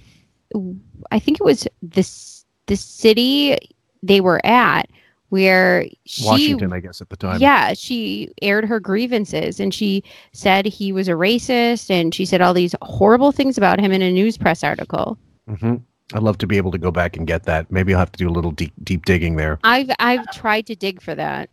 [1.10, 3.56] I think it was this the city
[4.02, 4.88] they were at
[5.30, 7.40] where she Washington, I guess, at the time.
[7.40, 12.40] yeah, she aired her grievances and she said he was a racist and she said
[12.40, 15.18] all these horrible things about him in a news press article.
[15.48, 15.76] hmm
[16.14, 17.68] I'd love to be able to go back and get that.
[17.72, 19.58] Maybe I'll have to do a little deep deep digging there.
[19.64, 21.50] I've I've tried to dig for that.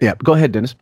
[0.00, 0.74] Yeah, go ahead, Dennis.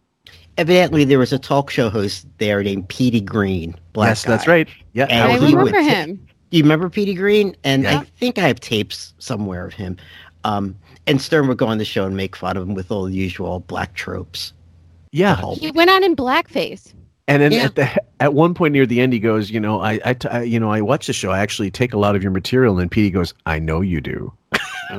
[0.58, 3.74] Evidently, there was a talk show host there named Petey Greene.
[3.94, 4.68] Black yes, that's right.
[4.92, 6.26] Yeah, And I he would remember ta- him.
[6.50, 7.56] Do you remember Petey Greene?
[7.64, 7.98] And Yeah.
[8.00, 9.96] I think I have tapes somewhere of him.
[10.44, 10.76] Um,
[11.06, 13.14] and Stern would go on the show and make fun of him with all the
[13.14, 14.52] usual black tropes.
[15.12, 15.40] Yeah.
[15.54, 16.92] He went on in blackface.
[17.28, 17.64] And then Yeah.
[17.64, 20.28] at the at one point near the end, he goes, you know, I, I, t-
[20.28, 21.30] I- you know, I watch the show.
[21.32, 22.72] I actually take a lot of your material.
[22.74, 24.32] And then Petey goes, I know you do.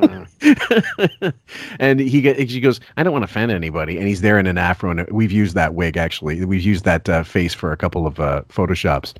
[1.80, 3.96] and he get, he goes, I don't want to offend anybody.
[3.98, 6.44] And he's there in an afro, and we've used that wig actually.
[6.44, 9.14] We've used that uh, face for a couple of uh, photoshops.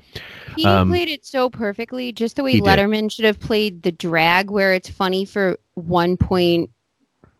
[0.55, 2.67] He Um, played it so perfectly, just the way he did.
[2.67, 6.69] Letterman should have played the drag, where it's funny for one point,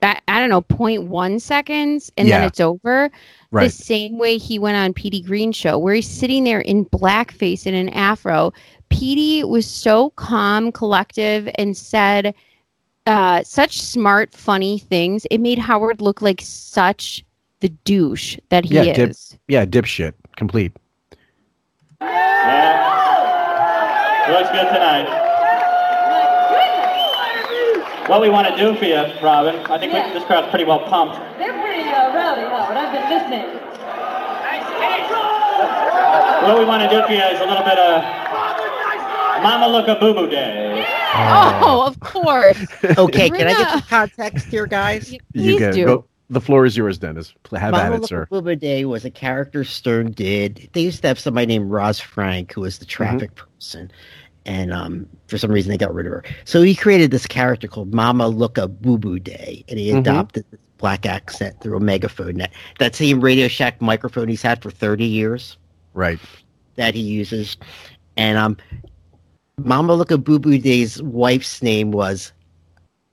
[0.02, 2.40] I, I don't know, point one seconds, and Yeah.
[2.40, 3.12] then it's over.
[3.52, 3.66] Right.
[3.66, 7.66] The same way he went on Petey Greene show, where he's sitting there in blackface
[7.66, 8.54] in an afro.
[8.90, 12.34] Petey was so calm, collective, and said
[13.08, 15.26] uh, such smart, funny things.
[15.32, 17.26] It made Howard look like such
[17.60, 19.30] the douche that he yeah, is.
[19.30, 20.72] dip, yeah, dipshit, complete.
[22.02, 22.86] Yeah.
[24.30, 25.29] Looks good tonight.
[28.10, 30.80] What we want to do for you, Robin, I think we, this crowd's pretty well
[30.90, 31.16] pumped.
[31.38, 32.76] They're pretty uh, rowdy, Howard.
[32.76, 33.56] I've been listening.
[36.48, 38.02] What we want to do for you is a little bit of
[39.44, 40.84] Mama Look a Boo Boo Day.
[41.14, 42.58] Oh, of course.
[42.98, 43.70] Okay, can I get Rita.
[43.72, 45.12] some context here, guys?
[45.12, 45.86] you Please get do.
[45.86, 46.06] go.
[46.32, 47.34] The floor is yours, Dennis.
[47.44, 48.28] Pl- Have at Mama it, sir.
[48.32, 50.70] Booba Day was a character Stern did.
[50.74, 53.92] They used to have somebody named Roz Frank, who was the traffic person.
[54.46, 56.24] And um, for some reason, they got rid of her.
[56.46, 59.64] So he created this character called Mama Looka Boo Boo Day.
[59.70, 60.00] And he Mhm.
[60.00, 62.36] adopted this black accent through a megaphone.
[62.38, 65.58] That, that same Radio Shack microphone he's had for 30 years
[65.94, 66.20] Right.
[66.76, 67.58] that he uses.
[68.18, 68.58] And um,
[69.58, 72.32] Mama Looka Boo Boo Day's wife's name was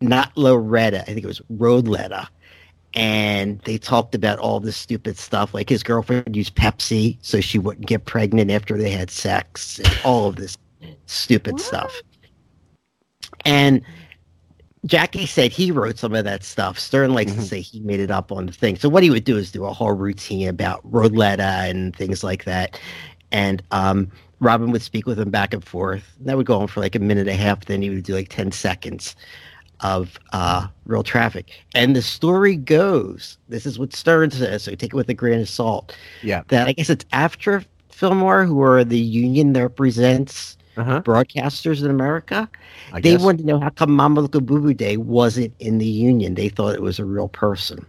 [0.00, 1.02] not Loretta.
[1.02, 2.28] I think it was Rodletta.
[2.94, 5.52] And they talked about all this stupid stuff.
[5.52, 9.78] Like his girlfriend used Pepsi so she wouldn't get pregnant after they had sex.
[9.80, 10.56] And all of this
[11.06, 12.00] stupid stuff.
[13.44, 13.82] And
[14.84, 16.78] Jackie said he wrote some of that stuff.
[16.78, 17.44] Stern likes to Mhm.
[17.44, 18.76] say he made it up on the thing.
[18.76, 22.44] So what he would do is do a whole routine about Rodletta and things like
[22.44, 22.78] that.
[23.32, 24.08] And um,
[24.40, 26.04] Robin would speak with him back and forth.
[26.20, 27.64] That would go on for like a minute and a half.
[27.64, 29.16] Then he would do like 10 seconds
[29.80, 31.50] of uh, real traffic.
[31.74, 35.40] And the story goes, this is what Stern says, so take it with a grain
[35.40, 36.42] of salt, Yeah.
[36.48, 41.02] that I guess it's AFTRA Fillmore, who are the union that represents Uh huh.
[41.02, 42.48] broadcasters in America.
[42.92, 43.22] I They guess.
[43.22, 46.34] wanted to know how come Mama Look Boo Boo Day wasn't in the union.
[46.34, 47.86] They thought it was a real person.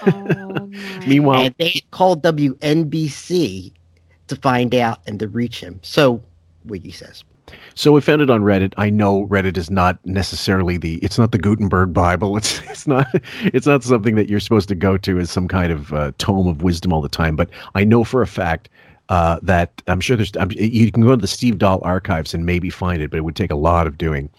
[0.00, 0.68] Oh, my.
[1.06, 3.72] Meanwhile, and they called WNBC
[4.28, 5.80] to find out and to reach him.
[5.82, 6.22] So
[6.64, 7.24] Wiggy says.
[7.74, 8.72] So we found it on Reddit.
[8.78, 12.36] I know Reddit is not necessarily the it's not the Gutenberg Bible.
[12.38, 13.06] It's it's not
[13.42, 16.46] it's not something that you're supposed to go to as some kind of uh, tome
[16.48, 17.36] of wisdom all the time.
[17.36, 18.68] But I know for a fact
[19.12, 22.46] uh, that I'm sure there's I'm, you can go to the Steve Dahl archives and
[22.46, 24.30] maybe find it, but it would take a lot of doing.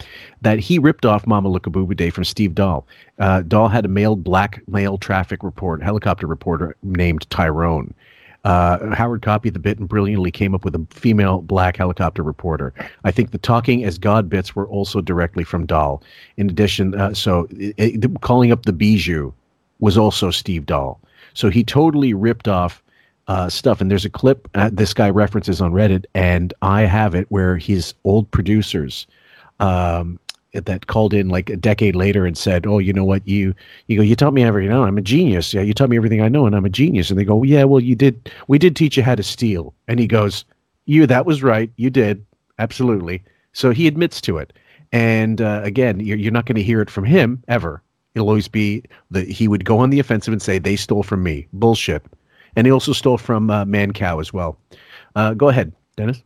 [0.42, 2.88] That he ripped off Mama Look a Boo Boo Day from Steve Dahl.
[3.20, 7.94] Uh, Dahl had a male black male traffic report helicopter reporter named Tyrone.
[8.46, 12.74] Uh, Howard copied the bit and brilliantly came up with a female black helicopter reporter.
[13.04, 16.02] I think the talking as God bits were also directly from Dahl.
[16.38, 19.32] In addition, uh, so it, it- calling up the Bijou
[19.80, 21.00] was also Steve Dahl.
[21.36, 22.83] So he totally ripped off
[23.28, 23.82] uh, stuff.
[23.82, 27.58] And there's a clip uh, this guy references on Reddit, and I have it where
[27.58, 29.08] his old producers
[29.60, 30.20] um,
[30.54, 33.28] that called in like a decade later and said, "Oh, you know what?
[33.28, 33.54] You
[33.88, 34.04] you go.
[34.04, 34.72] You taught me everything.
[34.72, 34.84] I know.
[34.84, 35.54] I'm a genius.
[35.54, 37.64] Yeah, you taught me everything I know, and I'm a genius." And they go, "Yeah,
[37.64, 38.32] well, you did.
[38.48, 40.46] We did teach you how to steal." And he goes,
[40.86, 41.08] "You.
[41.08, 41.72] That was right.
[41.78, 42.26] You did
[42.60, 43.24] absolutely."
[43.54, 44.52] So he admits to it.
[44.92, 47.82] And uh, again, you're, you're not going to hear it from him ever.
[48.16, 51.24] It'll always be that he would go on the offensive and say they stole from
[51.24, 51.48] me.
[51.54, 52.04] Bullshit.
[52.56, 54.58] And he also stole from uh, Mancow as well.
[55.16, 56.22] Uh, go ahead, Dennis.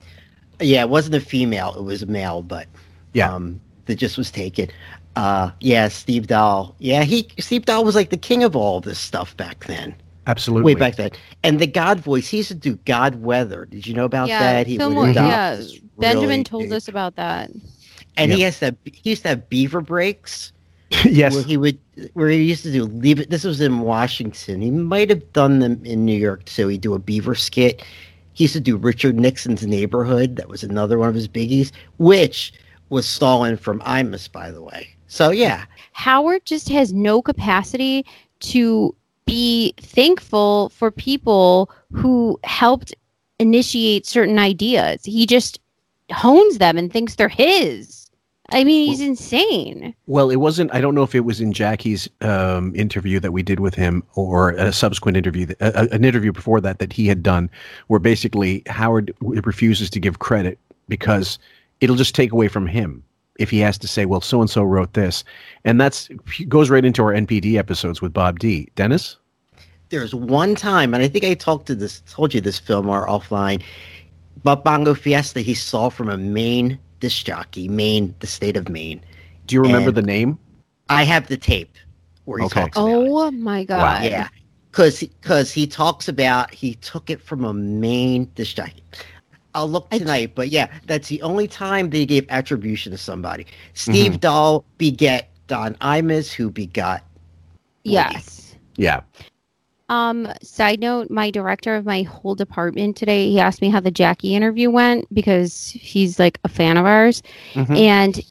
[0.60, 2.68] Yeah, it wasn't a female; it was a male, but
[3.14, 3.34] Yeah.
[3.34, 4.70] um, that just was taken.
[5.16, 6.76] Uh, yeah, Steve Dahl.
[6.80, 9.96] Yeah, he Steve Dahl was like the king of all this stuff back then,
[10.28, 10.74] Absolutely.
[10.76, 11.12] way back then.
[11.44, 13.66] And the God voice, he used to do God weather.
[13.66, 14.68] Did you know about yeah, that?
[14.68, 15.62] He would Fillmore, yeah.
[15.98, 17.50] Benjamin really told big- us about that.
[18.16, 18.76] and he has that.
[18.86, 20.52] He used to have beaver breaks.
[21.06, 21.34] yes.
[21.34, 21.78] where he would
[22.14, 25.60] where he used to do leave it this was in washington he might have done
[25.60, 27.84] them in new york too he'd do a beaver skit
[28.34, 32.54] he used to do richard nixon's neighborhood that was another one of his biggies which
[32.90, 38.06] was stolen from imus by the way so yeah Howard just has no capacity
[38.42, 38.96] to
[39.26, 42.94] be thankful for people who helped
[43.40, 45.04] initiate certain ideas.
[45.04, 45.60] He just
[46.12, 48.07] hones them and thinks they're his.
[48.50, 49.94] I mean, he's insane.
[50.06, 50.74] Well, it wasn't.
[50.74, 54.04] I don't know if it was in Jackie's um, interview that we did with him,
[54.16, 57.50] or a subsequent interview, that, uh, an interview before that that he had done,
[57.88, 60.58] where basically Howard refuses to give credit
[60.88, 61.40] because
[61.82, 63.04] it'll just take away from him.
[63.40, 65.24] if he has to say, well, so and so wrote this,
[65.64, 66.10] and that's
[66.48, 68.70] goes right into our NPD episodes with Bob D.
[68.76, 69.18] Dennis.
[69.90, 73.08] There's one time, and I think I talked to this, told you this film or
[73.08, 73.62] offline,
[74.44, 79.02] but Bongo Fiesta he saw from a Maine disc jockey, Maine, the state of Maine.
[79.48, 80.38] Do you remember And the name?
[80.90, 81.76] I have the tape
[82.26, 82.62] where he Okay.
[82.62, 83.12] talks about it.
[83.12, 84.04] Oh my god.
[84.04, 84.28] Yeah,
[84.72, 88.84] because because he talks about he took it from a Maine disc jockey.
[89.54, 93.46] I'll look tonight, but yeah, that's the only time they gave attribution to somebody.
[93.74, 94.20] Steve Mhm.
[94.20, 97.04] Dahl beget Don Imus, who begot.
[97.84, 98.56] Yes.
[98.76, 99.02] Yeah.
[99.90, 103.92] Um, side note, my director of my whole department today, he asked me how the
[103.92, 107.24] Jackie interview went because he's like a fan of ours.
[107.54, 107.78] Mhm.
[107.78, 108.22] And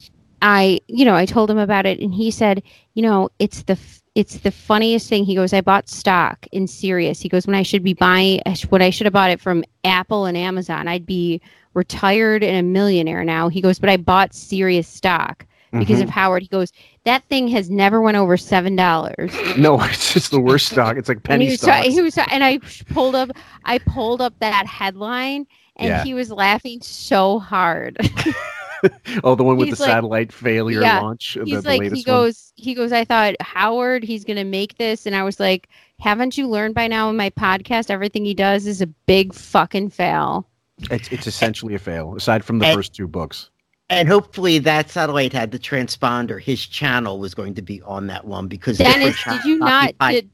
[0.41, 2.61] I, you know, I told him about it and he said,
[2.93, 5.25] you know, it's the f- it's the funniest thing.
[5.25, 7.21] He goes, I bought stock in Sirius.
[7.21, 10.25] He goes, when I should be buying when I should have bought it from Apple
[10.25, 11.39] and Amazon, I'd be
[11.75, 13.47] retired and a millionaire now.
[13.49, 15.45] He goes, but I bought Sirius stock
[15.79, 16.03] because Mhm.
[16.03, 16.41] of Howard.
[16.43, 16.71] He goes,
[17.05, 19.31] that thing has never went over seven dollars.
[19.57, 20.97] No, it's just the worst stock.
[20.97, 21.83] It's like And penny he stocks.
[21.85, 22.59] try- he was, and I
[22.93, 23.29] pulled up,
[23.65, 25.47] I pulled up that headline,
[25.77, 26.03] and Yeah.
[26.03, 27.97] he was laughing so hard.
[29.23, 30.99] oh, the one with he's the like- satellite failure Yeah.
[30.99, 31.33] launch.
[31.35, 32.15] the- he's the like, he latest one.
[32.15, 32.91] goes, he goes.
[32.91, 36.87] I thought Howard, he's gonna make this, and I was like, haven't you learned by
[36.87, 40.47] now in my podcast, everything he does is a big fucking fail.
[40.91, 43.49] It's it's essentially a fail, aside from the And- first two books.
[43.89, 46.41] And hopefully that satellite had the transponder.
[46.41, 49.85] His channel was going to be on that one because Dennis, different did you not
[49.85, 50.29] occupied- did,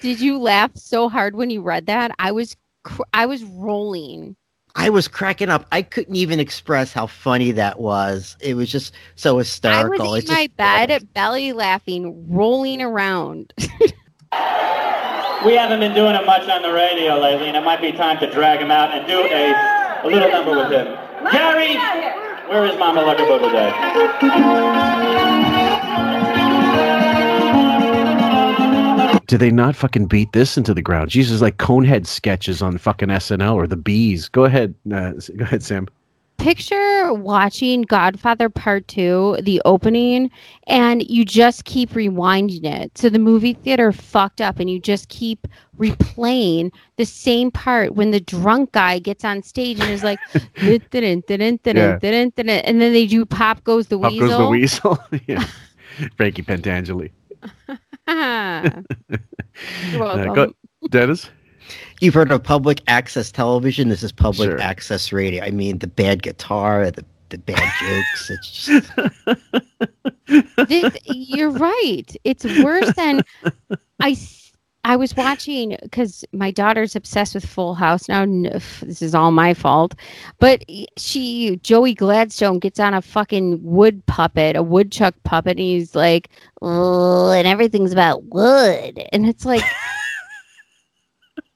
[0.00, 2.10] did you laugh so hard when you read that?
[2.18, 4.36] I was, cr- I was rolling.
[4.74, 5.66] I was cracking up.
[5.72, 8.36] I couldn't even express how funny that was.
[8.40, 10.08] It was just so hysterical.
[10.08, 10.14] I was hysterical.
[10.14, 10.56] in It's my just-
[11.06, 13.54] bed, belly laughing, rolling around.
[15.44, 18.18] We haven't been doing it much on the radio lately, and it might be time
[18.20, 20.86] to drag him out and do a, a little number with him.
[21.30, 21.76] Gary,
[22.48, 23.70] where is Mama Lucker Booba Day?
[29.26, 31.10] Did they not fucking beat this into the ground?
[31.10, 34.28] Jesus, like Conehead sketches on fucking SNL or the Bees.
[34.28, 35.88] Go ahead, uh, go ahead, Sam.
[36.38, 40.30] Picture watching Godfather Part 2, the opening,
[40.66, 42.96] and you just keep rewinding it.
[42.98, 45.46] So the movie theater fucked up and you just keep
[45.78, 50.18] replaying the same part when the drunk guy gets on stage and is like,
[50.56, 51.22] and then
[52.92, 54.28] they do Pop Goes the Pop Weasel.
[54.28, 54.98] goes the weasel.
[55.26, 55.44] yeah.
[56.16, 57.10] Frankie Pentangeli.
[58.08, 58.82] You're Uh,
[59.98, 60.34] welcome.
[60.34, 60.52] go,
[60.88, 61.30] Dennis.
[62.00, 63.88] You've heard of public access television.
[63.88, 64.60] This is public Sure.
[64.60, 65.42] access radio.
[65.44, 68.30] I mean, the bad guitar, the, the bad jokes.
[68.30, 68.90] It's just
[70.68, 72.04] this, you're right.
[72.24, 73.22] It's worse than
[74.00, 74.16] I.
[74.86, 78.26] I was watching because my daughter's obsessed with Full House now.
[78.26, 79.94] This is all my fault,
[80.40, 80.62] but
[80.98, 86.28] she Joey Gladstone gets on a fucking wood puppet, a woodchuck puppet, and he's like,
[86.60, 89.62] "Oh," and everything's about wood, and it's like.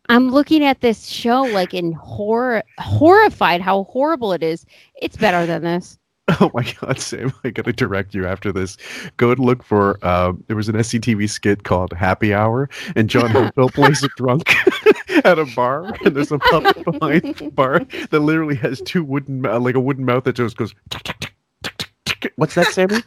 [0.08, 4.64] I'm looking at this show like in horror, horrified how horrible it is.
[5.00, 5.98] It's better than this.
[6.42, 7.32] Oh my God, Sam!
[7.42, 8.76] I gotta direct you after this.
[9.16, 9.98] Go and look for.
[10.06, 14.54] Um, there was an SCTV skit called Happy Hour, and John Hopeville plays a drunk
[15.24, 17.80] at a bar, and there's a puppet behind the bar
[18.10, 20.74] that literally has two wooden, uh, like a wooden mouth that just goes.
[20.90, 21.32] "Tick, tick, tick,
[21.62, 23.02] tick, tick, tick." What's that, Sammy?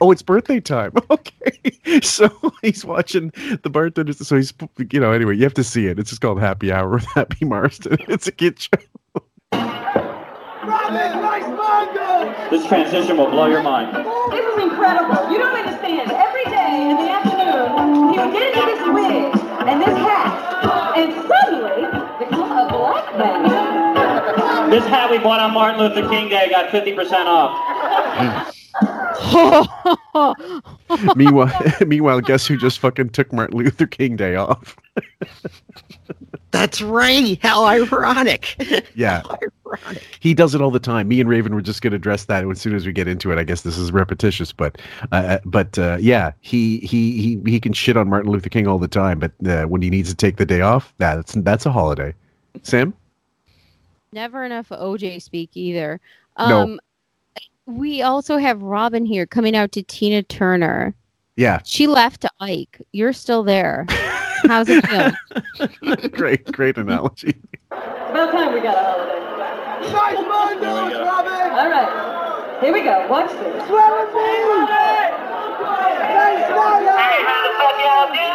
[0.00, 0.92] Oh, it's birthday time.
[1.10, 2.28] Okay, so
[2.62, 3.32] he's watching
[3.62, 4.12] the bartender.
[4.12, 4.52] So he's,
[4.90, 5.98] you know, anyway, you have to see it.
[5.98, 7.96] It's just called Happy Hour with Happy Marston.
[8.08, 8.70] It's a kid show.
[12.50, 13.94] This transition will blow your mind.
[14.32, 15.30] This is incredible.
[15.30, 16.10] You don't understand.
[16.10, 19.32] Every day in the afternoon, he would get into this wig
[19.68, 21.82] and this hat, and suddenly
[22.18, 24.70] become a black man.
[24.70, 28.52] This hat we bought on Martin Luther King Day got 50% off.
[31.16, 34.76] meanwhile, meanwhile, guess who just fucking took Martin Luther King Day off?
[36.50, 37.38] that's right.
[37.42, 38.56] How ironic.
[38.94, 40.02] Yeah, How ironic.
[40.20, 41.08] he does it all the time.
[41.08, 43.32] Me and Raven were just going to address that as soon as we get into
[43.32, 43.38] it.
[43.38, 44.78] I guess this is repetitious, but
[45.12, 48.78] uh, but uh, yeah, he he he he can shit on Martin Luther King all
[48.78, 51.72] the time, but uh, when he needs to take the day off, that's that's a
[51.72, 52.14] holiday.
[52.62, 52.94] Sam,
[54.12, 56.00] Never enough OJ speak either.
[56.38, 56.78] No.
[57.66, 60.94] We also have Robin here coming out to Tina Turner.
[61.34, 62.80] yeah, She left to Ike.
[62.92, 63.86] You're still there.
[63.88, 66.08] How's it feel?
[66.10, 67.34] great great analogy.
[67.72, 69.92] About time we got a holiday.
[69.92, 71.32] Nice Mondays, Robin!
[71.58, 72.58] All right.
[72.62, 73.06] Here we go.
[73.08, 73.66] Watch this.
[73.66, 74.22] Swear with me!
[76.86, 78.32] Hey, how the fuck y'all doing?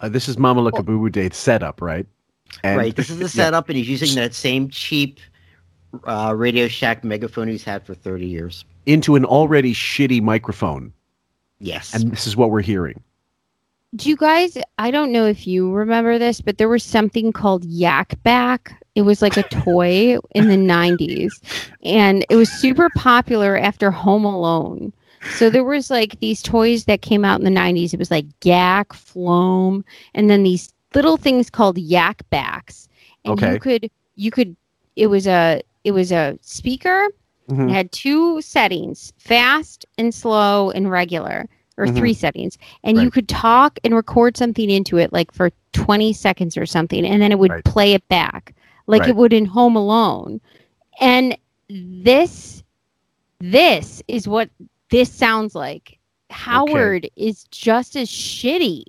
[0.00, 2.06] Uh, this is Mama Look a Boo Boo Day setup, right?
[2.62, 2.94] And- right.
[2.96, 3.44] This is the Yeah.
[3.46, 5.20] setup, and he's using that same cheap
[6.06, 8.64] uh, Radio Shack megaphone he's had for 30 years.
[8.86, 10.92] into an already shitty microphone,
[11.60, 11.94] Yes.
[11.94, 13.00] and this is what we're hearing.
[13.96, 14.58] Do you guys?
[14.78, 18.82] I don't know if you remember this, but there was something called Yak Back.
[18.96, 21.30] It was like a toy in the '90s,
[21.84, 24.92] and it was super popular after Home Alone.
[25.36, 27.94] So there was like these toys that came out in the '90s.
[27.94, 32.88] It was like Yak, Floam, and then these little things called Yak Backs.
[33.24, 33.52] And Okay.
[33.54, 34.56] you could you could
[34.96, 37.08] it was a it was a speaker
[37.48, 37.68] Mhm.
[37.68, 41.46] it had two settings fast and slow and regular
[41.76, 41.96] or Mhm.
[41.96, 46.56] three settings and you could talk and record something into it like for 20 seconds
[46.56, 47.64] or something and then it would Right.
[47.64, 48.54] play it back
[48.86, 49.10] like Right.
[49.10, 50.40] it would in home alone
[51.00, 51.36] and
[51.68, 52.62] this
[53.40, 54.48] this is what
[54.90, 55.98] this sounds like
[56.30, 58.84] howard is just as shitty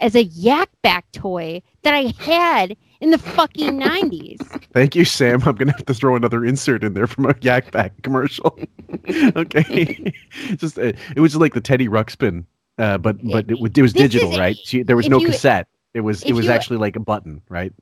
[0.00, 4.38] as a yak back toy that i had in the fucking 90s
[4.72, 5.42] Thank you, Sam.
[5.44, 8.56] I'm gonna have to throw another insert in there from a Yak Back commercial.
[9.36, 10.12] okay,
[10.56, 12.44] just uh, it was like the Teddy Ruxpin,
[12.76, 14.56] uh, but but it, it was This digital, right?
[14.62, 15.68] She, there was no you- cassette.
[15.94, 17.72] It was it was you- actually like a button, right?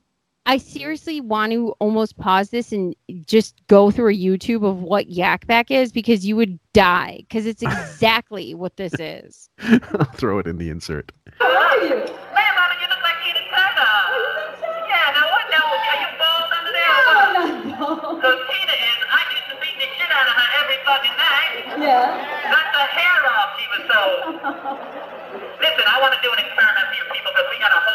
[0.46, 2.94] I seriously want to almost pause this and
[3.26, 7.46] just go through a YouTube of what Yak Back is because you would die because
[7.46, 9.50] it's exactly what this is.
[9.58, 11.10] I'll throw it in the insert.
[11.40, 11.98] How are you?
[11.98, 13.98] Man, Mama, you look like Tina Turner.
[14.86, 15.66] Yeah, now what now?
[15.66, 16.94] Are you bald under there?
[16.94, 17.42] No, no,
[17.74, 18.14] no.
[18.14, 21.54] Because Tina is, I used to beat the shit out of her every fucking night.
[21.82, 22.22] Yeah.
[22.54, 24.00] Cut the hair off, she was so.
[25.58, 27.86] Listen, I want to do an experiment for you people because we got a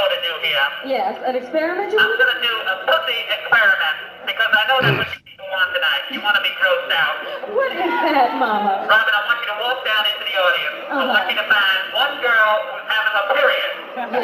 [0.00, 0.66] whole lot of show to do here.
[0.96, 5.08] Yes, an experiment I'm going to do a pussy experiment because I know that's what
[5.12, 6.02] you people want tonight.
[6.10, 7.16] You want to be grossed out.
[7.52, 8.86] What is that, Mama?
[8.88, 10.76] Robin, I want you to walk down into the audience.
[10.80, 11.12] I Uh-huh.
[11.12, 13.70] want you to find one girl who's having a period.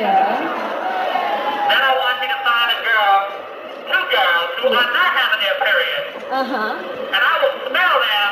[0.00, 0.40] Yeah.
[1.68, 3.14] Then I want you to find a girl,
[3.86, 6.02] two girls who are not having their period.
[6.26, 6.72] Uh-huh.
[7.12, 8.30] And I will smell them,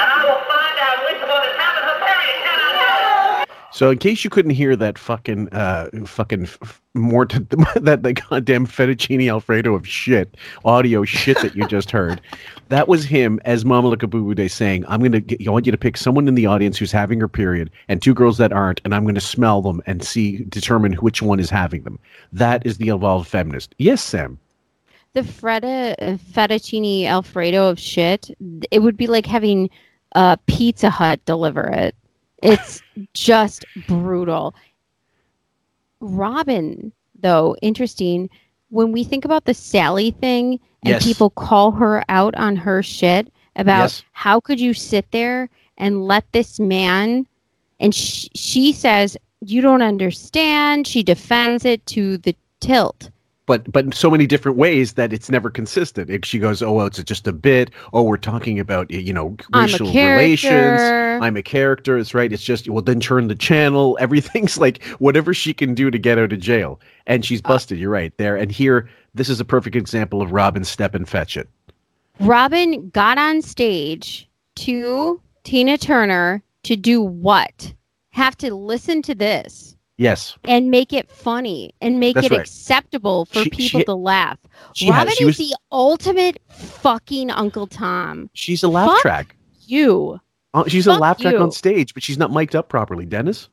[0.00, 2.36] and I will find out which one is having her period.
[2.44, 3.48] Can I do it?
[3.74, 7.40] So, in case you couldn't hear that fucking, uh, fucking f- more to
[7.80, 12.20] that the goddamn fettuccine alfredo of shit audio shit that you just heard,
[12.68, 15.96] that was him as Mama Day saying, "I'm gonna get, I want you to pick
[15.96, 19.04] someone in the audience who's having her period and two girls that aren't, and I'm
[19.04, 21.98] gonna smell them and see determine which one is having them."
[22.32, 23.74] That is the evolved feminist.
[23.78, 24.38] Yes, Sam.
[25.14, 28.30] The Freda, uh, fettuccine Alfredo of shit,
[28.70, 29.68] it would be like having
[30.14, 31.96] uh, Pizza Hut deliver it.
[32.44, 32.82] It's
[33.14, 34.54] just brutal.
[36.00, 38.28] Robin, though, interesting.
[38.70, 41.04] When we think about the Sally thing and Yes.
[41.04, 44.02] people call her out on her shit about Yes.
[44.12, 45.48] how could you sit there
[45.78, 47.26] and let this man,
[47.80, 50.86] and sh- she says, you don't understand.
[50.86, 53.10] She defends it to the tilt.
[53.46, 56.24] But but in so many different ways that it's never consistent.
[56.24, 59.52] She goes, "Oh, well, it's just a bit." Oh, we're talking about you know racial
[59.52, 60.22] I'm a racial character.
[60.24, 61.22] relations.
[61.24, 61.98] I'm a character.
[61.98, 62.32] It's right.
[62.32, 63.96] It's just well, then turn the channel.
[64.00, 67.78] Everything's like whatever she can do to get out of jail, and she's Uh, busted.
[67.78, 68.36] You're right there.
[68.36, 71.48] And here, this is a perfect example of Robin step and fetch it.
[72.20, 77.74] Robin got on stage to Tina Turner to do what?
[78.10, 82.40] Have to listen to this Yes, and make it funny and make That's it right.
[82.40, 84.38] acceptable for She- people she- to laugh.
[84.74, 88.28] she has- Robin she is was- the ultimate fucking Uncle Tom.
[88.34, 89.36] she's a laugh Fuck track.
[89.66, 90.20] You.
[90.52, 91.40] Uh, she's a Fuck laugh track you.
[91.40, 93.06] on stage, but she's not mic'd up properly.
[93.06, 93.48] Dennis.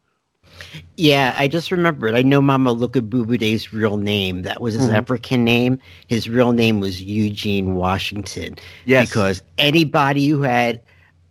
[0.98, 2.14] Yeah, I just remembered.
[2.16, 4.42] I know Mama Luca Day's real name.
[4.44, 4.94] That was his Mhm.
[4.96, 5.80] African name.
[6.08, 8.56] His real name was Eugene Washington.
[8.86, 9.10] Yes.
[9.10, 10.82] Because anybody who had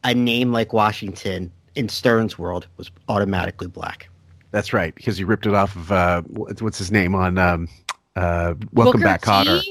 [0.04, 4.08] a name like Washington in Stern's world was automatically black.
[4.50, 7.68] That's right, because he ripped it off of uh, what's his name on um,
[8.16, 9.62] uh, Welcome Booker Back, Kotter.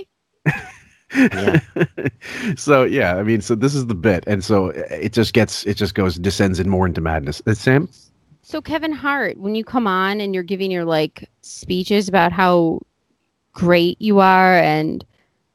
[1.16, 1.60] Yeah.
[2.56, 5.76] so yeah, I mean, so this is the bit, and so it just gets, it
[5.76, 7.42] just goes, descends in more into madness.
[7.48, 7.90] Uh, Sam,
[8.42, 12.82] So Kevin Hart, when you come on and you're giving your like speeches about how
[13.54, 15.04] great you are and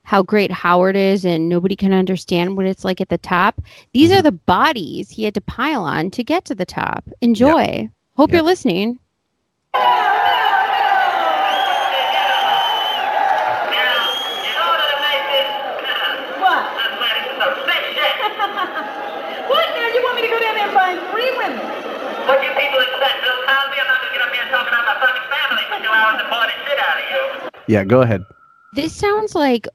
[0.03, 3.63] how great Howard is and nobody can understand what it's like at the top.
[3.93, 4.19] These Mm-hmm.
[4.19, 7.09] are the bodies he had to pile on to get to the top.
[7.23, 7.89] Enjoy.
[8.17, 8.99] Hope you're listening.
[27.67, 28.25] Yeah, go ahead.
[28.75, 29.67] This sounds like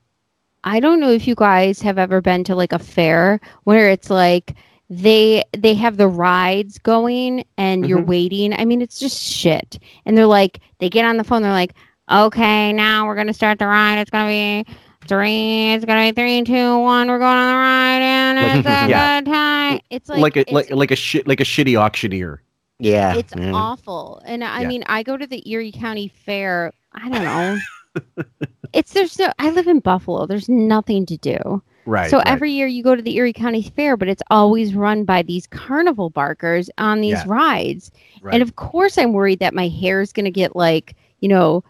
[0.64, 4.10] I don't know if you guys have ever been to like a fair where it's
[4.10, 4.56] like
[4.90, 8.08] they they have the rides going and you're Mhm.
[8.08, 8.54] waiting.
[8.54, 9.78] I mean, it's just shit.
[10.06, 11.74] And they're like they get on the phone they're like,
[12.12, 14.00] okay, now we're gonna start the ride.
[14.00, 14.66] It's gonna be
[15.08, 15.74] three.
[15.74, 17.08] It's gonna be three, two, one.
[17.08, 19.20] We're going on the ride, and Like- it's a Yeah.
[19.22, 19.80] good time.
[19.92, 22.42] It's like, Like, a it's, like like a shit like a shitty auctioneer.
[22.80, 23.14] Yeah.
[23.16, 23.54] it's mm.
[23.54, 24.22] awful.
[24.26, 24.68] And I Yeah.
[24.68, 26.72] mean, I go to the Erie County Fair.
[26.94, 27.58] I don't know.
[28.74, 29.32] it's there's no.
[29.38, 30.26] I live in Buffalo.
[30.26, 31.62] There's nothing to do.
[31.86, 32.10] Right.
[32.10, 32.28] so right.
[32.28, 35.48] every year you go to the Erie County Fair, but it's always run by these
[35.48, 37.24] carnival barkers on these Yeah.
[37.28, 37.92] rides.
[38.22, 38.34] Right.
[38.34, 41.64] And of course, I'm worried that my hair is going to get like, you know,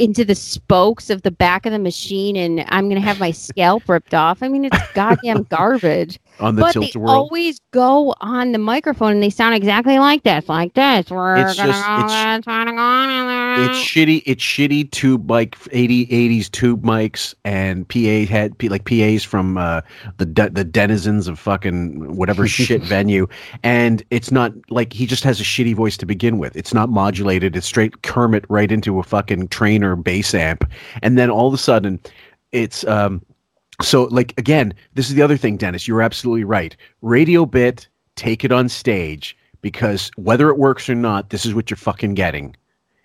[0.00, 3.30] into the spokes of the back of the machine and I'm going to have my
[3.30, 4.42] scalp ripped off.
[4.42, 6.18] I mean, it's goddamn garbage.
[6.40, 7.10] on the but tilt they world.
[7.10, 11.10] always go on the microphone and they sound exactly like this, like this.
[11.10, 13.64] We're It's gonna just- go, it's- it's gonna go on in there.
[13.70, 14.22] it's shitty.
[14.24, 19.58] It's shitty tube mic, 80, 80s tube mics, and PA had P- like PAs from
[19.58, 19.82] uh,
[20.16, 23.26] the de- the denizens of fucking whatever shit venue,
[23.62, 26.56] and it's not like he just has a shitty voice to begin with.
[26.56, 27.54] It's not modulated.
[27.54, 30.70] It's straight Kermit right into a fucking trainer bass amp,
[31.02, 32.00] and then all of a sudden,
[32.52, 33.24] it's um.
[33.82, 35.88] So like again, this is the other thing, Dennis.
[35.88, 36.76] You're absolutely right.
[37.00, 41.70] Radio bit, take it on stage because whether it works or not, this is what
[41.70, 42.54] you're fucking getting.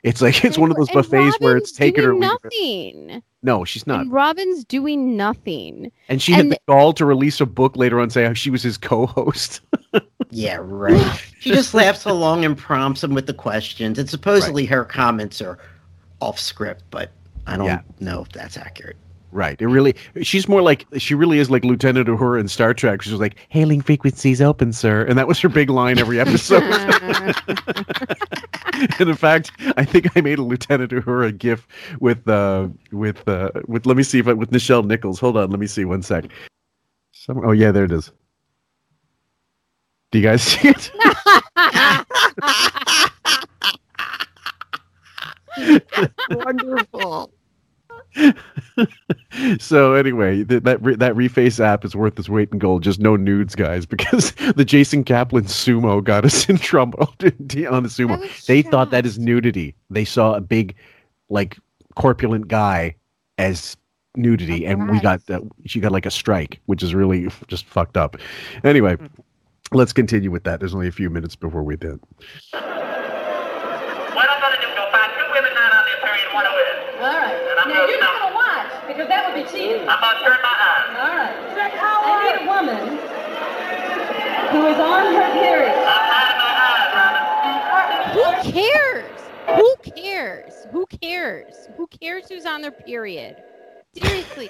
[0.03, 2.21] It's like it's one of those And buffets where it's Robin's take it or doing
[2.21, 2.43] leave it.
[2.43, 3.23] nothing.
[3.41, 4.01] No, she's not.
[4.01, 5.91] And Robin's doing nothing.
[6.09, 8.77] And she had the gall to release a book later on saying she was his
[8.77, 9.61] co-host.
[10.31, 11.23] Yeah, right.
[11.39, 13.97] she just laughs along and prompts him with the questions.
[13.97, 15.57] And supposedly her comments are
[16.25, 17.11] off script, but
[17.47, 17.81] I don't Yeah.
[17.99, 18.95] know if that's accurate.
[19.31, 19.59] right.
[19.61, 23.01] It really she's more like she really is like Lieutenant Uhura in Star Trek.
[23.01, 25.03] She was like, Hailing frequencies open, sir.
[25.05, 26.63] And that was her big line every episode.
[28.99, 31.67] and in fact, I think I made a Lieutenant Uhura gif
[31.99, 35.19] with uh with uh with let me see if I with Nichelle Nichols.
[35.19, 36.25] Hold on, let me see one sec.
[37.11, 38.11] Some, oh yeah, there it is.
[40.11, 40.91] Do you guys see it?
[46.29, 47.31] Wonderful.
[49.59, 52.83] so anyway, th- that re- that reface app is worth its weight in gold.
[52.83, 57.89] Just no nudes, guys, because the Jason Kaplan sumo got us in trouble on the
[57.89, 58.45] sumo.
[58.45, 59.75] They thought that is nudity.
[59.89, 60.75] They saw a big,
[61.29, 61.57] like,
[61.95, 62.95] corpulent guy
[63.37, 63.75] as
[64.15, 67.97] nudity, and we got uh, she got like a strike, which is really just fucked
[67.97, 68.15] up.
[68.63, 68.95] Anyway,
[69.73, 70.59] let's continue with that.
[70.61, 71.99] There's only a few minutes before we did.
[72.53, 72.63] What
[74.29, 77.01] I'm gonna do, go find two women not on their period, one of it.
[77.03, 77.35] All right.
[77.35, 78.31] And I'm Now gonna you're not stop.
[78.31, 79.83] gonna watch because that would be cheating.
[79.95, 80.91] I'm gonna turn my eyes.
[80.99, 81.35] All right.
[81.57, 82.81] I need a woman
[84.51, 85.71] who is on her period.
[85.71, 88.43] I'm hiding my eyes, Robin.
[88.43, 89.21] Who cares?
[89.55, 90.53] Who cares?
[90.71, 91.69] Who cares?
[91.77, 93.37] Who cares who's on their period?
[93.95, 94.49] Seriously.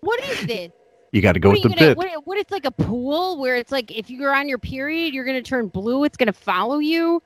[0.00, 0.72] What is this?
[1.12, 1.96] You got to go what, with the you gonna, bit.
[1.98, 5.24] what, what it's like a pool where it's like if you're on your period, you're
[5.24, 7.22] gonna turn blue, it's gonna follow you?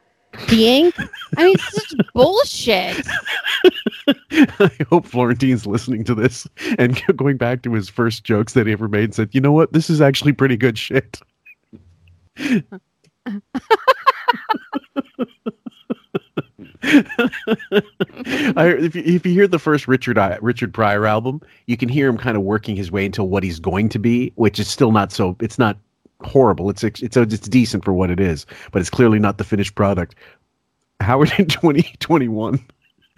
[0.48, 0.94] The ink?
[1.36, 3.06] I mean, it's such bullshit.
[4.60, 6.46] I hope Florentine's listening to this
[6.78, 9.52] and going back to his first jokes that he ever made and said, you know
[9.52, 9.72] what?
[9.72, 11.20] This is actually pretty good shit.
[16.84, 21.88] I, if, you, if you hear the first Richard I, Richard Pryor album, you can
[21.88, 24.68] hear him kind of working his way into what he's going to be, which is
[24.68, 25.36] still not so.
[25.40, 25.78] It's not
[26.24, 26.70] horrible.
[26.70, 29.74] It's it's it's, it's decent for what it is, but it's clearly not the finished
[29.74, 30.14] product.
[31.00, 32.64] Howard in 2021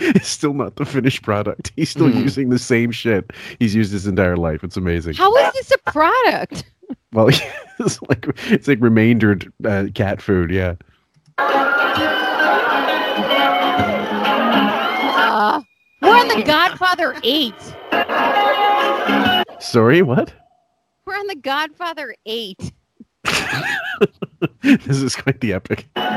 [0.00, 1.72] is still not the finished product.
[1.76, 2.22] He's still Mhm.
[2.22, 4.64] using the same shit he's used his entire life.
[4.64, 5.14] It's amazing.
[5.14, 6.64] How is this a product?
[7.12, 7.28] Well,
[7.78, 10.50] it's like it's like remaindered uh, cat food.
[10.50, 10.74] Yeah.
[15.26, 15.60] Uh,
[16.02, 17.54] we're on the Godfather 8.
[19.60, 20.32] Sorry, what?
[21.06, 22.72] We're on the Godfather 8.
[24.62, 25.86] this is quite the epic.
[25.96, 26.12] Hi,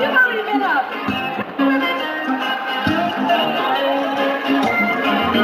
[0.00, 0.84] you've already been up.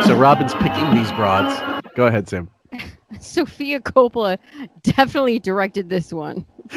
[0.04, 1.60] So Robin's picking these broads.
[1.94, 2.50] Go ahead, Sam.
[3.20, 4.38] Sofia Coppola
[4.82, 6.44] definitely directed this one.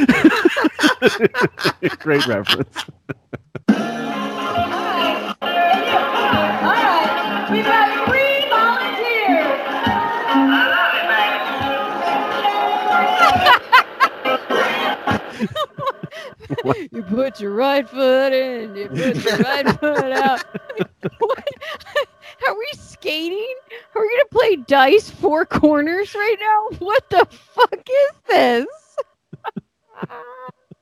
[2.00, 2.86] Great reference.
[16.92, 20.44] You put your right foot in, you put your right foot out.
[21.20, 21.48] what?
[22.48, 23.54] Are we skating?
[23.96, 26.78] Are we gonna play dice four corners right now?
[26.80, 28.68] What the fuck is this?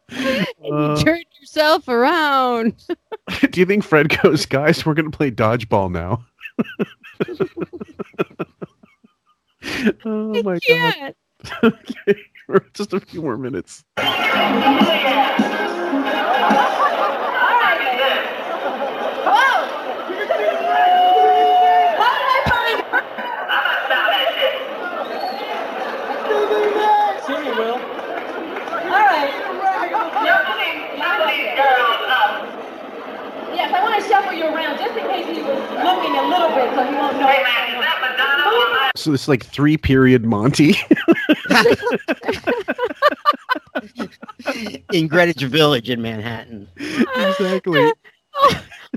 [0.09, 0.97] and you Uh.
[1.03, 2.73] turn yourself around.
[3.51, 4.85] Do you think Fred goes, guys?
[4.85, 6.25] We're gonna play dodgeball now.
[10.05, 11.15] Oh my god.
[11.63, 12.21] okay.
[12.73, 13.83] Just a few more minutes.
[13.97, 14.07] Siri
[27.57, 27.73] will.
[27.73, 27.79] All
[28.91, 29.31] right.
[33.55, 34.45] Yes, I want to shuffle you
[35.15, 37.31] around in case he was looking a little bit so he won't know.
[38.95, 40.75] So this is like three period Monty.
[44.93, 46.67] in Greenwich Village in Manhattan.
[46.77, 47.91] exactly.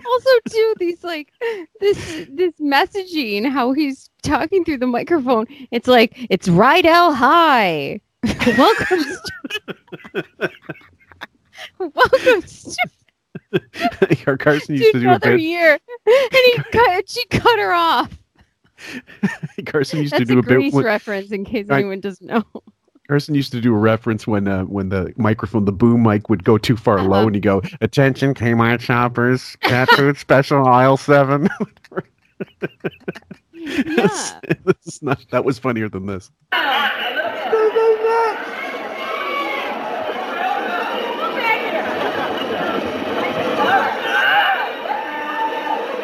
[0.06, 1.32] also too these like
[1.80, 8.00] this this messaging how he's talking through the microphone it's like it's Rydell High
[8.56, 9.18] welcome to,
[11.78, 12.97] welcome to, Our
[14.38, 15.40] Carson used to do a bit.
[15.40, 18.16] year and he cut she cut her off
[19.66, 20.54] Carson used that's to do a a bit.
[20.54, 22.44] Grease when- reference in case I- anyone doesn't know
[23.08, 26.44] Carson used to do a reference when uh, when the microphone, the boom mic, would
[26.44, 27.08] go too far Uh-huh.
[27.08, 31.48] low, and you go, "Attention, Kmart shoppers, cat food special aisle 7.
[33.54, 35.24] yeah this is not.
[35.30, 36.30] That was funnier than this.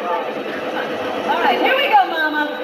[0.05, 2.45] All right, here we go, Mama.
[2.45, 2.61] What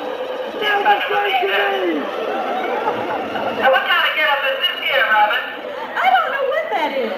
[3.89, 5.41] kind of get-up is this here, Robin?
[5.97, 7.09] I don't know what that is.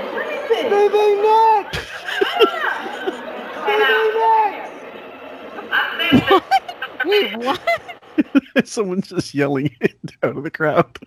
[5.74, 6.40] Let me see.
[7.06, 10.98] wait what Someone's just yelling it out of the crowd.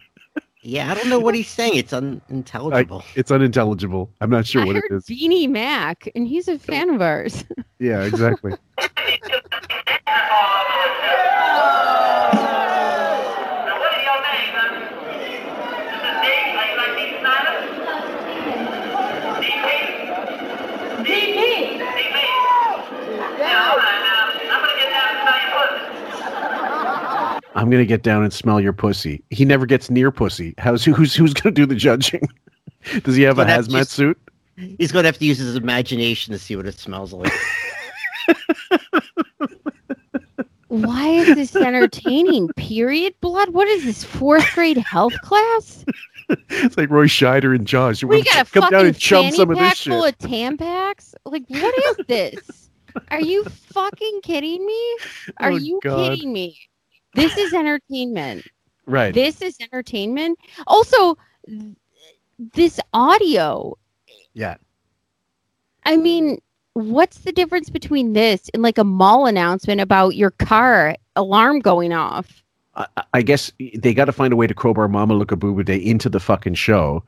[0.62, 1.76] Yeah, I don't know what he's saying.
[1.76, 3.04] It's I, unintelligible.
[3.14, 4.10] it's unintelligible.
[4.20, 5.04] I'm not sure I what it heard is.
[5.06, 7.44] Beanie Mac and he's a fan of ours
[7.78, 8.52] Yeah, exactly.
[12.46, 14.68] Now, what is your name, huh?
[15.90, 16.54] This is Dave.
[16.56, 17.56] Are you like Dee Snider?
[19.42, 19.68] DP?
[21.06, 21.38] DP.
[21.80, 22.16] DP.
[23.38, 27.45] Yeah, all right, now, I'm gonna get down and smell your pussy.
[27.56, 29.22] I'm gonna get down and smell your pussy.
[29.30, 30.54] He never gets near pussy.
[30.58, 32.28] How's who's who's gonna do the judging?
[33.02, 34.18] Does he have a Well, that's hazmat just- suit?
[34.78, 37.30] He's going to have to use his imagination to see what it smells like.
[40.68, 42.48] Why is this entertaining?
[42.56, 43.50] Period blood?
[43.50, 45.84] What is this fourth grade health class?
[46.48, 48.02] It's like Roy Scheider and Jaws.
[48.02, 49.82] You We want got a to come down fucking and chum some of pack this
[49.84, 51.14] full of Tampax?
[51.24, 52.70] Like, what is this?
[53.10, 54.96] Are you fucking kidding me?
[55.36, 56.14] Are Oh, you God.
[56.14, 56.58] kidding me?
[57.16, 58.46] This is entertainment.
[58.86, 59.12] Right.
[59.12, 60.38] This is entertainment.
[60.66, 61.16] Also,
[62.54, 63.76] this audio.
[64.34, 64.56] yeah.
[65.84, 66.38] I mean,
[66.74, 71.92] what's the difference between this and like a mall announcement about your car alarm going
[71.92, 72.42] off?
[72.74, 75.54] I, I guess they got to find a way to crowbar Mama Look a Boo
[75.54, 77.02] Boo Day into the fucking show,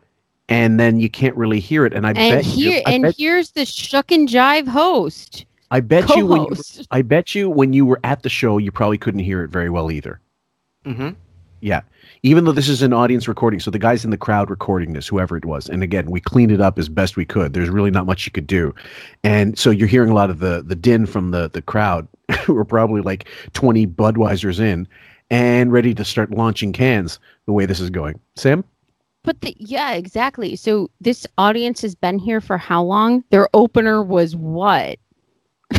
[0.48, 1.92] and then you can't really hear it.
[1.92, 5.44] And I and bet you, here I and bet, here's the shuck and jive host.
[5.70, 6.86] I bet you when you, co-host.
[6.90, 9.70] I bet you when you were at the show, you probably couldn't hear it very
[9.70, 10.20] well either.
[10.84, 11.10] Mm-hmm.
[11.60, 11.82] Yeah.
[12.22, 15.06] Even though this is an audience recording, so the guys in the crowd recording this,
[15.06, 17.52] whoever it was, and again, we cleaned it up as best we could.
[17.52, 18.74] There's really not much you could do,
[19.22, 22.08] and so you're hearing a lot of the the din from the the crowd,
[22.44, 24.88] who are probably like 20 Budweisers in,
[25.30, 27.20] and ready to start launching cans.
[27.46, 28.64] The way this is going, Sam.
[29.22, 30.56] But the, yeah, exactly.
[30.56, 33.24] So this audience has been here for how long?
[33.30, 34.98] Their opener was what?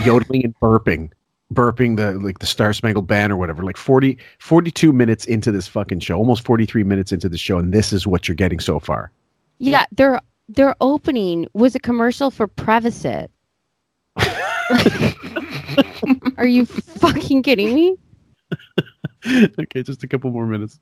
[0.06, 1.12] Yodeling and burping
[1.54, 5.68] burping the like the star spangled banner or whatever like 40 42 minutes into this
[5.68, 8.80] fucking show almost 43 minutes into the show and this is what you're getting so
[8.80, 9.12] far
[9.58, 13.28] Yeah, their their opening was a commercial for Prevacid.
[16.38, 17.96] Are you fucking kidding me?
[19.60, 20.80] okay just a couple more minutes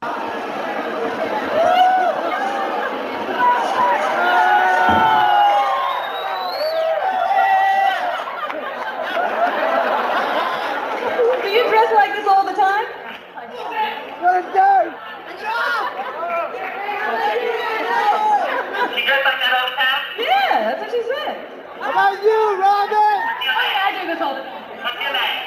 [11.44, 12.85] Do you dress like this all the time?
[18.95, 20.02] She dressed like that all the time?
[20.19, 21.35] Yeah, that's what she said.
[21.80, 22.98] How about you, Robin?
[22.98, 24.64] I do this all the time.
[24.81, 25.44] What's your name?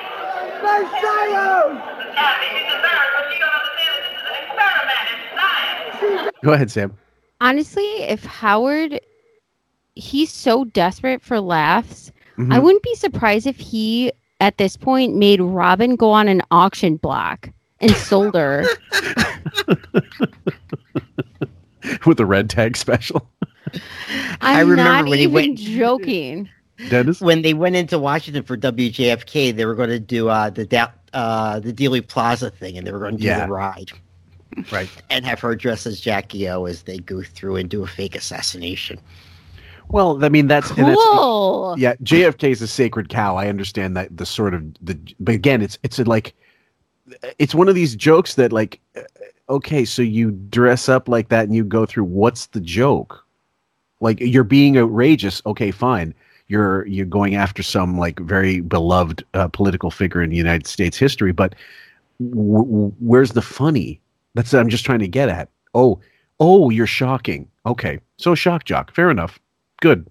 [2.15, 5.05] Kathy, she deserves, but she don't understand that this is an experiment.
[5.11, 6.30] It's science.
[6.43, 6.97] Go ahead sam
[7.43, 9.01] Honestly, if Howard
[9.95, 12.63] he's so desperate for laughs, I Mhm.
[12.63, 17.49] wouldn't be surprised if he at this point made Robin go on an auction block
[17.81, 18.65] and sold her.
[22.07, 23.29] with the red tag special
[24.41, 26.49] I'm I remember not when he even went- joking.
[26.89, 30.67] dennis When they went into Washington for WJFK, they were going to do uh, the
[30.67, 33.47] da- uh, the Dealey Plaza thing, and they were going to do Yeah.
[33.47, 33.93] the ride.
[34.71, 34.89] Right.
[35.11, 38.15] and have her dress as Jackie O as they go through and do a fake
[38.17, 38.99] assassination.
[39.89, 41.75] Well, I mean that's and that's- Cool.
[41.79, 43.37] yeah, JFK is a sacred cow.
[43.37, 46.35] I understand that the sort of the, but again, it's it's a, like,
[47.39, 49.01] it's one of these jokes that like, uh,
[49.49, 52.05] okay, so you dress up like that and you go through.
[52.05, 53.25] What's the joke?
[54.01, 55.43] Like you're being outrageous.
[55.45, 56.15] Okay, fine.
[56.47, 61.33] You're you're going after some like very beloved uh, political figure in United States history,
[61.33, 61.55] but
[62.21, 64.01] w- w- where's the funny?
[64.35, 65.49] That's what I'm just trying to get at.
[65.75, 66.01] Oh,
[66.39, 67.49] oh, you're shocking.
[67.67, 68.95] Okay, so shock jock.
[68.95, 69.39] Fair enough.
[69.81, 70.09] Good.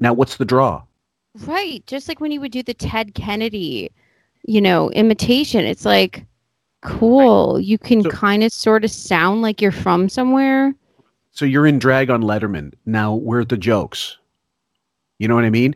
[0.00, 0.82] Now, what's the draw?
[1.46, 1.86] Right.
[1.86, 3.90] Just like when you would do the Ted Kennedy,
[4.44, 5.64] you know, imitation.
[5.64, 6.26] It's like,
[6.82, 7.60] cool.
[7.60, 10.74] You can So- kind of sort of sound like you're from somewhere.
[11.30, 12.72] So you're in drag on Letterman.
[12.84, 14.18] Now, where are the jokes?
[15.18, 15.74] You know what I mean?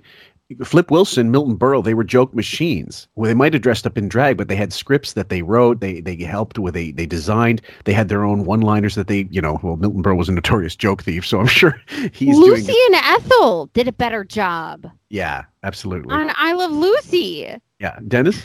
[0.62, 3.09] Flip Wilson, Milton Berle, they were joke machines.
[3.16, 5.81] Well, they might have dressed up in drag, but they had scripts that they wrote.
[5.81, 6.74] They they helped with.
[6.74, 7.62] They they designed.
[7.85, 9.59] They had their own one-liners that they, you know.
[9.62, 11.81] Well, Milton Berle was a notorious joke thief, so I'm sure
[12.12, 12.78] he's Lucy doing.
[12.86, 16.14] And Ethel did a better job Yeah, absolutely.
[16.14, 17.52] on I Love Lucy.
[17.81, 18.40] Yeah, Dennis.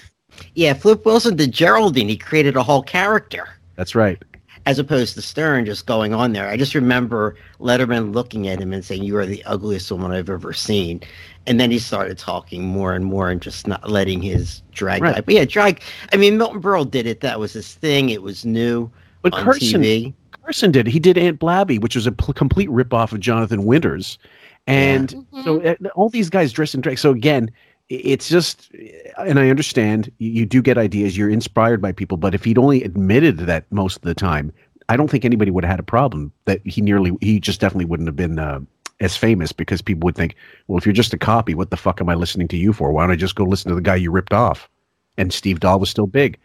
[0.56, 2.10] Yeah, Flip Wilson did Geraldine.
[2.10, 3.48] He created a whole character.
[3.76, 4.22] That's right.
[4.66, 6.48] As opposed to Stern just going on there.
[6.48, 10.30] I just remember Letterman looking at him and saying, "You are the ugliest woman I've
[10.30, 11.02] ever seen,"
[11.48, 15.02] and then he started talking more and more and just not letting his drag.
[15.02, 15.16] Right.
[15.16, 15.22] Guy.
[15.22, 15.82] But yeah, drag.
[16.14, 17.22] I mean, Milton Berle did it.
[17.22, 18.10] That was his thing.
[18.10, 18.90] It was new
[19.22, 20.14] But on Carson, TV.
[20.44, 20.88] Carson did.
[20.88, 24.18] He did Aunt Blabby, which was a pl- complete ripoff of Jonathan Winters,
[24.68, 26.98] and so uh, all these guys dress in drag.
[27.00, 27.54] So again, i-
[27.92, 28.72] it's just,
[29.18, 31.18] and I understand you, do get ideas.
[31.18, 34.54] You're inspired by people, but if he'd only admitted that most of the time,
[34.88, 36.32] I don't think anybody would have had a problem.
[36.46, 38.40] That he nearly, he just definitely wouldn't have been.
[38.40, 38.62] Uh,
[39.02, 40.36] as famous because people would think,
[40.68, 42.92] well, if you're just a copy, what the fuck am I listening to you for?
[42.92, 44.70] Why don't I just go listen to the guy you ripped off?
[45.18, 46.38] And Steve Dahl was still big.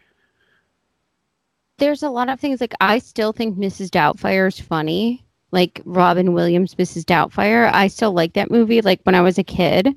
[1.76, 3.90] There's a lot of things like I still think Mrs.
[3.90, 5.22] Doubtfire is funny.
[5.50, 7.04] Like Robin Williams, Mrs.
[7.04, 7.70] Doubtfire.
[7.74, 9.94] I still like that movie like when I was a kid.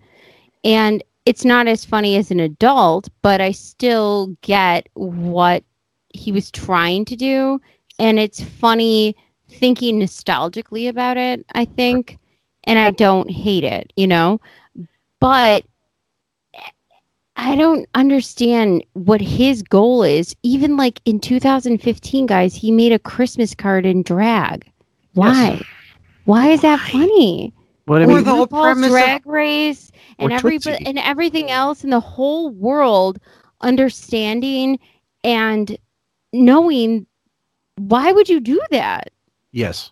[0.66, 5.64] And it's not as funny as an adult, but I still get what
[6.12, 7.62] he was trying to do.
[8.00, 9.16] And it's funny
[9.48, 12.18] thinking nostalgically about it, I think.
[12.64, 14.42] And I don't hate it, you know?
[15.20, 15.66] But
[17.36, 20.36] I don't understand what his goal is.
[20.42, 24.68] Even like in 2015, guys, he made a Christmas card in drag.
[25.14, 25.62] Why?
[26.26, 27.54] Why is that funny?
[27.90, 31.84] What I Or the whole RuPaul's premise of- Drag Race and everybody and everything else
[31.84, 33.20] in the whole world
[33.62, 34.78] understanding
[35.24, 35.76] and
[36.32, 37.08] knowing
[37.78, 39.10] why would you do that?
[39.52, 39.92] yes.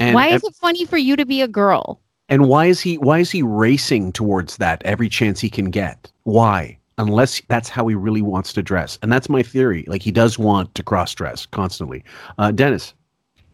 [0.00, 2.00] And, why and- is it funny for you to be a girl?
[2.28, 6.10] And why is he why is he racing towards that every chance he can get?
[6.24, 6.78] Why?
[6.98, 8.98] Unless that's how he really wants to dress.
[9.02, 9.84] And that's my theory.
[9.86, 12.02] Like he does want to cross dress constantly.
[12.38, 12.94] Uh, Dennis.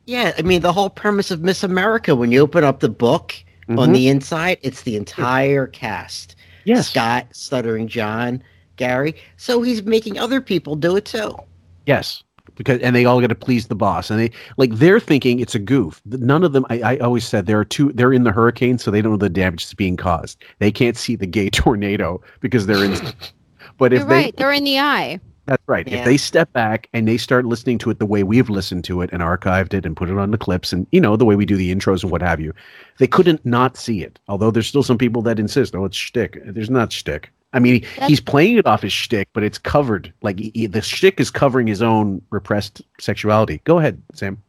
[0.09, 2.17] Yeah, I mean the whole premise of Miss America.
[2.17, 3.35] When you open up the book
[3.69, 3.93] on Mhm.
[3.93, 6.35] the inside, it's the entire cast.
[6.65, 6.89] Yes.
[6.89, 8.43] Scott, Stuttering John,
[8.77, 9.15] Gary.
[9.37, 11.37] So he's making other people do it too.
[11.85, 12.23] Yes.
[12.57, 14.11] Because and they all got to please the boss.
[14.11, 16.01] And they like they're thinking it's a goof.
[16.07, 18.91] None of them I, I always said there are two they're in the hurricane, so
[18.91, 20.43] they don't know the damage that's being caused.
[20.59, 22.93] They can't see the gay tornado because they're in
[23.77, 24.37] but if You're they right.
[24.39, 25.21] They're in the eye.
[25.49, 25.89] That's right.
[25.89, 26.01] Yeah.
[26.01, 29.01] If they step back and they start listening to it the way we've listened to
[29.01, 31.37] it and archived it and put it on the clips and you know the way
[31.37, 32.53] we do the intros and what have you,
[32.99, 34.19] they couldn't not see it.
[34.29, 36.39] Although there's still some people that insist, oh, it's shtick.
[36.45, 37.33] There's not shtick.
[37.55, 40.13] I mean, That's- he's playing it off his shtick, but it's covered.
[40.21, 43.63] Like he, the shtick is covering his own repressed sexuality.
[43.65, 44.43] Go ahead, Sam.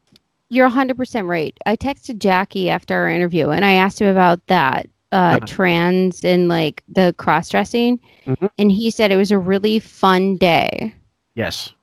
[0.50, 1.58] You're 100% right.
[1.66, 5.40] I texted Jackie after our interview and I asked him about that uh, Uh-huh.
[5.48, 8.00] trans and like the cross dressing.
[8.28, 8.50] Mhm.
[8.58, 10.94] And he said it was a really fun day.
[11.36, 11.74] Yes.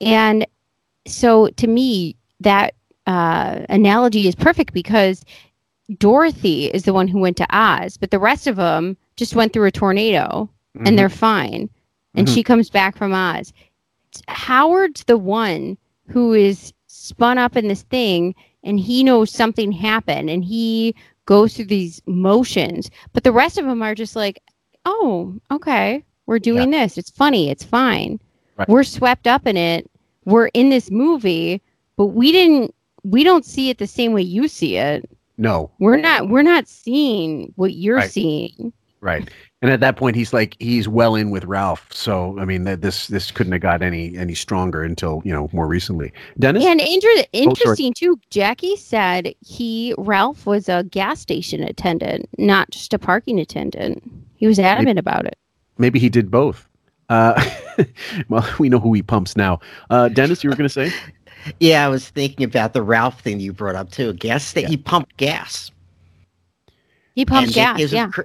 [0.00, 0.46] And
[1.06, 2.74] so to me, that
[3.06, 5.24] uh, analogy is perfect because
[5.98, 9.52] Dorothy is the one who went to Oz, but the rest of them just went
[9.52, 10.86] through a tornado Mhm.
[10.86, 11.70] and they're fine.
[12.14, 12.34] And Mhm.
[12.34, 13.52] she comes back from Oz.
[14.28, 15.78] Howard's the one
[16.08, 20.94] who is spun up in this thing and he knows something happened and he
[21.28, 22.90] goes through these motions.
[23.12, 24.42] But the rest of them are just like,
[24.86, 26.96] oh, okay, we're doing this.
[26.96, 27.50] It's funny.
[27.50, 28.18] It's fine.
[28.56, 28.66] Right.
[28.66, 29.90] We're swept up in it.
[30.24, 31.60] We're in this movie,
[31.98, 32.74] but we didn't,
[33.04, 35.08] we don't see it the same way you see it.
[35.36, 35.70] no.
[35.78, 38.10] We're not, we're not seeing what you're Right.
[38.10, 38.72] seeing.
[39.02, 39.28] Right.
[39.60, 41.86] And at that point, he's like he's well in with Ralph.
[41.92, 45.48] So I mean, that this this couldn't have got any any stronger until you know
[45.52, 46.12] more recently.
[46.38, 46.64] Dennis.
[46.64, 47.26] And inter- sorry.
[47.32, 53.40] interesting too, Jackie said he Ralph was a gas station attendant, not just a parking
[53.40, 54.00] attendant.
[54.36, 55.36] He was adamant about it.
[55.78, 56.68] Maybe he did both.
[57.08, 57.42] Uh,
[58.28, 59.58] well, we know who he pumps now.
[59.90, 60.92] Uh, Dennis, you were going to say?
[61.60, 64.12] Yeah, I was thinking about the Ralph thing you brought up too.
[64.14, 64.70] Gas station.
[64.70, 65.70] He pumped gas.
[67.14, 67.76] He pumped And gas.
[67.78, 68.08] gives him Yeah.
[68.08, 68.22] cr-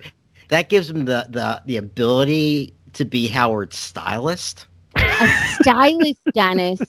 [0.50, 4.68] that gives him the, the the ability to be Howard's stylist.
[4.96, 5.28] a
[5.62, 6.80] stylist, Dennis.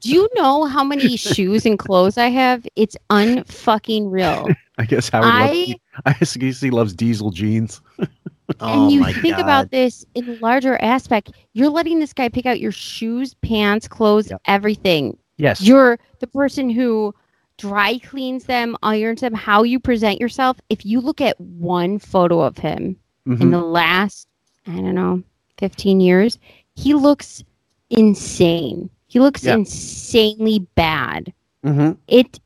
[0.00, 2.66] Do you know how many shoes and clothes I have?
[2.76, 4.48] It's unfucking real.
[4.78, 5.26] I guess Howard.
[5.26, 5.76] I-
[6.06, 7.80] loves, I guess he loves diesel jeans.
[8.60, 11.32] Oh and you think about this in a larger aspect.
[11.52, 15.16] You're letting this guy pick out your shoes, pants, clothes, everything.
[15.36, 15.60] Yes.
[15.62, 17.14] You're the person who
[17.62, 20.60] dry cleans them, irons them, how you present yourself.
[20.68, 23.50] If you look at one photo of him in Mhm.
[23.52, 24.26] the last,
[24.66, 25.22] I don't know,
[25.58, 26.38] 15 years,
[26.74, 27.44] he looks
[27.90, 28.90] insane.
[29.06, 29.54] He looks Yeah.
[29.54, 31.32] insanely bad.
[31.64, 31.92] Mm-hmm.
[32.08, 32.40] It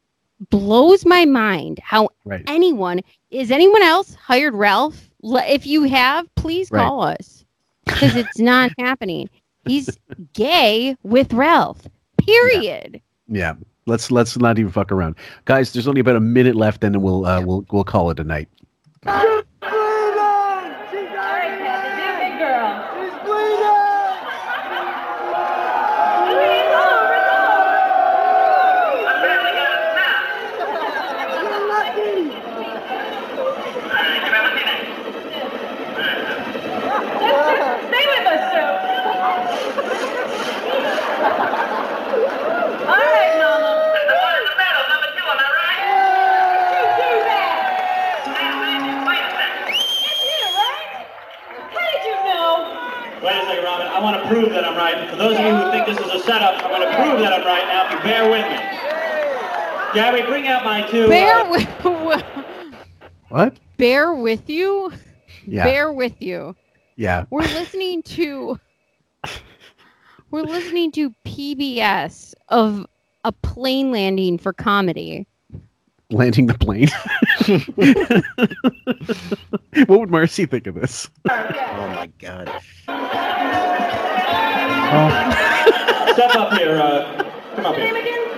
[0.51, 2.44] blows my mind how Right.
[2.47, 5.09] anyone is anyone else hired Ralph?
[5.22, 6.86] If you have, please Right.
[6.86, 7.44] call us
[7.86, 9.30] because it's not happening.
[9.66, 9.97] He's
[10.34, 11.88] gay with Ralph.
[12.18, 13.01] Period.
[13.28, 13.55] Yeah.
[13.87, 15.15] Let's let's not even fuck around,
[15.45, 15.73] guys.
[15.73, 18.25] There's only about a minute left, and then we'll uh, we'll we'll call it a
[18.25, 18.49] night.
[19.05, 19.13] Big
[22.39, 22.87] girl.
[37.89, 38.97] Stay with us, Joe.
[42.73, 43.93] All right, Mama.
[46.73, 47.85] You do that.
[50.07, 51.07] It's you, right?
[51.73, 53.21] How did you know?
[53.23, 53.87] Wait a second, Robin.
[53.89, 55.05] I want to prove that I'm right.
[55.16, 57.32] For those of you who think this is a setup, I'm going to prove that
[57.32, 57.86] I'm right now.
[57.86, 58.59] If you bear with me.
[59.94, 61.09] Gabby, bring out my two.
[61.09, 61.66] Bear uh, with
[63.30, 63.56] What?
[63.78, 64.93] bear with you.
[65.47, 65.64] Yeah.
[65.64, 66.55] Bear with you.
[66.97, 67.24] Yeah.
[67.30, 68.60] We're listening to
[70.30, 72.84] we're listening to PBS of
[73.24, 75.26] a plane landing for comedy.
[76.10, 76.88] Landing the plane.
[79.86, 81.09] what would Marcy think of this?
[81.26, 82.52] Oh my god.
[86.13, 86.77] Step up here.
[86.79, 87.93] Uh, come up here.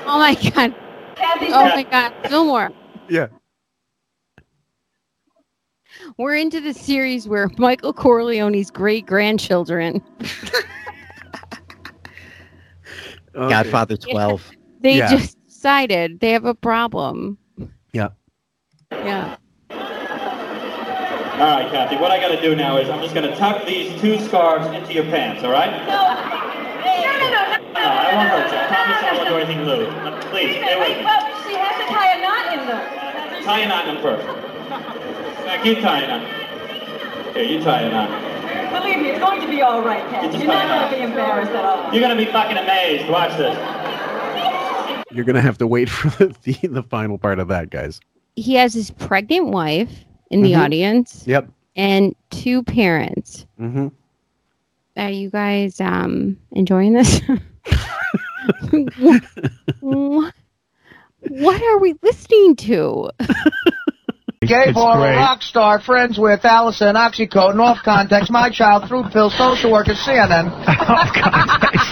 [0.07, 0.75] Oh my god.
[1.21, 2.13] Oh my god.
[2.29, 2.71] Fillmore.
[3.09, 3.27] Yeah.
[6.17, 10.01] We're into the series where Michael Corleone's great grandchildren
[13.33, 14.51] Godfather 12.
[14.81, 15.11] they Yeah.
[15.11, 17.39] just decided they have a problem.
[17.93, 18.09] Yeah.
[18.91, 19.37] Yeah.
[21.39, 21.97] All right, Kathy.
[21.97, 24.67] What I got to do now is I'm just going to tuck these two scarves
[24.75, 25.45] into your pants.
[25.45, 25.71] All right?
[25.87, 26.03] No,
[26.83, 27.73] No, no, no, no.
[27.75, 28.59] no, I won't hurt you.
[28.59, 29.89] I promise I won't do anything lewd.
[29.89, 31.05] Uh, Please, stay with Wait, me.
[31.05, 33.45] well, she has to tie a knot in them.
[33.45, 34.27] Tie a knot in them first.
[35.47, 37.35] Now, keep tying a knot.
[37.37, 38.11] Here, you tie a knot.
[38.83, 40.27] Believe me, it's going to be all right, Kathy.
[40.29, 41.93] just You're not going to be embarrassed at all.
[41.95, 43.09] You're going to be fucking amazed.
[43.09, 43.57] Watch this.
[45.11, 47.99] You're gonna have to wait for the, the, the final part of that, guys.
[48.37, 50.65] He has his pregnant wife in the Mhm.
[50.65, 51.49] audience Yep.
[51.77, 53.47] and two parents.
[53.61, 53.89] Mm-hmm.
[54.97, 57.21] Are you guys um enjoying this?
[59.81, 60.35] what,
[61.21, 63.11] what are we listening to?
[64.41, 69.73] Gay boy, rock star, friends with Allison, Oxycontin, off context, my child, through pill, social
[69.73, 70.51] worker, CNN.
[70.69, 71.91] off context.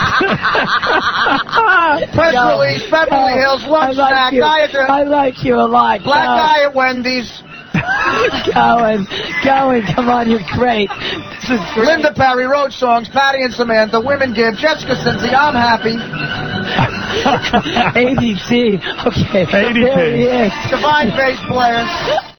[2.15, 2.59] Press Yo.
[2.61, 4.41] release, Beverly Hills, I lunch like snack, you.
[4.41, 6.03] guy at the I like you a lot.
[6.05, 6.37] black Go.
[6.37, 7.43] guy at Wendy's.
[8.53, 9.07] Going,
[9.45, 9.83] going.
[9.95, 10.91] Come on, you're great.
[11.41, 11.87] This is great.
[11.87, 15.97] Linda Perry, Road Songs, Patty and Samantha, Women Give, Jessica Cincy, I'm happy.
[17.97, 19.07] ADT.
[19.07, 19.45] Okay.
[19.51, 20.53] There he is.
[20.71, 22.33] Divine Bass Players.